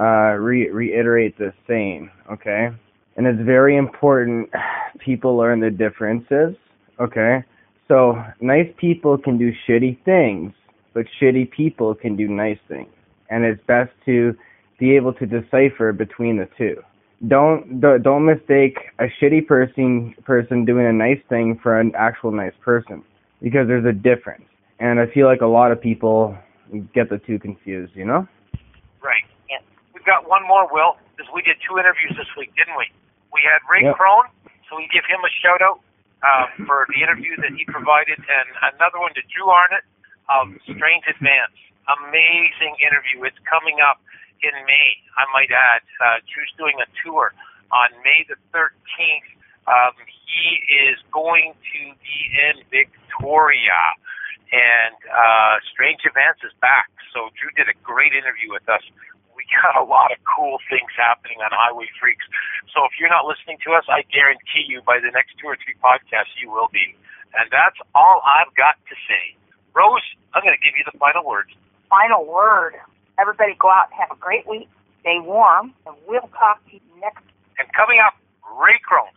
[0.00, 2.70] uh re- reiterate this saying, okay?
[3.16, 4.50] And it's very important
[5.04, 6.54] people learn the differences,
[7.00, 7.44] okay?
[7.88, 10.52] So nice people can do shitty things,
[10.94, 12.94] but shitty people can do nice things,
[13.30, 14.34] and it's best to
[14.78, 16.80] be able to decipher between the two.
[17.26, 22.56] Don't don't mistake a shitty person person doing a nice thing for an actual nice
[22.62, 23.02] person
[23.44, 24.48] because there's a difference.
[24.80, 26.32] And I feel like a lot of people
[26.96, 28.24] get the two confused, you know?
[29.04, 29.22] Right.
[29.52, 29.60] Yep.
[29.92, 32.88] We've got one more, Will, because we did two interviews this week, didn't we?
[33.36, 34.00] We had Ray Yep.
[34.00, 34.32] Krone,
[34.66, 35.84] so we give him a shout out
[36.24, 39.84] uh, for the interview that he provided, and another one to Drew Arnott
[40.32, 41.52] of Strange Advance.
[42.00, 43.28] Amazing interview.
[43.28, 44.00] It's coming up
[44.40, 44.88] in May,
[45.20, 45.84] I might add.
[46.00, 47.36] Uh, Drew's doing a tour
[47.68, 49.28] on May the 13th.
[49.66, 49.96] Um,
[50.34, 53.80] he is going to be in Victoria,
[54.52, 56.90] and uh, Strange Advance is back.
[57.14, 58.82] So Drew did a great interview with us.
[59.32, 62.26] We got a lot of cool things happening on HiWay Freeks.
[62.74, 65.56] So if you're not listening to us, I guarantee you by the next two or
[65.56, 66.94] three podcasts you will be.
[67.34, 69.34] And that's all I've got to say.
[69.74, 71.50] Rose, I'm going to give you the final words.
[71.90, 72.78] Final word.
[73.18, 74.68] Everybody go out and have a great week.
[75.02, 77.22] Stay warm, and we'll talk to you next
[77.58, 78.14] And coming up,
[78.58, 79.12] Ray Krone.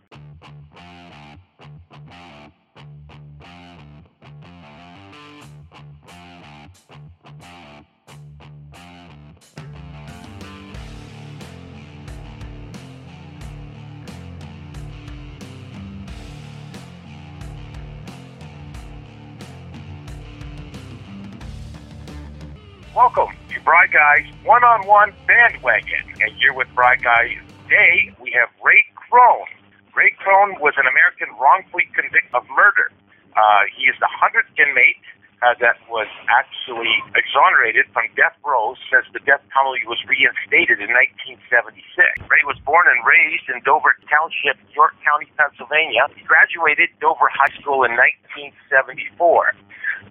[22.97, 26.01] Welcome to BriGuy's One on One Bandwagon.
[26.17, 27.37] And here with BriGuy's
[27.69, 29.45] today, we have Ray Krone.
[29.93, 32.89] Ray Krone was an American wrongfully convicted of murder.
[33.37, 35.05] Uh, he is the 100th inmate
[35.45, 40.89] uh, that was actually exonerated from death row since the death penalty was reinstated in
[40.89, 41.77] 1976.
[42.25, 46.09] Ray was born and raised in Dover Township, York County, Pennsylvania.
[46.17, 49.53] He graduated Dover High School in 1974.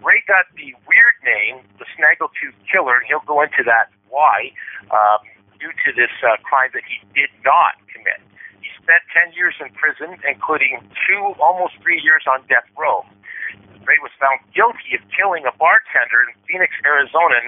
[0.07, 4.55] Ray got the weird name, the Snaggletooth Killer, and he'll go into that why,
[4.95, 5.27] um,
[5.59, 8.23] due to this uh, crime that he did not commit.
[8.62, 10.78] He spent 10 years in prison, including
[11.11, 13.03] two, almost three years on death row.
[13.83, 17.47] Ray was found guilty of killing a bartender in Phoenix, Arizona in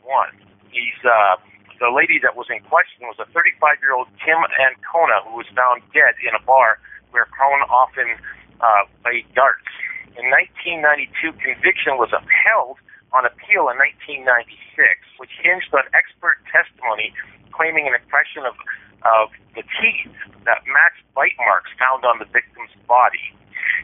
[0.00, 0.32] 1991.
[0.72, 1.36] He's uh,
[1.76, 6.16] the lady that was in question was a 35-year-old Kim Ancona who was found dead
[6.24, 6.80] in a bar
[7.12, 8.16] where Krone often
[8.64, 9.68] uh, played darts.
[10.14, 12.78] In 1992, conviction was upheld
[13.10, 14.46] on appeal in 1996,
[15.18, 17.10] which hinged on expert testimony
[17.56, 18.54] claiming an impression of,
[19.02, 20.12] of the teeth
[20.44, 23.32] that matched bite marks found on the victim's body.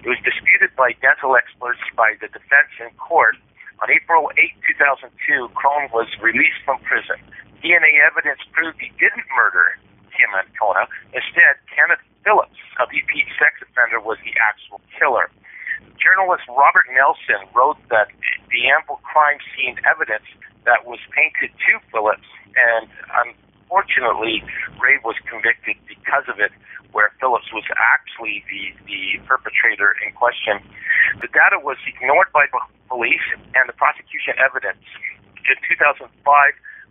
[0.04, 3.40] It was disputed by dental experts by the defense in court.
[3.80, 7.18] On April 8, 2002, Krone was released from prison.
[7.64, 9.78] DNA evidence proved he didn't murder
[10.14, 10.86] Kim Ancona.
[11.14, 15.30] Instead, Kenneth Phillips, a repeat sex offender, was the actual killer.
[16.00, 18.10] Journalist Robert Nelson wrote that
[18.50, 20.26] the ample crime scene evidence
[20.66, 24.42] that was painted to Phillips, and unfortunately,
[24.82, 26.50] Ray was convicted because of it,
[26.92, 30.60] where Phillips was actually the, the perpetrator in question.
[31.24, 32.46] The data was ignored by
[32.88, 34.82] police and the prosecution evidence.
[35.48, 36.06] In 2005,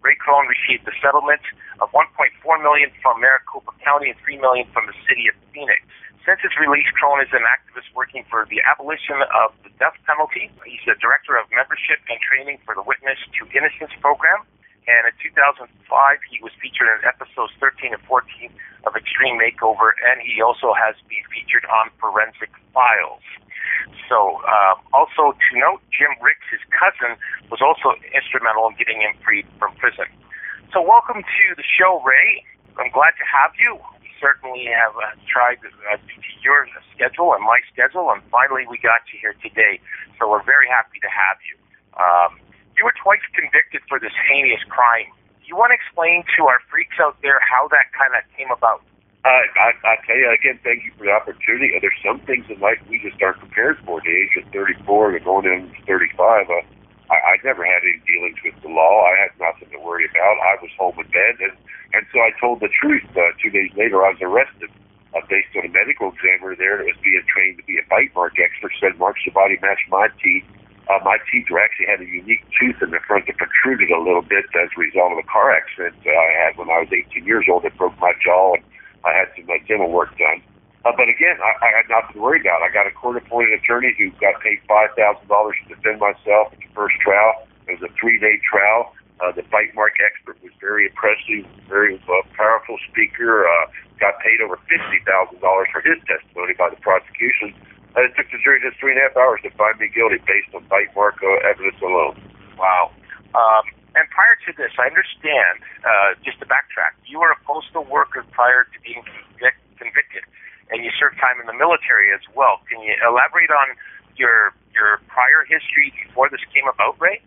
[0.01, 1.41] Ray Krone received a settlement
[1.79, 2.09] of 1.4
[2.61, 5.85] million from Maricopa County and 3 million from the city of Phoenix.
[6.25, 10.53] Since his release, Krone is an activist working for the abolition of the death penalty.
[10.65, 14.45] He's the director of membership and training for the Witness to Innocence program.
[14.89, 15.69] And in 2005,
[16.25, 18.49] he was featured in episodes 13 and 14
[18.89, 23.21] of Extreme Makeover, and he also has been featured on Forensic Files.
[24.09, 27.15] So, uh, also to note, Jim Rix, his cousin,
[27.53, 30.09] was also instrumental in getting him freed from prison.
[30.73, 32.43] So, welcome to the show, Ray.
[32.75, 33.77] I'm glad to have you.
[34.01, 38.65] We certainly have uh, tried to uh, to your schedule and my schedule, and finally
[38.67, 39.79] we got you here today.
[40.19, 41.55] So, we're very happy to have you.
[41.95, 42.31] Um,
[42.81, 45.05] you were twice convicted for this heinous crime.
[45.45, 48.81] You want to explain to our freaks out there how that kind of came about?
[49.21, 51.69] Uh, I, I tell you again, thank you for the opportunity.
[51.77, 54.01] There's some things in life we just aren't prepared for.
[54.01, 56.65] The age of 34 to going in 35, uh,
[57.13, 59.05] I, I never had any dealings with the law.
[59.05, 60.41] I had nothing to worry about.
[60.41, 61.53] I was home in bed, and
[61.93, 63.05] and so I told the truth.
[63.13, 64.73] Uh, two days later, I was arrested.
[65.11, 68.15] Uh, based on a medical examiner there that was being trained to be a bite
[68.15, 70.47] mark expert, said marks the body matched my teeth.
[70.89, 73.99] Uh, my teeth were actually had a unique tooth in the front that protruded a
[74.01, 76.89] little bit as a result of a car accident uh, I had when I was
[76.91, 77.63] 18 years old.
[77.65, 78.63] It broke my jaw, and
[79.05, 80.41] I had some uh, dental work done.
[80.83, 82.65] Uh, but again, I, I had nothing to worry about.
[82.65, 86.57] I got a court-appointed attorney who got paid five thousand dollars to defend myself at
[86.57, 87.45] the first trial.
[87.69, 88.91] It was a three-day trial.
[89.21, 93.45] Uh, the bite mark expert was very impressive, very uh, powerful speaker.
[93.45, 93.69] Uh,
[94.01, 97.53] got paid over fifty thousand dollars for his testimony by the prosecution.
[97.95, 100.23] And it took the jury just three and a half hours to find me guilty
[100.23, 102.15] based on bite mark uh, evidence alone.
[102.55, 102.91] Wow.
[103.35, 107.83] Um, and prior to this, I understand, uh, just to backtrack, you were a postal
[107.83, 110.23] worker prior to being convic- convicted,
[110.71, 112.63] and you served time in the military as well.
[112.71, 113.75] Can you elaborate on
[114.15, 117.19] your your prior history before this came about, Ray?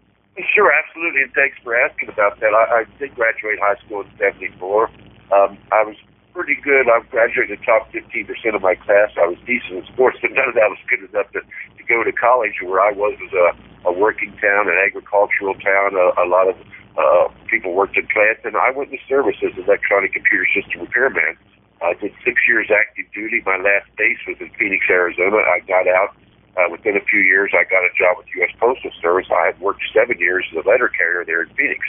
[0.57, 2.57] Sure, absolutely, and thanks for asking about that.
[2.57, 4.89] I, I did graduate high school in '74.
[5.31, 5.97] Um, I was
[6.35, 6.90] pretty good.
[6.90, 9.15] I graduated top 15% of my class.
[9.15, 12.02] I was decent in sports, but none of that was good enough to, to go
[12.02, 12.59] to college.
[12.61, 15.94] Where I was was a, a working town, an agricultural town.
[15.94, 16.59] A, a lot of
[16.98, 20.82] uh, people worked in plants, and I went to service as an electronic computer system
[20.82, 21.39] repairman.
[21.81, 23.43] I did six years active duty.
[23.47, 25.39] My last base was in Phoenix, Arizona.
[25.39, 26.19] I got out.
[26.55, 28.55] Uh, within a few years, I got a job with U.S.
[28.62, 29.27] Postal Service.
[29.27, 31.82] I had worked seven years as a letter carrier there in Phoenix.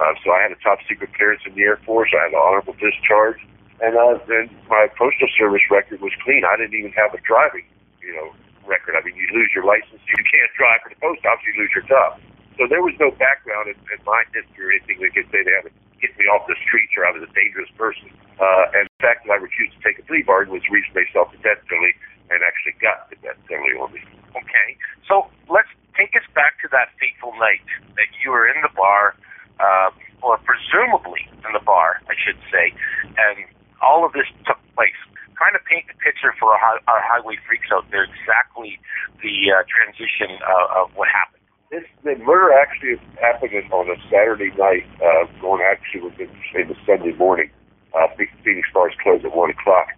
[0.00, 2.08] Uh, so I had a top secret clearance in the Air Force.
[2.16, 3.36] I had an honorable discharge.
[3.80, 6.44] And uh, then my postal service record was clean.
[6.48, 7.68] I didn't even have a driving,
[8.00, 8.32] you know,
[8.64, 8.96] record.
[8.96, 11.72] I mean, you lose your license, you can't drive for the post office, you lose
[11.76, 12.18] your job.
[12.56, 15.52] So there was no background in, in my history or anything that could say they
[15.52, 18.08] had to get me off the streets or I was a dangerous person.
[18.40, 20.92] Uh, and the fact that I refused to take a plea bargain was the reason
[20.96, 21.92] they self the death penalty
[22.32, 24.00] and actually got the death penalty on me.
[24.32, 24.68] Okay.
[25.04, 27.64] So let's take us back to that fateful night
[27.96, 29.16] that you were in the bar,
[29.60, 29.92] uh,
[30.24, 32.72] or presumably in the bar, I should say,
[33.16, 33.44] and
[33.82, 34.96] all of this took place.
[35.36, 38.80] Trying to paint the picture for our, our highway freaks out there exactly
[39.20, 41.44] the uh, transition uh, of what happened.
[41.68, 46.76] This the murder actually happened on a Saturday night, uh, going actually within say the
[46.86, 47.50] Sunday morning.
[47.92, 48.06] Uh,
[48.44, 49.88] Phoenix bars closed at one o'clock.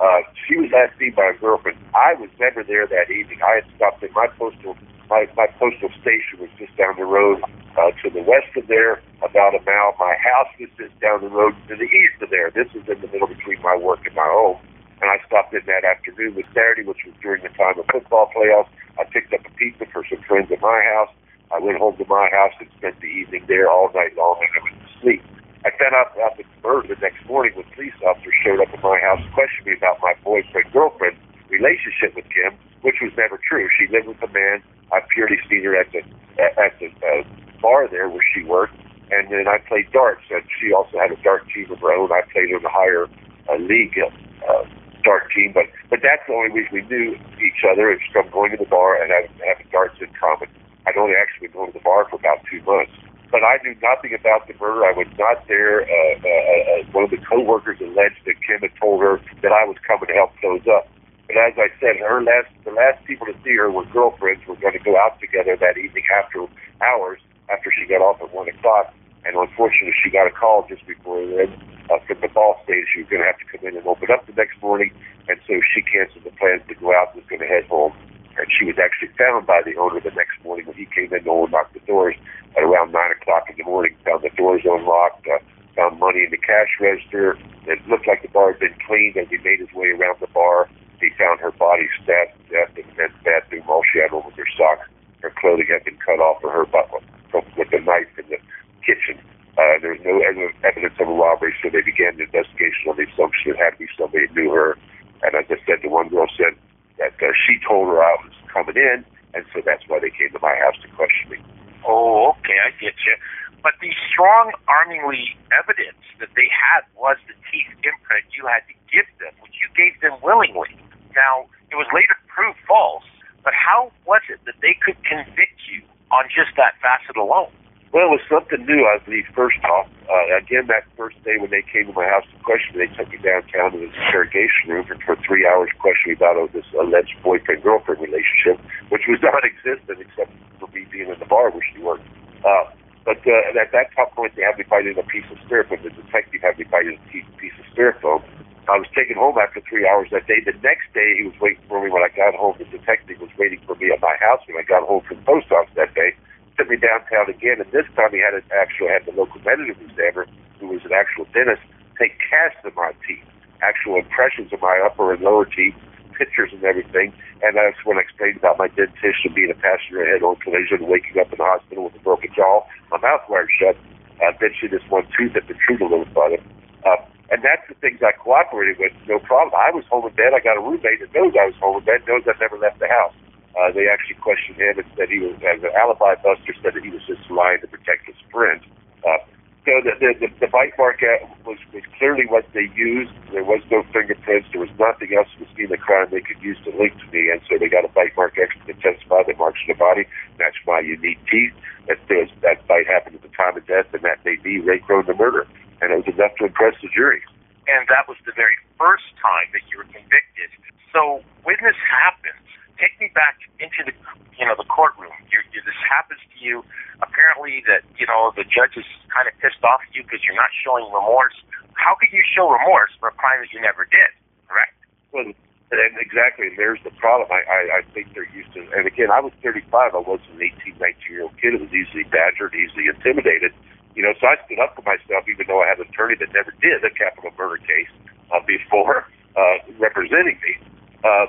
[0.00, 1.78] Uh, she was last seen by a girlfriend.
[1.94, 3.40] I was never there that evening.
[3.42, 4.76] I had stopped at my postal
[5.08, 7.40] my, my postal station was just down the road
[7.80, 9.96] uh, to the west of there, about a mile.
[9.98, 12.50] My house was just down the road to the east of there.
[12.52, 14.60] This is in the middle between my work and my home.
[15.00, 18.30] And I stopped in that afternoon with Saturday, which was during the time of football
[18.36, 18.68] playoffs.
[18.98, 21.14] I picked up a pizza for some friends at my house.
[21.50, 24.50] I went home to my house and spent the evening there all night long, and
[24.52, 25.22] I went to sleep.
[25.66, 28.82] I found out about the murder the next morning when police officers showed up at
[28.82, 31.18] my house and questioned me about my boyfriend girlfriend
[31.50, 33.66] relationship with Kim, which was never true.
[33.74, 34.62] She lived with a man.
[34.92, 36.06] I purely seen her at the
[36.38, 37.26] at the uh,
[37.60, 38.78] bar there where she worked,
[39.10, 40.22] and then I played darts.
[40.30, 42.12] And she also had a dart team of her own.
[42.12, 43.10] I played in a higher
[43.50, 44.62] uh, league uh,
[45.02, 48.52] dart team, but but that's the only reason we knew each other is from going
[48.52, 50.46] to the bar and having, having darts in common.
[50.86, 52.94] I'd only actually been going to the bar for about two months
[53.30, 54.84] but I knew nothing about the murder.
[54.84, 55.82] I was not there.
[55.82, 59.76] Uh, uh, one of the coworkers alleged that Kim had told her that I was
[59.86, 60.88] coming to help close up.
[61.28, 64.46] But as I said, her last the last people to see her were girlfriends.
[64.48, 66.48] Were going to go out together that evening after
[66.80, 67.20] hours
[67.52, 68.94] after she got off at one o'clock.
[69.24, 71.52] And unfortunately, she got a call just before then
[71.90, 74.08] uh, from the boss saying she was going to have to come in and open
[74.10, 74.90] up the next morning.
[75.28, 77.92] And so she canceled the plans to go out and was going to head home.
[78.38, 81.26] And she was actually found by the owner the next morning when he came in.
[81.26, 82.14] No one knocked the doors
[82.56, 83.98] at around nine o'clock in the morning.
[84.06, 85.26] Found the doors unlocked.
[85.26, 85.42] Uh,
[85.74, 87.34] found money in the cash register.
[87.66, 89.18] It looked like the bar had been cleaned.
[89.18, 90.70] As he made his way around the bar,
[91.02, 93.66] he found her body stabbed to death in the men's bathroom.
[93.66, 94.86] All she had on was her socks.
[95.22, 96.86] Her clothing had been cut off for her butt
[97.34, 98.38] with a knife in the
[98.86, 99.18] kitchen.
[99.58, 100.14] Uh, there was no
[100.62, 103.82] evidence of a robbery, so they began the investigation on the assumption it had to
[103.82, 104.78] be somebody who knew her.
[105.26, 106.54] And as I said, the one girl said
[106.98, 109.04] that uh, she told her I was coming in,
[109.34, 111.38] and so that's why they came to my house to question me.
[111.86, 113.16] Oh, okay, I get you.
[113.62, 118.74] But the strong armingly evidence that they had was the teeth imprint you had to
[118.90, 120.70] give them, which you gave them willingly.
[121.14, 123.06] Now, it was later proved false,
[123.42, 127.50] but how was it that they could convict you on just that facet alone?
[127.88, 129.88] Well, it was something new, I believe, first off.
[130.04, 132.92] Uh, again, that first day when they came to my house to question me, they
[132.92, 136.52] took me downtown to this interrogation room and for three hours questioned me about oh,
[136.52, 138.60] this alleged boyfriend-girlfriend relationship,
[138.92, 140.28] which was non-existent except
[140.60, 142.04] for me being in the bar where she worked.
[142.44, 142.68] Uh,
[143.08, 145.80] but uh, at that top point, they had me fighting a piece of styrofoam.
[145.80, 148.20] The detective had me fighting a piece of styrofoam.
[148.68, 150.44] I was taken home after three hours that day.
[150.44, 152.52] The next day, he was waiting for me when I got home.
[152.60, 155.24] The detective was waiting for me at my house when I got home from the
[155.24, 156.12] post office that day
[156.58, 159.78] took me downtown again, and this time he had an, actually had the local medical
[159.78, 160.26] examiner,
[160.58, 161.62] who was an actual dentist,
[161.94, 163.22] take casts of my teeth,
[163.62, 165.78] actual impressions of my upper and lower teeth,
[166.18, 167.14] pictures and everything.
[167.46, 171.30] And that's when I explained about my dentition being a passenger head-on collision, waking up
[171.30, 173.78] in the hospital with a broken jaw, my mouth wired shut.
[174.18, 176.42] Then she just one tooth had protruded a little further.
[176.82, 176.98] Uh,
[177.30, 179.54] And that's the things I cooperated with, no problem.
[179.54, 180.32] I was home in bed.
[180.34, 182.80] I got a roommate that knows I was home in bed, knows I never left
[182.80, 183.12] the house.
[183.58, 186.84] Uh, they actually questioned him and said he was, as an alibi buster, said that
[186.84, 188.62] he was just lying to protect his friend.
[189.02, 189.18] Uh,
[189.66, 191.02] so the, the, the, the bite mark
[191.44, 193.12] was, was clearly what they used.
[193.34, 194.48] There was no fingerprints.
[194.48, 196.96] There was nothing else in the scene of the crime they could use to link
[196.96, 197.28] to me.
[197.28, 200.08] And so they got a bite mark expert to testify that marks the body
[200.38, 201.52] matched my unique teeth.
[201.84, 204.78] That says that bite happened at the time of death, and that may be Ray
[204.80, 205.44] Krone the murder.
[205.82, 207.20] And it was enough to impress the jury.
[207.68, 210.48] And that was the very first time that you were convicted.
[210.96, 212.40] So when this happens,
[212.78, 213.94] take me back into the
[214.38, 215.12] you know the courtroom.
[215.28, 216.62] You, you, this happens to you.
[217.02, 220.38] Apparently, that you know the judge is kind of pissed off at you because you're
[220.38, 221.34] not showing remorse.
[221.74, 224.10] How could you show remorse for a crime that you never did?
[224.46, 224.74] Correct.
[225.14, 225.30] Well,
[225.68, 227.28] and exactly, and there's the problem.
[227.28, 229.68] I, I, I think they're used to, and again, I was 35.
[229.92, 231.52] I wasn't an 18, 19 year old kid.
[231.52, 233.52] I was easily badgered, easily intimidated.
[233.92, 236.32] You know, so I stood up for myself, even though I had an attorney that
[236.32, 237.90] never did a capital murder case
[238.32, 239.04] uh, before
[239.36, 240.56] uh, representing me.
[241.04, 241.28] Uh,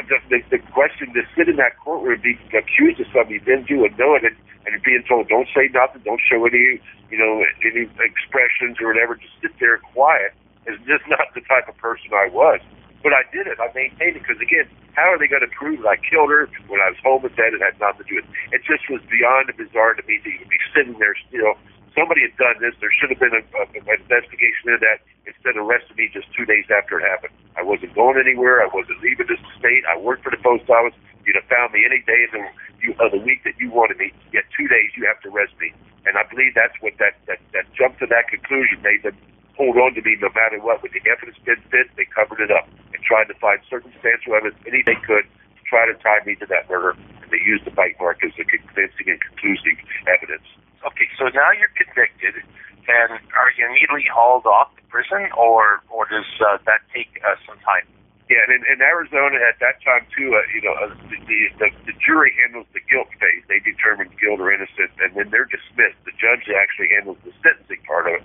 [0.00, 3.44] but the, the, the question to sit in that courtroom, be accused of something you
[3.44, 4.36] didn't do and know it, and,
[4.84, 9.34] being told, don't say nothing, don't show any, you know, any expressions or whatever, just
[9.42, 10.32] sit there quiet,
[10.64, 12.60] is just not the type of person I was.
[13.02, 13.58] But I did it.
[13.60, 16.48] I maintained it because, again, how are they going to prove that I killed her
[16.68, 17.56] when I was home and dead?
[17.56, 18.60] It had nothing to do with it.
[18.60, 21.56] It just was beyond bizarre to me you could be sitting there still.
[21.94, 22.74] Somebody had done this.
[22.78, 26.70] There should have been an investigation into that instead of arresting me just two days
[26.70, 27.34] after it happened.
[27.58, 28.62] I wasn't going anywhere.
[28.62, 29.82] I wasn't leaving this state.
[29.90, 30.94] I worked for the post office.
[31.26, 32.42] You'd have found me any day of the,
[32.78, 34.14] you, of the week that you wanted me.
[34.32, 35.74] Yet two days you have to arrest me.
[36.06, 39.18] And I believe that's what that, that, that jump to that conclusion made them
[39.58, 40.82] hold on to me no matter what.
[40.82, 44.56] When the evidence didn't fit, they covered it up and tried to find circumstantial evidence,
[44.64, 46.96] any they could, to try to tie me to that murder.
[47.20, 49.76] And they used the bite mark as a convincing and conclusive
[50.08, 50.46] evidence.
[50.86, 52.40] Okay, so now you're convicted,
[52.88, 57.36] and are you immediately hauled off to prison, or or does uh, that take uh,
[57.44, 57.84] some time?
[58.32, 61.18] Yeah, and in, in Arizona at that time too, uh, you know, uh, the,
[61.60, 63.44] the the jury handles the guilt phase.
[63.52, 66.00] They determine guilt or innocence, and then they're dismissed.
[66.08, 68.24] The judge actually handles the sentencing part of it,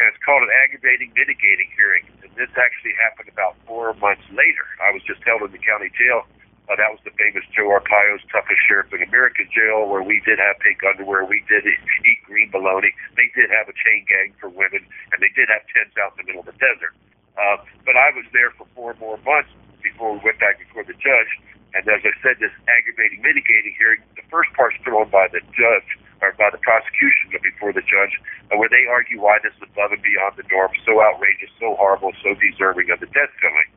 [0.00, 2.06] and it's called an aggravating mitigating hearing.
[2.24, 4.64] And this actually happened about four months later.
[4.80, 6.24] I was just held in the county jail.
[6.64, 10.40] Uh, that was the famous Joe Arpaio's toughest sheriff in America jail, where we did
[10.40, 12.88] have pink underwear, we did eat, green bologna.
[13.20, 14.80] They did have a chain gang for women,
[15.12, 16.96] and they did have tents out in the middle of the desert.
[17.36, 19.52] Uh, but I was there for four more months
[19.84, 21.32] before we went back before the judge.
[21.76, 25.90] And as I said, this aggravating mitigating hearing, the first part's on by the judge
[26.22, 28.16] or by the prosecution before the judge,
[28.54, 32.14] where they argue why this is above and beyond the norm, so outrageous, so horrible,
[32.22, 33.68] so deserving of the death penalty.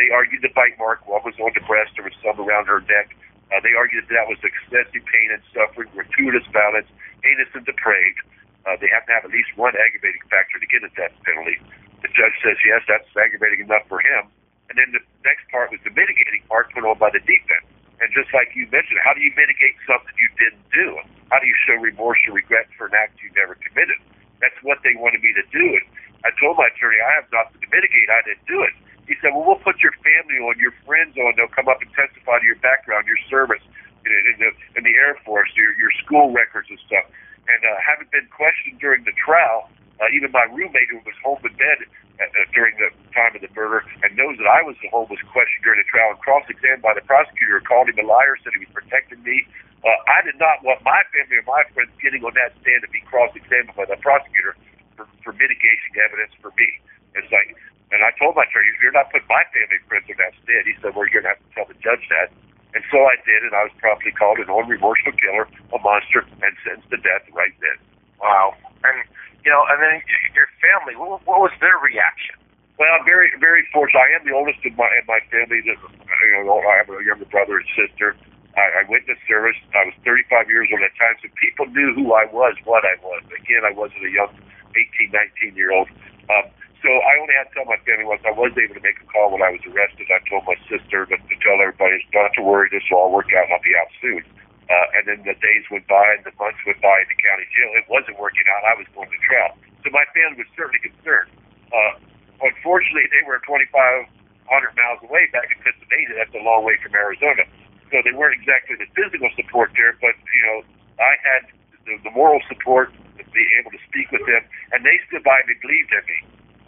[0.00, 2.80] They argued the bite mark, one was on the breast, there was some around her
[2.88, 3.12] neck.
[3.52, 6.88] Uh, they argued that that was excessive pain and suffering, gratuitous violence,
[7.20, 8.24] heinous and depraved.
[8.64, 11.60] Uh, they have to have at least one aggravating factor to get a death penalty.
[12.00, 14.24] The judge says, yes, that's aggravating enough for him.
[14.72, 17.68] And then the next part was the mitigating part put on by the defense.
[18.00, 20.96] And just like you mentioned, how do you mitigate something you didn't do?
[21.28, 24.00] How do you show remorse or regret for an act you never committed?
[24.40, 25.76] That's what they wanted me to do.
[25.76, 25.84] And
[26.24, 28.08] I told my attorney, I have nothing to mitigate.
[28.12, 28.74] I didn't do it.
[29.08, 31.34] He said, well, we'll put your family on, your friends on.
[31.34, 33.62] They'll come up and testify to your background, your service
[34.06, 37.10] in, in, the, in the Air Force, your, your school records and stuff.
[37.50, 39.66] And uh, having been questioned during the trial,
[39.98, 43.42] uh, even my roommate who was home in bed uh, uh, during the time of
[43.42, 46.20] the murder and knows that I was the home was questioned during the trial and
[46.22, 49.42] cross-examined by the prosecutor, called him a liar, said he was protecting me.
[49.82, 52.90] Uh, I did not want my family or my friends getting on that stand to
[52.92, 54.54] be cross-examined by the prosecutor
[55.00, 56.68] for, for mitigating evidence for me.
[57.16, 57.56] It's like,
[57.88, 60.68] and I told my attorney, you're not putting my family and friends on that stand.
[60.68, 62.28] He said, well, you're going to have to tell the judge that.
[62.76, 66.54] And so I did, and I was promptly called an unremorseful killer, a monster, and
[66.62, 67.74] sentenced to death right then.
[68.22, 68.54] Wow.
[68.86, 69.02] And
[69.42, 69.98] you know, and then
[70.36, 72.36] your family, what, what was their reaction?
[72.78, 74.00] Well, I'm very, very fortunate.
[74.00, 75.64] I am the oldest in my in my family.
[75.66, 78.14] That you know, I have a younger brother and sister.
[78.54, 79.56] I, I went to service.
[79.74, 82.84] I was 35 years old at the time, so people knew who I was, what
[82.84, 83.22] I was.
[83.34, 84.32] Again, I wasn't a young
[84.74, 85.88] 18, 19 year old.
[86.30, 88.96] Um, so I only had to tell my family once I was able to make
[88.96, 90.08] a call when I was arrested.
[90.08, 93.28] I told my sister to, to tell everybody not to worry, this will all work
[93.36, 94.24] out I'll be out soon.
[94.70, 97.44] Uh, and then the days went by and the months went by in the county
[97.52, 97.68] jail.
[97.76, 98.64] It wasn't working out.
[98.64, 99.52] I was going to trial.
[99.84, 101.28] So my family was certainly concerned.
[101.68, 101.98] Uh,
[102.38, 104.06] unfortunately, they were 2,500
[104.48, 106.16] miles away back in Pennsylvania.
[106.16, 107.44] That's a long way from Arizona.
[107.90, 110.58] So they weren't exactly the physical support there, but, you know,
[111.02, 111.42] I had
[111.84, 112.94] the, the moral support
[113.32, 114.42] be able to speak with them,
[114.74, 116.18] and they stood by me, believed in me.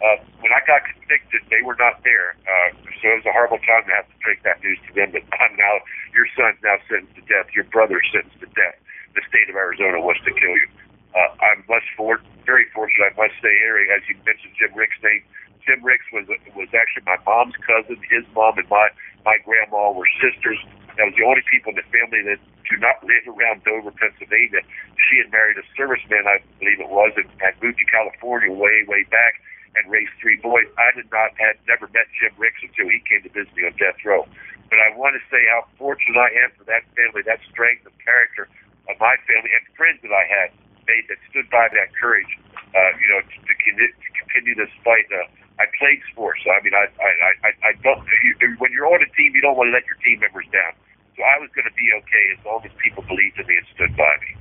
[0.03, 2.35] Uh, when I got convicted, they were not there.
[2.43, 2.69] Uh,
[2.99, 5.15] so it was a horrible time to have to break that news to them.
[5.15, 5.75] But I'm now,
[6.11, 7.47] your son's now sentenced to death.
[7.55, 8.75] Your brother's sentenced to death.
[9.15, 10.67] The state of Arizona wants to kill you.
[11.15, 14.91] Uh, I'm much for, very fortunate, I must say, Harry, as you mentioned Jim Rix
[15.05, 15.23] name,
[15.63, 17.95] Jim Rix was was actually my mom's cousin.
[18.11, 18.91] His mom and my
[19.23, 20.59] my grandma were sisters.
[20.97, 22.39] That was the only people in the family that
[22.69, 24.61] do not live around Dover, Pennsylvania.
[25.09, 28.85] She had married a serviceman, I believe it was, and had moved to California way,
[28.85, 29.41] way back
[29.73, 30.69] and raised three boys.
[30.77, 33.73] I did not had never met Jim Rix until he came to visit me on
[33.81, 34.25] death row.
[34.69, 37.93] But I want to say how fortunate I am for that family, that strength of
[38.01, 38.49] character
[38.89, 40.49] of my family and friends that I had
[40.85, 45.09] made that stood by that courage, uh, you know, to, to, to continue this fight.
[45.09, 45.25] Uh,
[45.61, 46.41] I played sports.
[46.45, 47.11] So, I mean, I, I,
[47.45, 48.01] I, I don't.
[48.25, 50.73] You, when you're on a team, you don't want to let your team members down.
[51.17, 53.67] So I was going to be okay as long as people believed in me and
[53.77, 54.31] stood by me.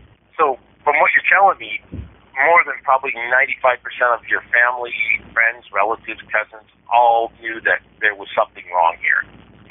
[0.41, 0.57] So,
[0.87, 1.85] from what you're telling me,
[2.37, 3.85] more than probably 95%
[4.17, 4.97] of your family,
[5.37, 9.23] friends, relatives, cousins all knew that there was something wrong here.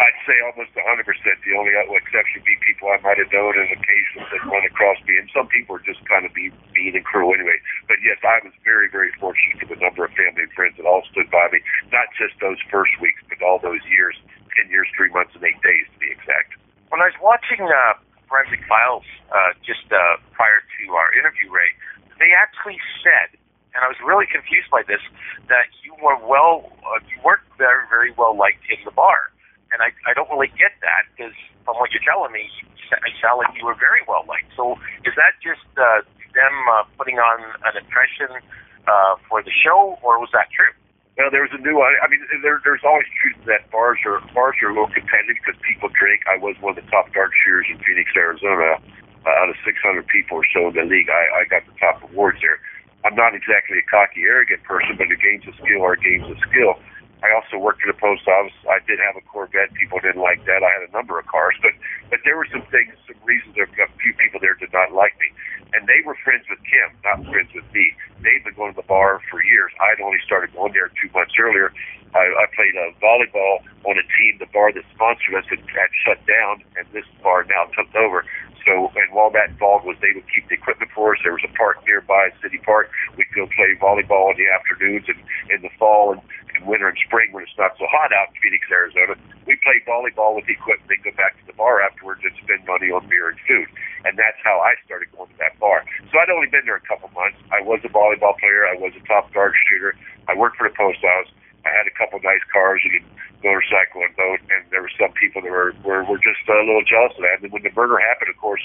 [0.02, 0.82] I'd say almost 100%.
[0.82, 4.98] The only exception would be people I might have known and occasionally that run across
[5.06, 5.22] me.
[5.22, 7.62] And some people are just kind of be, mean and cruel anyway.
[7.86, 10.90] But yes, I was very, very fortunate for the number of family and friends that
[10.90, 11.62] all stood by me.
[11.94, 14.18] Not just those first weeks, but all those years
[14.58, 16.58] 10 years, 3 months, and 8 days to be exact.
[16.90, 17.96] When I was watching uh,
[18.28, 21.72] Forensic Files uh, just uh, prior to our interview, Ray,
[22.20, 23.38] they actually said,
[23.72, 25.00] and I was really confused by this,
[25.48, 29.32] that you were well, uh, you weren't very, very well liked in the bar
[29.72, 32.48] and I, I don't really get that because from what you're telling me,
[32.92, 34.52] I sound like you were very well liked.
[34.56, 34.76] So
[35.08, 36.04] is that just uh,
[36.36, 38.44] them uh, putting on an impression
[38.88, 40.72] uh, for the show, or was that true?
[41.20, 41.76] Well, there was a new.
[41.80, 45.60] I, mean, there, there's always truth that bars are bars are a little competitive because
[45.62, 46.24] people drink.
[46.26, 48.80] I was one of the top dart shooters in Phoenix, Arizona.
[49.22, 49.78] Uh, out of 600
[50.10, 52.58] people or so in the league, I, I got the top awards there.
[53.06, 56.26] I'm not exactly a cocky, arrogant person, but a game's a skill or a game's
[56.26, 56.74] a skill.
[57.22, 58.58] I also worked at a post office.
[58.66, 59.74] I did have a Corvette.
[59.78, 60.66] People didn't like that.
[60.66, 61.72] I had a number of cars, but
[62.10, 63.54] but there were some things, some reasons.
[63.58, 63.70] A
[64.02, 65.30] few people there did not like me,
[65.78, 67.94] and they were friends with Kim, not friends with me.
[68.26, 69.72] They'd been going to the bar for years.
[69.80, 71.72] I'd only started going there two months earlier.
[72.14, 74.42] I, I played uh, volleyball on a team.
[74.42, 78.26] The bar that sponsored us had, had shut down, and this bar now took over.
[78.66, 81.20] So, and while that involved was they would keep the equipment for us.
[81.24, 82.92] There was a park nearby, City Park.
[83.18, 85.18] We'd go play volleyball in the afternoons and
[85.50, 86.22] in the fall and,
[86.56, 89.16] and winter and spring when it's not so hot out in Phoenix, Arizona.
[89.46, 92.66] We play volleyball with the equipment, then go back to the bar afterwards and spend
[92.66, 93.68] money on beer and food.
[94.04, 95.86] And that's how I started going to that bar.
[96.10, 97.38] So I'd only been there a couple months.
[97.54, 98.66] I was a volleyball player.
[98.66, 99.96] I was a top dart shooter.
[100.28, 101.32] I worked for the post office.
[101.66, 102.82] I had a couple nice cars.
[102.82, 103.06] You could
[103.44, 106.86] motorcycle and boat, and there were some people that were were, were just a little
[106.86, 107.42] jealous of that.
[107.42, 108.62] And when the murder happened, of course,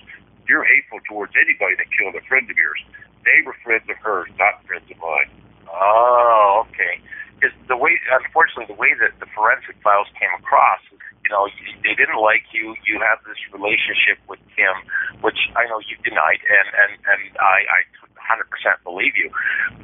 [0.48, 2.80] you're hateful towards anybody that killed a friend of yours.
[3.24, 5.28] They were friends of hers, not friends of mine.
[5.68, 7.02] Oh, okay.
[7.46, 11.46] Because the way, unfortunately, the way that the forensic files came across, you know,
[11.86, 12.74] they didn't like you.
[12.82, 14.74] You have this relationship with Kim,
[15.22, 17.78] which I know you denied, and and and I I
[18.18, 18.50] 100%
[18.82, 19.30] believe you,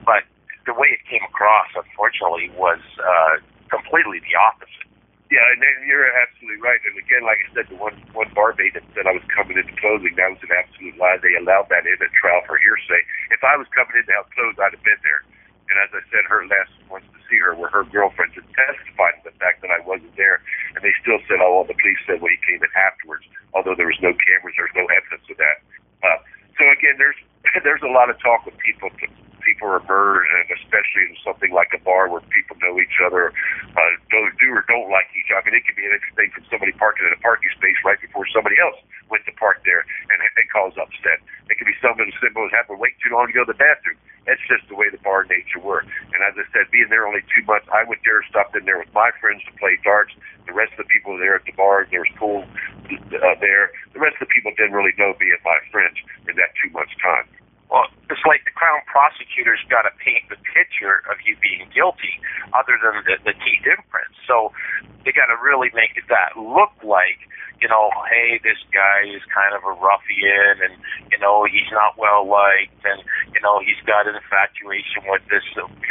[0.02, 0.26] but
[0.66, 3.38] the way it came across, unfortunately, was uh,
[3.70, 4.90] completely the opposite.
[5.30, 6.82] Yeah, and you're absolutely right.
[6.82, 9.70] And again, like I said, the one one barmaid that said I was coming into
[9.78, 11.22] closing, that was an absolute lie.
[11.22, 13.06] They allowed that in at trial for hearsay.
[13.30, 15.22] If I was coming in to help close, I'd have been there.
[15.70, 19.20] And as I said, her last ones to see her were her girlfriends and testified
[19.22, 20.42] to the fact that I wasn't there.
[20.76, 23.24] And they still said, oh, well, the police said when he came in afterwards,
[23.56, 25.56] although there was no cameras, there's no evidence of that.
[26.02, 26.18] Uh,
[26.58, 27.18] so again, there's
[27.66, 28.88] there's a lot of talk with people
[29.42, 33.34] people are murdered, and especially in something like a bar where people know each other,
[33.74, 35.42] uh, don't do or don't like each other.
[35.42, 38.24] I mean, it could be anything from somebody parking in a parking space right before
[38.30, 38.78] somebody else
[39.10, 41.20] went to park there and it cause upset.
[41.50, 43.52] It could be something as simple as having to wait too long to go to
[43.52, 43.98] the bathroom.
[44.26, 45.90] That's just the way the bar nature works.
[46.14, 48.78] And as I said, being there only two months, I went there, stopped in there
[48.78, 50.14] with my friends to play darts.
[50.46, 52.44] The rest of the people there at the bar, there was pool
[52.86, 53.74] uh, there.
[53.94, 56.70] The rest of the people didn't really know me and my friends in that two
[56.70, 57.26] months time.
[57.72, 62.20] Well, it's like the Crown prosecutor's got to paint the picture of you being guilty,
[62.52, 64.12] other than the, the teeth imprints.
[64.28, 64.52] So
[65.08, 67.16] they got to really make that look like,
[67.64, 70.76] you know, hey, this guy is kind of a ruffian, and
[71.08, 73.00] you know he's not well liked, and
[73.32, 75.46] you know he's got an infatuation with this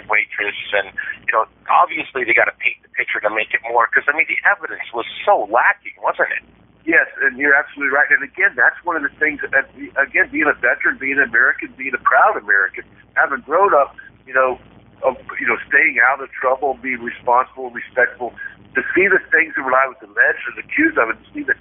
[0.05, 0.93] waitress, and
[1.25, 3.89] you know obviously they got to paint the picture to make it more.
[3.89, 6.45] Because I mean the evidence was so lacking, wasn't it?
[6.85, 8.09] Yes, and you're absolutely right.
[8.09, 11.29] And again, that's one of the things that, uh, again, being a veteran, being an
[11.29, 12.83] American, being a proud American,
[13.13, 13.95] having grown up,
[14.25, 14.57] you know,
[15.05, 18.33] of, you know, staying out of trouble, being responsible, respectful,
[18.73, 21.43] to see the things that were I was alleged and accused of, and to see
[21.43, 21.53] the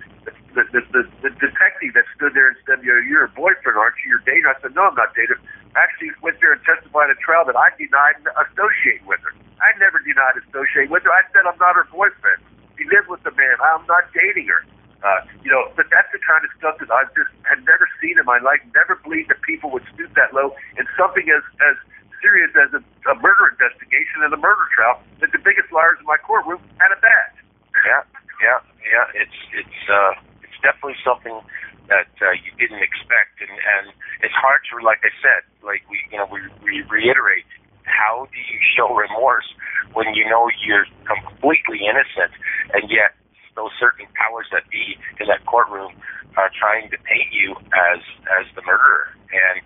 [0.54, 4.18] the, the, the, the detective that stood there and said, you're a boyfriend, aren't you?
[4.18, 4.50] You're dating.
[4.50, 5.38] I said, no, I'm not dating.
[5.78, 9.30] Actually, went there and testified at trial that I denied associating with her.
[9.62, 11.12] I never denied associating with her.
[11.14, 12.42] I said I'm not her boyfriend.
[12.74, 13.56] She lived with the man.
[13.62, 14.66] I'm not dating her.
[15.00, 18.20] Uh, you know, but that's the kind of stuff that I just had never seen
[18.20, 18.60] in my life.
[18.76, 21.76] Never believed that people would stoop that low in something as as
[22.20, 26.06] serious as a, a murder investigation and a murder trial that the biggest liars in
[26.06, 27.40] my courtroom had a badge.
[27.84, 28.02] Yeah,
[28.44, 29.06] yeah, yeah.
[29.24, 30.12] It's it's uh,
[30.44, 31.40] it's definitely something
[31.88, 35.98] that uh, you didn't expect, and and it's hard to, like I said, like we
[36.12, 37.48] you know we, we reiterate,
[37.88, 39.48] how do you show remorse
[39.96, 42.32] when you know you're completely innocent,
[42.76, 43.16] and yet
[43.56, 45.90] those certain powers that be in that courtroom
[46.38, 48.00] are trying to paint you as
[48.38, 49.58] as the murderer, and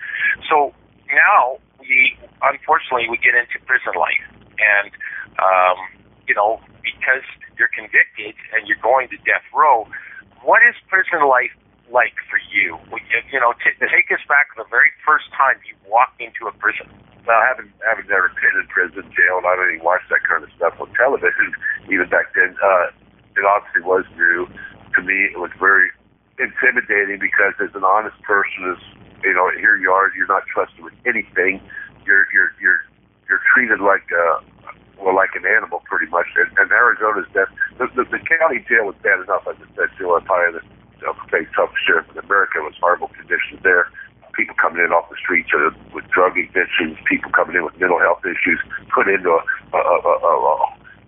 [0.49, 0.73] so
[1.13, 4.25] now we unfortunately we get into prison life,
[4.57, 4.91] and
[5.43, 5.77] um,
[6.27, 7.25] you know because
[7.59, 9.87] you're convicted and you're going to death row,
[10.43, 11.53] what is prison life
[11.93, 12.77] like for you?
[13.33, 16.53] You know, t- take us back to the very first time you walked into a
[16.57, 16.87] prison.
[17.27, 20.21] Well, I haven't haven't never been in prison, jail, and I don't even watch that
[20.29, 21.57] kind of stuff on television.
[21.89, 22.93] Even back then, uh,
[23.37, 24.45] it obviously was new
[24.97, 25.33] to me.
[25.33, 25.89] It was very
[26.65, 28.81] intimidating because as an honest person, as
[29.23, 31.61] you know, here you are, you're not trusted with anything.
[32.07, 32.81] You're you're you're
[33.29, 34.41] you're treated like uh,
[35.01, 36.27] well, like an animal, pretty much.
[36.37, 39.45] And, and Arizona's death, the, the, the county jail was bad enough.
[39.47, 40.65] I just said, Joe, I'm probably the
[41.01, 42.61] you know, very tough sheriff in America.
[42.61, 43.89] Was horrible conditions there.
[44.33, 48.01] People coming in off the streets uh, with drug addictions, people coming in with mental
[48.01, 48.59] health issues,
[48.93, 49.41] put into a
[49.77, 50.33] a a, a,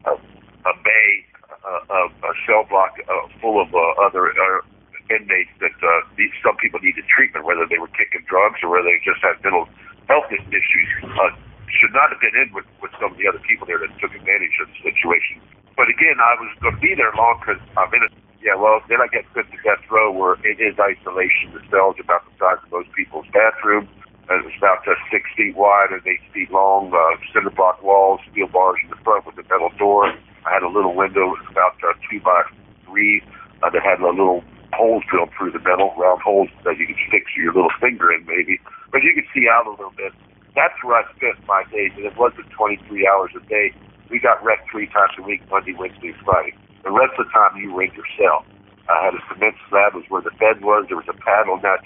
[0.06, 1.10] a, a bay,
[1.50, 4.62] a, a, a cell block uh, full of uh, other uh,
[5.08, 8.90] inmates that uh, these, some people needed treatment, whether they were kicking drugs or whether
[8.90, 9.68] they just had mental
[10.08, 10.90] health issues.
[11.02, 11.34] Uh,
[11.66, 14.14] should not have been in with, with some of the other people there that took
[14.14, 15.42] advantage of the situation.
[15.76, 18.12] But again, I was going to be there long because I'm in it.
[18.40, 21.52] Yeah, well, then I get put to death row where it is isolation.
[21.52, 23.90] The cell's about the size of most people's bathroom.
[24.26, 28.20] And it's about uh, six feet wide and eight feet long, uh, cinder block walls,
[28.30, 30.10] steel bars in the front with a metal door.
[30.46, 32.42] I had a little window, it was about uh, two by
[32.86, 33.22] three,
[33.62, 34.42] uh, that had a little
[34.76, 38.24] holes drilled through the metal, round holes that you could stick your little finger in
[38.28, 38.60] maybe.
[38.92, 40.12] But you could see out a little bit
[40.56, 43.76] that's where I spent my days, and it wasn't 23 hours a day.
[44.10, 46.56] We got wrecked three times a week, Monday, Wednesday, Friday.
[46.82, 48.42] The rest of the time, you were in your cell.
[48.88, 50.86] I had a cement slab was where the bed was.
[50.88, 51.84] There was a paddle nut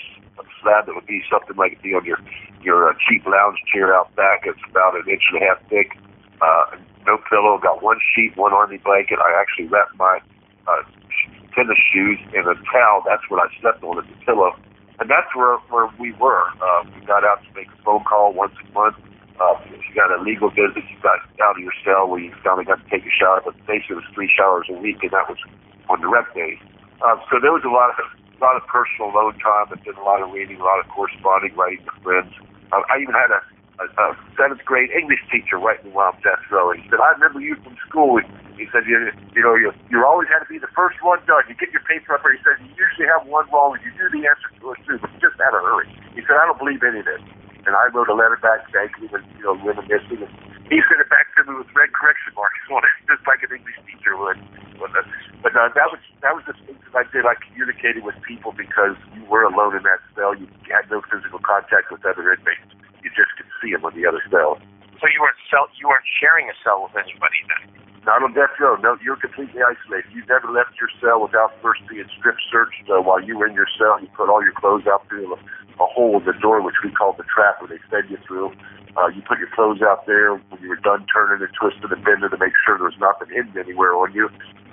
[0.62, 2.20] slab that would be something like it'd be on your
[2.62, 4.44] your uh, cheap lounge chair out back.
[4.44, 5.96] It's about an inch and a half thick.
[6.44, 6.76] Uh,
[7.08, 7.56] no pillow.
[7.56, 9.18] Got one sheet, one army blanket.
[9.18, 10.20] I actually wrapped my
[10.68, 10.84] uh,
[11.54, 13.02] tennis shoes in a towel.
[13.06, 14.54] That's what I slept on as a pillow
[15.00, 16.44] and that's where where we were.
[16.60, 18.96] Uh, we got out to make a phone call once a month.
[19.40, 22.28] Uh, if you got a legal business, you got out of your cell where you
[22.44, 23.40] finally got to take a shower.
[23.40, 25.40] But basically, it was three showers a week, and that was
[25.88, 26.60] on the rep days.
[27.00, 29.96] Uh, so there was a lot of a lot of personal alone time, and did
[29.96, 32.32] a lot of reading, a lot of corresponding, writing to friends.
[32.68, 33.40] Uh, I even had a
[33.80, 36.70] a, a seventh grade English teacher right in while death row.
[36.70, 38.20] And he said, I remember you from school.
[38.60, 41.48] He said, you, you know, you, you always had to be the first one done.
[41.48, 42.36] You get your paper up there.
[42.36, 45.00] He said, you usually have one wrong and you knew the answer to it too,
[45.00, 45.88] but you just had to hurry.
[46.12, 47.24] He said, I don't believe any of this.
[47.64, 50.20] And I wrote a letter back thanking him and, you know, reminiscing.
[50.20, 50.32] And
[50.68, 53.56] he sent it back to me with red correction marks on it, just like an
[53.56, 54.36] English teacher would.
[54.76, 55.04] But, uh,
[55.50, 57.28] uh, that was that was the thing that I did.
[57.28, 60.32] I communicated with people because you were alone in that cell.
[60.32, 62.70] You had no physical contact with other inmates
[63.02, 64.58] you just could on the other cell.
[64.98, 67.80] So you weren't cell, you weren't sharing a cell with anybody then.
[68.04, 68.76] Not on death row.
[68.80, 70.08] No, you're completely isolated.
[70.12, 73.54] You never left your cell without first being strip searched uh, while you were in
[73.54, 74.00] your cell.
[74.00, 75.38] You put all your clothes out through a,
[75.80, 78.52] a hole in the door, which we called the trap, where they fed you through.
[78.96, 82.04] Uh, you put your clothes out there when you were done turning and twisting and
[82.04, 84.28] bending to make sure there was nothing hidden anywhere on you.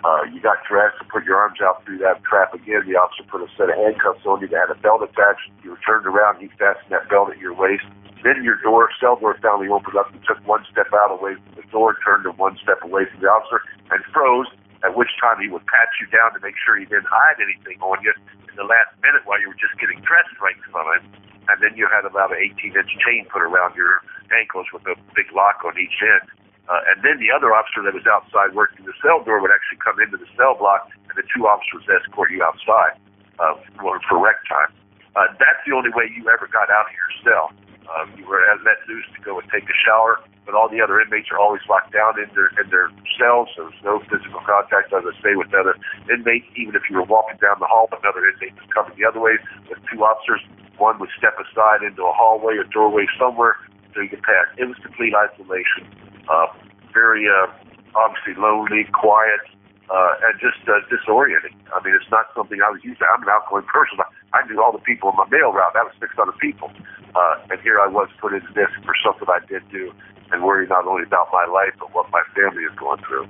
[0.05, 2.85] Uh, you got dressed and put your arms out through that trap again.
[2.85, 5.49] The officer put a set of handcuffs on you that had a belt attached.
[5.63, 6.37] You were turned around.
[6.37, 7.85] He fastened that belt at your waist.
[8.23, 10.13] Then your door, cell door finally opened up.
[10.13, 13.21] You took one step out away from the door, turned to one step away from
[13.21, 14.47] the officer, and froze.
[14.85, 17.81] At which time he would pat you down to make sure he didn't hide anything
[17.81, 18.13] on you
[18.45, 21.05] in the last minute while you were just getting dressed right in front of him.
[21.49, 25.33] And then you had about an 18-inch chain put around your ankles with a big
[25.33, 26.29] lock on each end.
[26.67, 29.79] Uh, and then the other officer that was outside working the cell door would actually
[29.79, 32.99] come into the cell block, and the two officers escort you outside
[33.39, 34.67] uh, for, for rec time.
[35.15, 37.45] Uh, that's the only way you ever got out of your cell.
[37.87, 40.99] Um, you were let loose to go and take a shower, but all the other
[40.99, 44.91] inmates are always locked down in their in their cells, so there's no physical contact,
[44.91, 45.79] as I say, with other
[46.11, 46.45] inmates.
[46.59, 49.39] Even if you were walking down the hall, another inmate was coming the other way
[49.71, 50.43] with two officers.
[50.75, 53.55] One would step aside into a hallway or doorway somewhere
[53.95, 54.45] so you could pass.
[54.59, 55.87] It was complete isolation,
[56.29, 56.47] uh,
[56.93, 57.47] very uh,
[57.95, 59.41] obviously lonely, quiet,
[59.89, 61.55] uh, and just uh, disorienting.
[61.71, 63.07] I mean, it's not something I was used to.
[63.07, 63.99] I'm an outgoing person.
[64.03, 65.73] I, I knew all the people in my mail route.
[65.73, 66.71] That was 600 people.
[67.15, 69.91] Uh, and here I was put into this for something I did do
[70.31, 73.25] and worry not only about my life, but what my family is going through.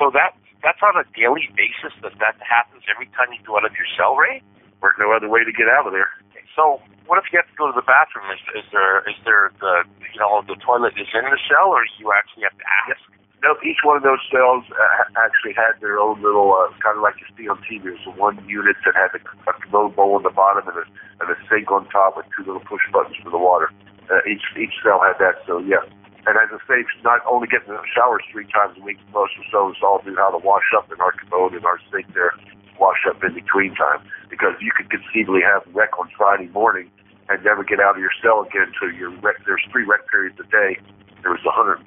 [0.00, 0.32] So that
[0.64, 3.88] that's on a daily basis that that happens every time you go out of your
[3.96, 4.44] cell, Ray?
[4.80, 6.08] There's no other way to get out of there.
[6.56, 8.30] So what if you have to go to the bathroom?
[8.30, 11.82] Is, is there is there the you know the toilet is in the cell, or
[11.98, 13.02] you actually have to ask?
[13.40, 17.02] No, each one of those cells uh, actually had their own little, uh, kind of
[17.02, 17.88] like see on TV.
[17.88, 20.84] There's one unit that had a, a commode bowl on the bottom and a,
[21.24, 23.72] and a sink on top with two little push buttons for the water.
[24.12, 25.80] Uh, each each cell had that, so yeah.
[26.28, 29.48] And as I say, not only getting the showers three times a week, most of
[29.48, 32.36] those all knew how to wash up in our commode and our sink there,
[32.80, 34.00] wash up in between time.
[34.32, 36.90] Because you could conceivably have rec on Friday morning
[37.28, 39.36] and never get out of your cell again until your rec.
[39.44, 40.80] There's three rec periods a day.
[41.22, 41.84] There was 121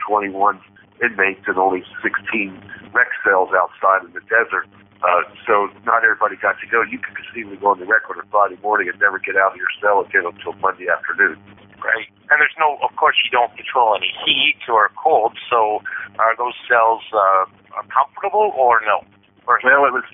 [1.01, 2.53] inmates and only 16
[2.93, 4.69] rec cells outside in the desert.
[5.03, 6.79] Uh, so not everybody got to go.
[6.79, 9.57] You could conceivably go on the rec on Friday morning and never get out of
[9.59, 11.35] your cell again until Monday afternoon.
[11.83, 12.07] Right.
[12.31, 15.35] And there's no, of course, you don't control any heat or cold.
[15.51, 15.83] So
[16.15, 17.43] are those cells uh,
[17.91, 19.03] comfortable or no?
[19.43, 20.07] Or Well, it was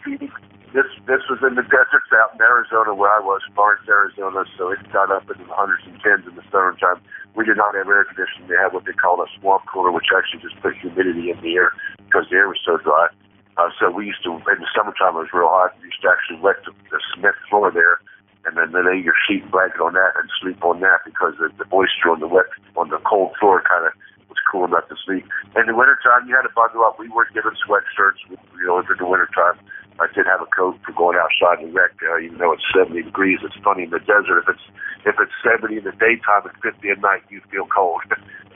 [0.73, 4.45] this this was in the deserts out in Arizona where I was, Barnes, Arizona.
[4.57, 7.01] So it got up into the hundreds and tens in the summertime.
[7.33, 8.49] We did not have air conditioning.
[8.49, 11.57] They had what they called a swamp cooler, which actually just put humidity in the
[11.57, 11.73] air
[12.05, 13.09] because the air was so dry.
[13.57, 15.73] Uh, so we used to in the summertime it was real hot.
[15.81, 17.97] We used to actually wet the, the cement floor there,
[18.45, 21.49] and then lay your sheet and blanket on that and sleep on that because the,
[21.57, 22.47] the moisture on the wet
[22.77, 23.93] on the cold floor kind of
[24.29, 25.25] was cool enough to sleep.
[25.57, 27.01] In the wintertime, you had to bundle up.
[27.01, 29.57] We weren't given sweatshirts, you know, during the wintertime.
[29.99, 33.03] I did have a coat for going outside and wreck, uh, even though it's 70
[33.03, 33.39] degrees.
[33.43, 34.47] It's funny in the desert.
[34.47, 34.65] If it's
[35.03, 38.03] if it's 70 in the daytime and 50 at night, you feel cold.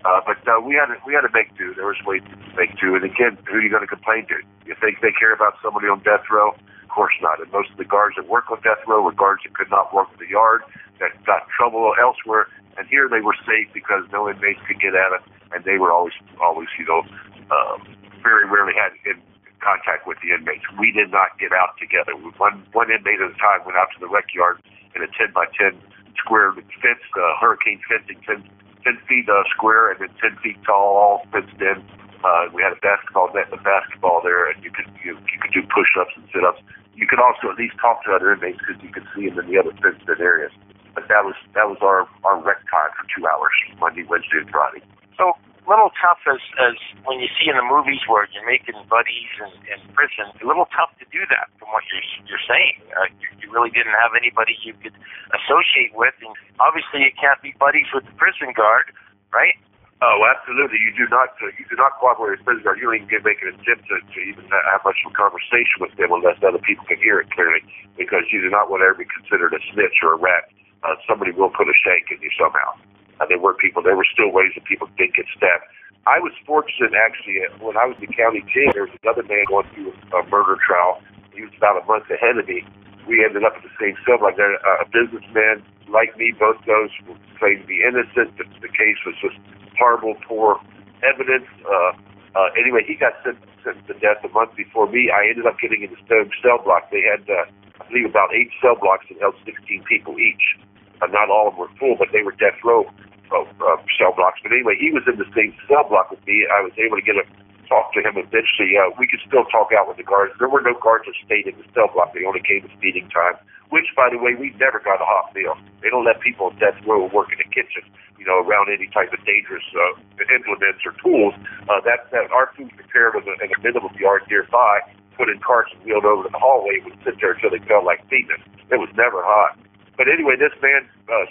[0.07, 1.76] uh, but uh, we had to we had to make do.
[1.76, 2.95] There was ways to make do.
[2.95, 4.40] And again, who are you going to complain to?
[4.64, 6.56] You think they care about somebody on death row?
[6.56, 7.44] Of course not.
[7.44, 9.91] And most of the guards that work on death row were guards that could not
[9.91, 10.64] work in the yard,
[11.03, 12.48] that got trouble elsewhere.
[12.80, 15.91] And here they were safe because no inmates could get at them, and they were
[15.91, 17.03] always always you know
[17.52, 17.84] um,
[18.24, 19.20] very rarely had in
[19.64, 20.68] contact with the inmates.
[20.76, 22.11] We did not get out together.
[22.19, 24.60] One one inmate at a time went out to the rec yard
[24.94, 25.80] in a 10 by 10
[26.19, 26.53] square
[26.84, 28.44] fence, uh, hurricane fencing, 10,
[28.84, 31.80] 10 feet uh, square and then 10 feet tall, all fenced in.
[32.23, 35.40] Uh, we had a basketball net and a basketball there, and you could you, you
[35.40, 36.61] could do push-ups and sit-ups.
[36.95, 39.52] You could also at least talk to other inmates because you could see them in
[39.52, 40.52] the other fenced-in areas.
[40.95, 44.49] But that was that was our our rec time for two hours, Monday, Wednesday, and
[44.52, 44.80] Friday.
[45.18, 45.35] So
[45.68, 46.76] little tough as as
[47.07, 50.30] when you see in the movies where you're making buddies in, in prison.
[50.41, 52.80] A little tough to do that, from what you're you're saying.
[52.94, 54.95] Uh, you, you really didn't have anybody you could
[55.31, 58.91] associate with, and obviously you can't be buddies with the prison guard,
[59.31, 59.56] right?
[60.03, 60.84] Oh, absolutely.
[60.84, 62.77] You do not uh, you do not cooperate with prison guard.
[62.80, 65.80] You don't even get make an attempt to, to even have much of a conversation
[65.80, 67.64] with them unless other people can hear it clearly,
[67.95, 70.52] because you do not want to ever be considered a snitch or a rat
[70.84, 72.76] uh, somebody will put a shank in you somehow.
[73.19, 75.65] Uh, there were people, there were still ways that people did get stabbed.
[76.06, 78.76] I was fortunate actually when I was the county jail.
[78.76, 80.99] There was another man going through a murder trial.
[81.31, 82.68] He was about a month ahead of me.
[83.07, 84.19] We ended up in the same cell.
[84.19, 86.91] Like uh, a businessman like me, both those
[87.40, 88.35] claimed to be innocent.
[88.35, 89.40] The, the case was just
[89.80, 90.60] horrible, poor
[91.03, 91.48] evidence.
[91.64, 91.95] Uh,
[92.35, 95.07] uh, anyway, he got sent, sentenced to death a month before me.
[95.07, 96.91] I ended up getting in the stone cell block.
[96.91, 97.48] They had, uh,
[97.80, 100.60] I believe, about eight cell blocks that held 16 people each.
[101.03, 102.88] Uh, not all of them were full, but they were death row
[103.35, 104.39] uh, uh, cell blocks.
[104.39, 106.47] But anyway, he was in the same cell block with me.
[106.47, 107.27] I was able to get a
[107.67, 108.80] talk to him eventually.
[108.80, 110.31] Uh, we could still talk out with the guards.
[110.39, 112.15] There were no guards that stayed in the cell block.
[112.15, 113.35] They only came at feeding time,
[113.73, 115.59] which, by the way, we never got a hot meal.
[115.81, 117.84] They don't let people on death row work in the kitchen,
[118.15, 119.99] you know, around any type of dangerous uh,
[120.31, 121.35] implements or tools.
[121.67, 124.80] Uh, that, that our food prepared in a, in a minimum yard nearby,
[125.17, 127.84] put in carts and wheeled over to the hallway, would sit there until they felt
[127.84, 128.43] like feeding us.
[128.71, 129.59] It was never hot.
[129.98, 131.26] But anyway, this man, uh,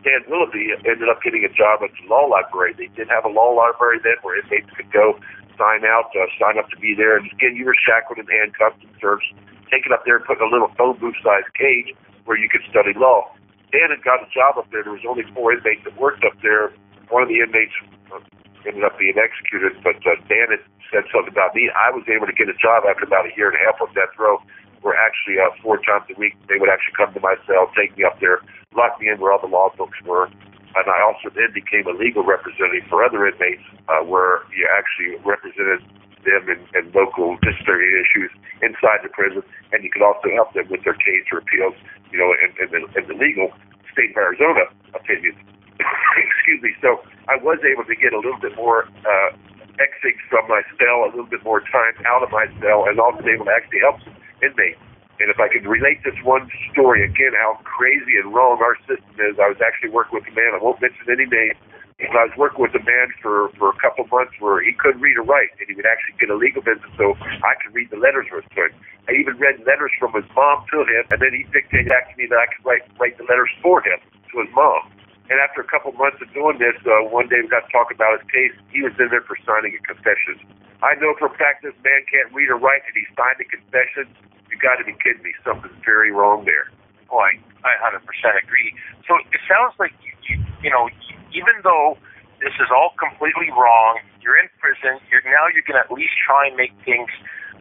[0.00, 2.74] Stan Willoughby, ended up getting a job at the law library.
[2.78, 5.18] They did have a law library then where inmates could go
[5.58, 7.18] sign out, uh, sign up to be there.
[7.18, 9.34] And again, you were shackled and handcuffed and searched,
[9.66, 11.90] taken up there and put in a little phone booth sized cage
[12.24, 13.26] where you could study law.
[13.74, 14.86] Dan had got a job up there.
[14.86, 16.70] There was only four inmates that worked up there.
[17.10, 17.74] One of the inmates
[18.14, 18.22] uh,
[18.62, 21.68] ended up being executed, but uh, Dan had said something about me.
[21.74, 23.92] I was able to get a job after about a year and a half on
[23.92, 24.38] death row
[24.82, 27.96] where actually uh, four times a week they would actually come to my cell, take
[27.96, 28.40] me up there,
[28.74, 30.30] lock me in where all the law books were.
[30.76, 35.16] And I also then became a legal representative for other inmates uh, where you actually
[35.24, 35.80] represented
[36.22, 38.30] them in, in local disciplinary issues
[38.60, 39.42] inside the prison,
[39.72, 41.74] and you could also help them with their case or appeals,
[42.12, 43.48] you know, in, in, the, in the legal
[43.92, 45.34] state of Arizona opinion.
[45.80, 46.72] Excuse me.
[46.82, 47.00] So
[47.30, 49.30] I was able to get a little bit more uh,
[49.78, 53.22] exit from my cell, a little bit more time out of my cell, and also
[53.24, 54.80] able to actually help some inmates.
[55.18, 59.18] And if I could relate this one story again, how crazy and wrong our system
[59.18, 61.58] is, I was actually working with a man, I won't mention any name,
[61.98, 65.02] And I was working with a man for for a couple months where he couldn't
[65.02, 67.90] read or write, and he would actually get a legal business so I could read
[67.90, 68.70] the letters for him.
[69.10, 72.14] I even read letters from his mom to him, and then he dictated back to
[72.14, 74.86] me that I could write write the letters for him to his mom.
[75.26, 77.90] And after a couple months of doing this, uh, one day we got to talk
[77.90, 78.54] about his case.
[78.70, 80.38] He was in there for signing a confession.
[80.82, 83.48] I know for a fact this man can't read or write, and he signed a
[83.48, 84.06] confession.
[84.46, 85.34] You got to be kidding me!
[85.42, 86.70] Something's very wrong there.
[87.10, 87.34] Boy,
[87.66, 87.98] I 100%
[88.38, 88.70] agree.
[89.08, 90.86] So it sounds like you, you, you know,
[91.34, 91.98] even though
[92.38, 95.02] this is all completely wrong, you're in prison.
[95.10, 97.10] You're now you can at least try and make things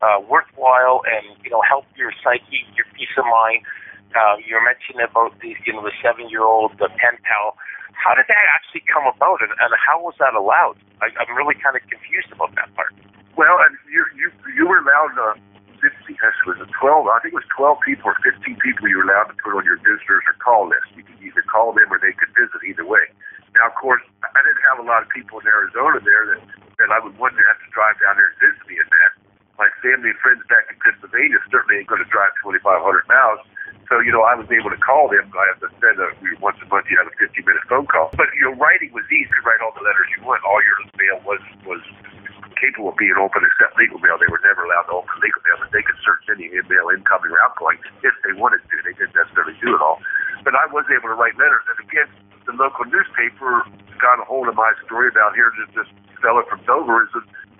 [0.01, 3.65] uh, worthwhile and you know help your psyche, your peace of mind.
[4.13, 7.57] Uh, you were mentioning about the you know the seven year old the pen pal.
[7.97, 10.77] How did that actually come about, and, and how was that allowed?
[11.01, 12.93] I, I'm really kind of confused about that part.
[13.37, 14.27] Well, and you you
[14.57, 15.37] you were allowed uh,
[15.77, 16.17] 50,
[16.49, 17.05] was it 12?
[17.05, 19.61] I think it was 12 people or 15 people you were allowed to put on
[19.61, 20.89] your visitors or call list.
[20.97, 23.05] You could either call them or they could visit either way.
[23.53, 26.41] Now, of course, I didn't have a lot of people in Arizona there that,
[26.81, 29.11] that I would want to have to drive down there and visit me in that.
[29.57, 32.61] My family and friends back in Pennsylvania certainly ain't going to drive 2,500
[33.09, 33.41] miles.
[33.89, 35.25] So, you know, I was able to call them.
[35.33, 38.13] I have to uh, we, once a month you have a 15 minute phone call.
[38.13, 39.25] But, you know, writing was easy.
[39.25, 40.43] You could write all the letters you want.
[40.45, 41.81] All your mail was, was
[42.57, 44.17] capable of being open except legal mail.
[44.17, 47.31] They were never allowed to open legal mail, but they could search any email incoming
[47.31, 48.75] or outgoing if they wanted to.
[48.83, 50.01] They didn't necessarily do it all.
[50.43, 51.65] But I was able to write letters.
[51.69, 52.09] And again,
[52.45, 53.65] the local newspaper
[53.99, 55.89] got a hold of my story about here just this
[56.21, 57.13] fella from Dover is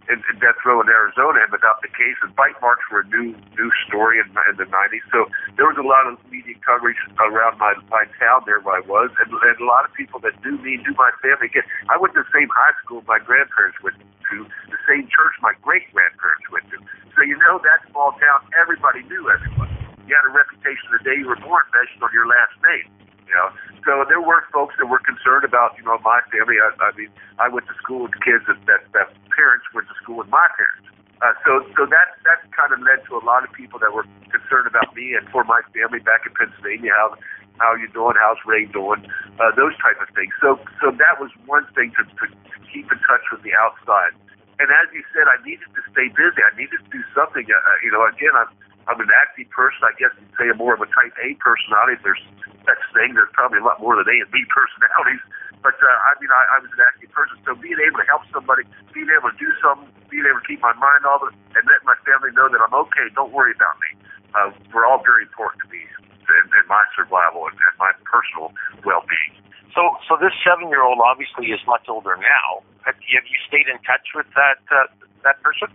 [0.08, 3.08] in, in death row in Arizona had adopted the case, and bite marks were a
[3.12, 5.04] new new story in, in the 90s.
[5.12, 5.28] So
[5.60, 9.12] there was a lot of media coverage around my my town there where I was,
[9.20, 11.52] and, and a lot of people that knew me, knew my family.
[11.52, 14.36] Again, I went to the same high school my grandparents went to,
[14.72, 16.78] the same church my great grandparents went to.
[17.16, 19.72] So you know that small town, everybody knew everyone.
[20.06, 22.88] You had a reputation the day you were born based on your last name.
[23.28, 23.50] You know,
[23.88, 26.60] so there were folks that were concerned about, you know, my family.
[26.60, 27.08] I, I mean,
[27.40, 30.44] I went to school with kids that, that that parents went to school with my
[30.60, 30.92] parents.
[31.24, 34.04] Uh, so, so that that kind of led to a lot of people that were
[34.28, 36.92] concerned about me and for my family back in Pennsylvania.
[37.00, 37.16] How
[37.64, 38.20] how you doing?
[38.20, 39.08] How's Ray doing?
[39.40, 40.36] Uh, those type of things.
[40.38, 42.26] So, so that was one thing to, to,
[42.68, 44.12] keep in touch with the outside.
[44.60, 46.44] And as you said, I needed to stay busy.
[46.44, 47.48] I needed to do something.
[47.48, 48.52] Uh, you know, again, I'm
[48.92, 49.88] I'm an active person.
[49.88, 51.98] I guess you'd say I'm more of a type A personality.
[52.04, 52.22] There's
[52.68, 55.24] such thing, there's probably a lot more than A and B personalities.
[55.64, 58.28] But uh, I mean, I, I was an active person, so being able to help
[58.30, 61.64] somebody, being able to do something, being able to keep my mind off it, and
[61.66, 63.10] let my family know that I'm okay.
[63.16, 63.90] Don't worry about me.
[64.36, 65.82] Uh, we're all very important to me
[66.30, 68.52] and, and my survival and, and my personal
[68.84, 69.34] well-being.
[69.74, 72.62] So, so this seven-year-old obviously is much older now.
[72.86, 74.88] Have you, have you stayed in touch with that uh,
[75.24, 75.70] that person?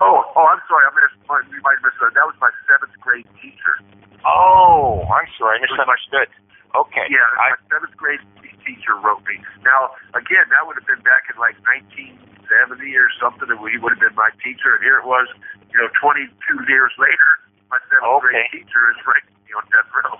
[0.00, 0.84] Oh, oh, I'm sorry.
[0.86, 1.18] I missed.
[1.50, 2.14] You might have missed that.
[2.14, 3.78] That was my seventh grade teacher.
[4.26, 5.58] Oh, I'm sorry.
[5.58, 6.28] I misunderstood.
[6.74, 7.06] Okay.
[7.08, 8.20] Yeah, I, my seventh grade
[8.66, 9.40] teacher wrote me.
[9.64, 13.96] Now, again, that would have been back in like 1970 or something, and he would
[13.96, 14.76] have been my teacher.
[14.76, 15.28] And here it was,
[15.72, 16.28] you know, 22
[16.68, 17.28] years later,
[17.72, 18.44] my seventh Okay.
[18.50, 20.16] grade teacher is writing me on death row.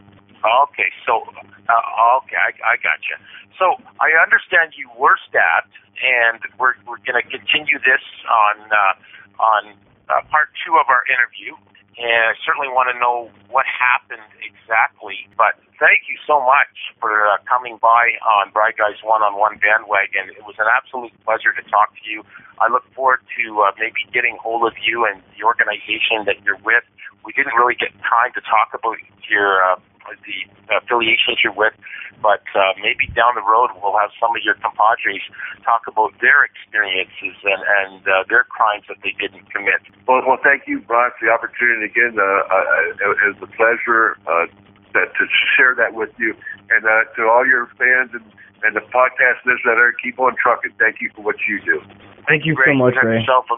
[0.70, 1.26] Okay, so
[1.68, 3.18] uh, okay, I, I got you.
[3.58, 8.94] So I understand you were stabbed, and we're we're going to continue this on uh,
[9.42, 9.62] on
[10.08, 11.58] uh, part two of our interview.
[11.98, 15.26] And I certainly want to know what happened exactly.
[15.34, 20.30] But thank you so much for uh, coming by on BriGuy's One on One bandwagon.
[20.30, 22.22] It was an absolute pleasure to talk to you.
[22.62, 26.62] I look forward to uh, maybe getting hold of you and the organization that you're
[26.62, 26.86] with.
[27.26, 29.82] We didn't really get time to talk about your uh,
[30.24, 30.38] the
[30.72, 31.76] affiliations you're with,
[32.22, 35.22] but uh, maybe down the road we'll have some of your compadres
[35.64, 39.84] talk about their experiences and, and uh, their crimes that they didn't commit.
[40.06, 42.16] Well, well, thank you, Brian, for the opportunity again.
[42.16, 44.46] Uh, uh, it was a pleasure uh,
[44.94, 45.24] that, to
[45.56, 46.34] share that with you,
[46.70, 48.24] and uh, to all your fans and,
[48.64, 50.72] and the podcast listeners that are keep on trucking.
[50.78, 51.80] Thank you for what you do.
[52.26, 53.20] Thank you Ray, so much, have Ray.
[53.20, 53.56] yourself a,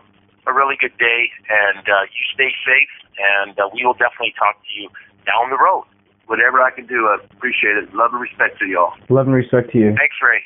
[0.51, 4.61] a really good day, and uh, you stay safe, and uh, we will definitely talk
[4.61, 4.89] to you
[5.27, 5.85] down the road.
[6.31, 7.93] Whatever I can do, I appreciate it.
[7.93, 8.95] Love and respect to y'all.
[9.09, 9.97] Love and respect to you.
[9.99, 10.39] Thanks, Ray.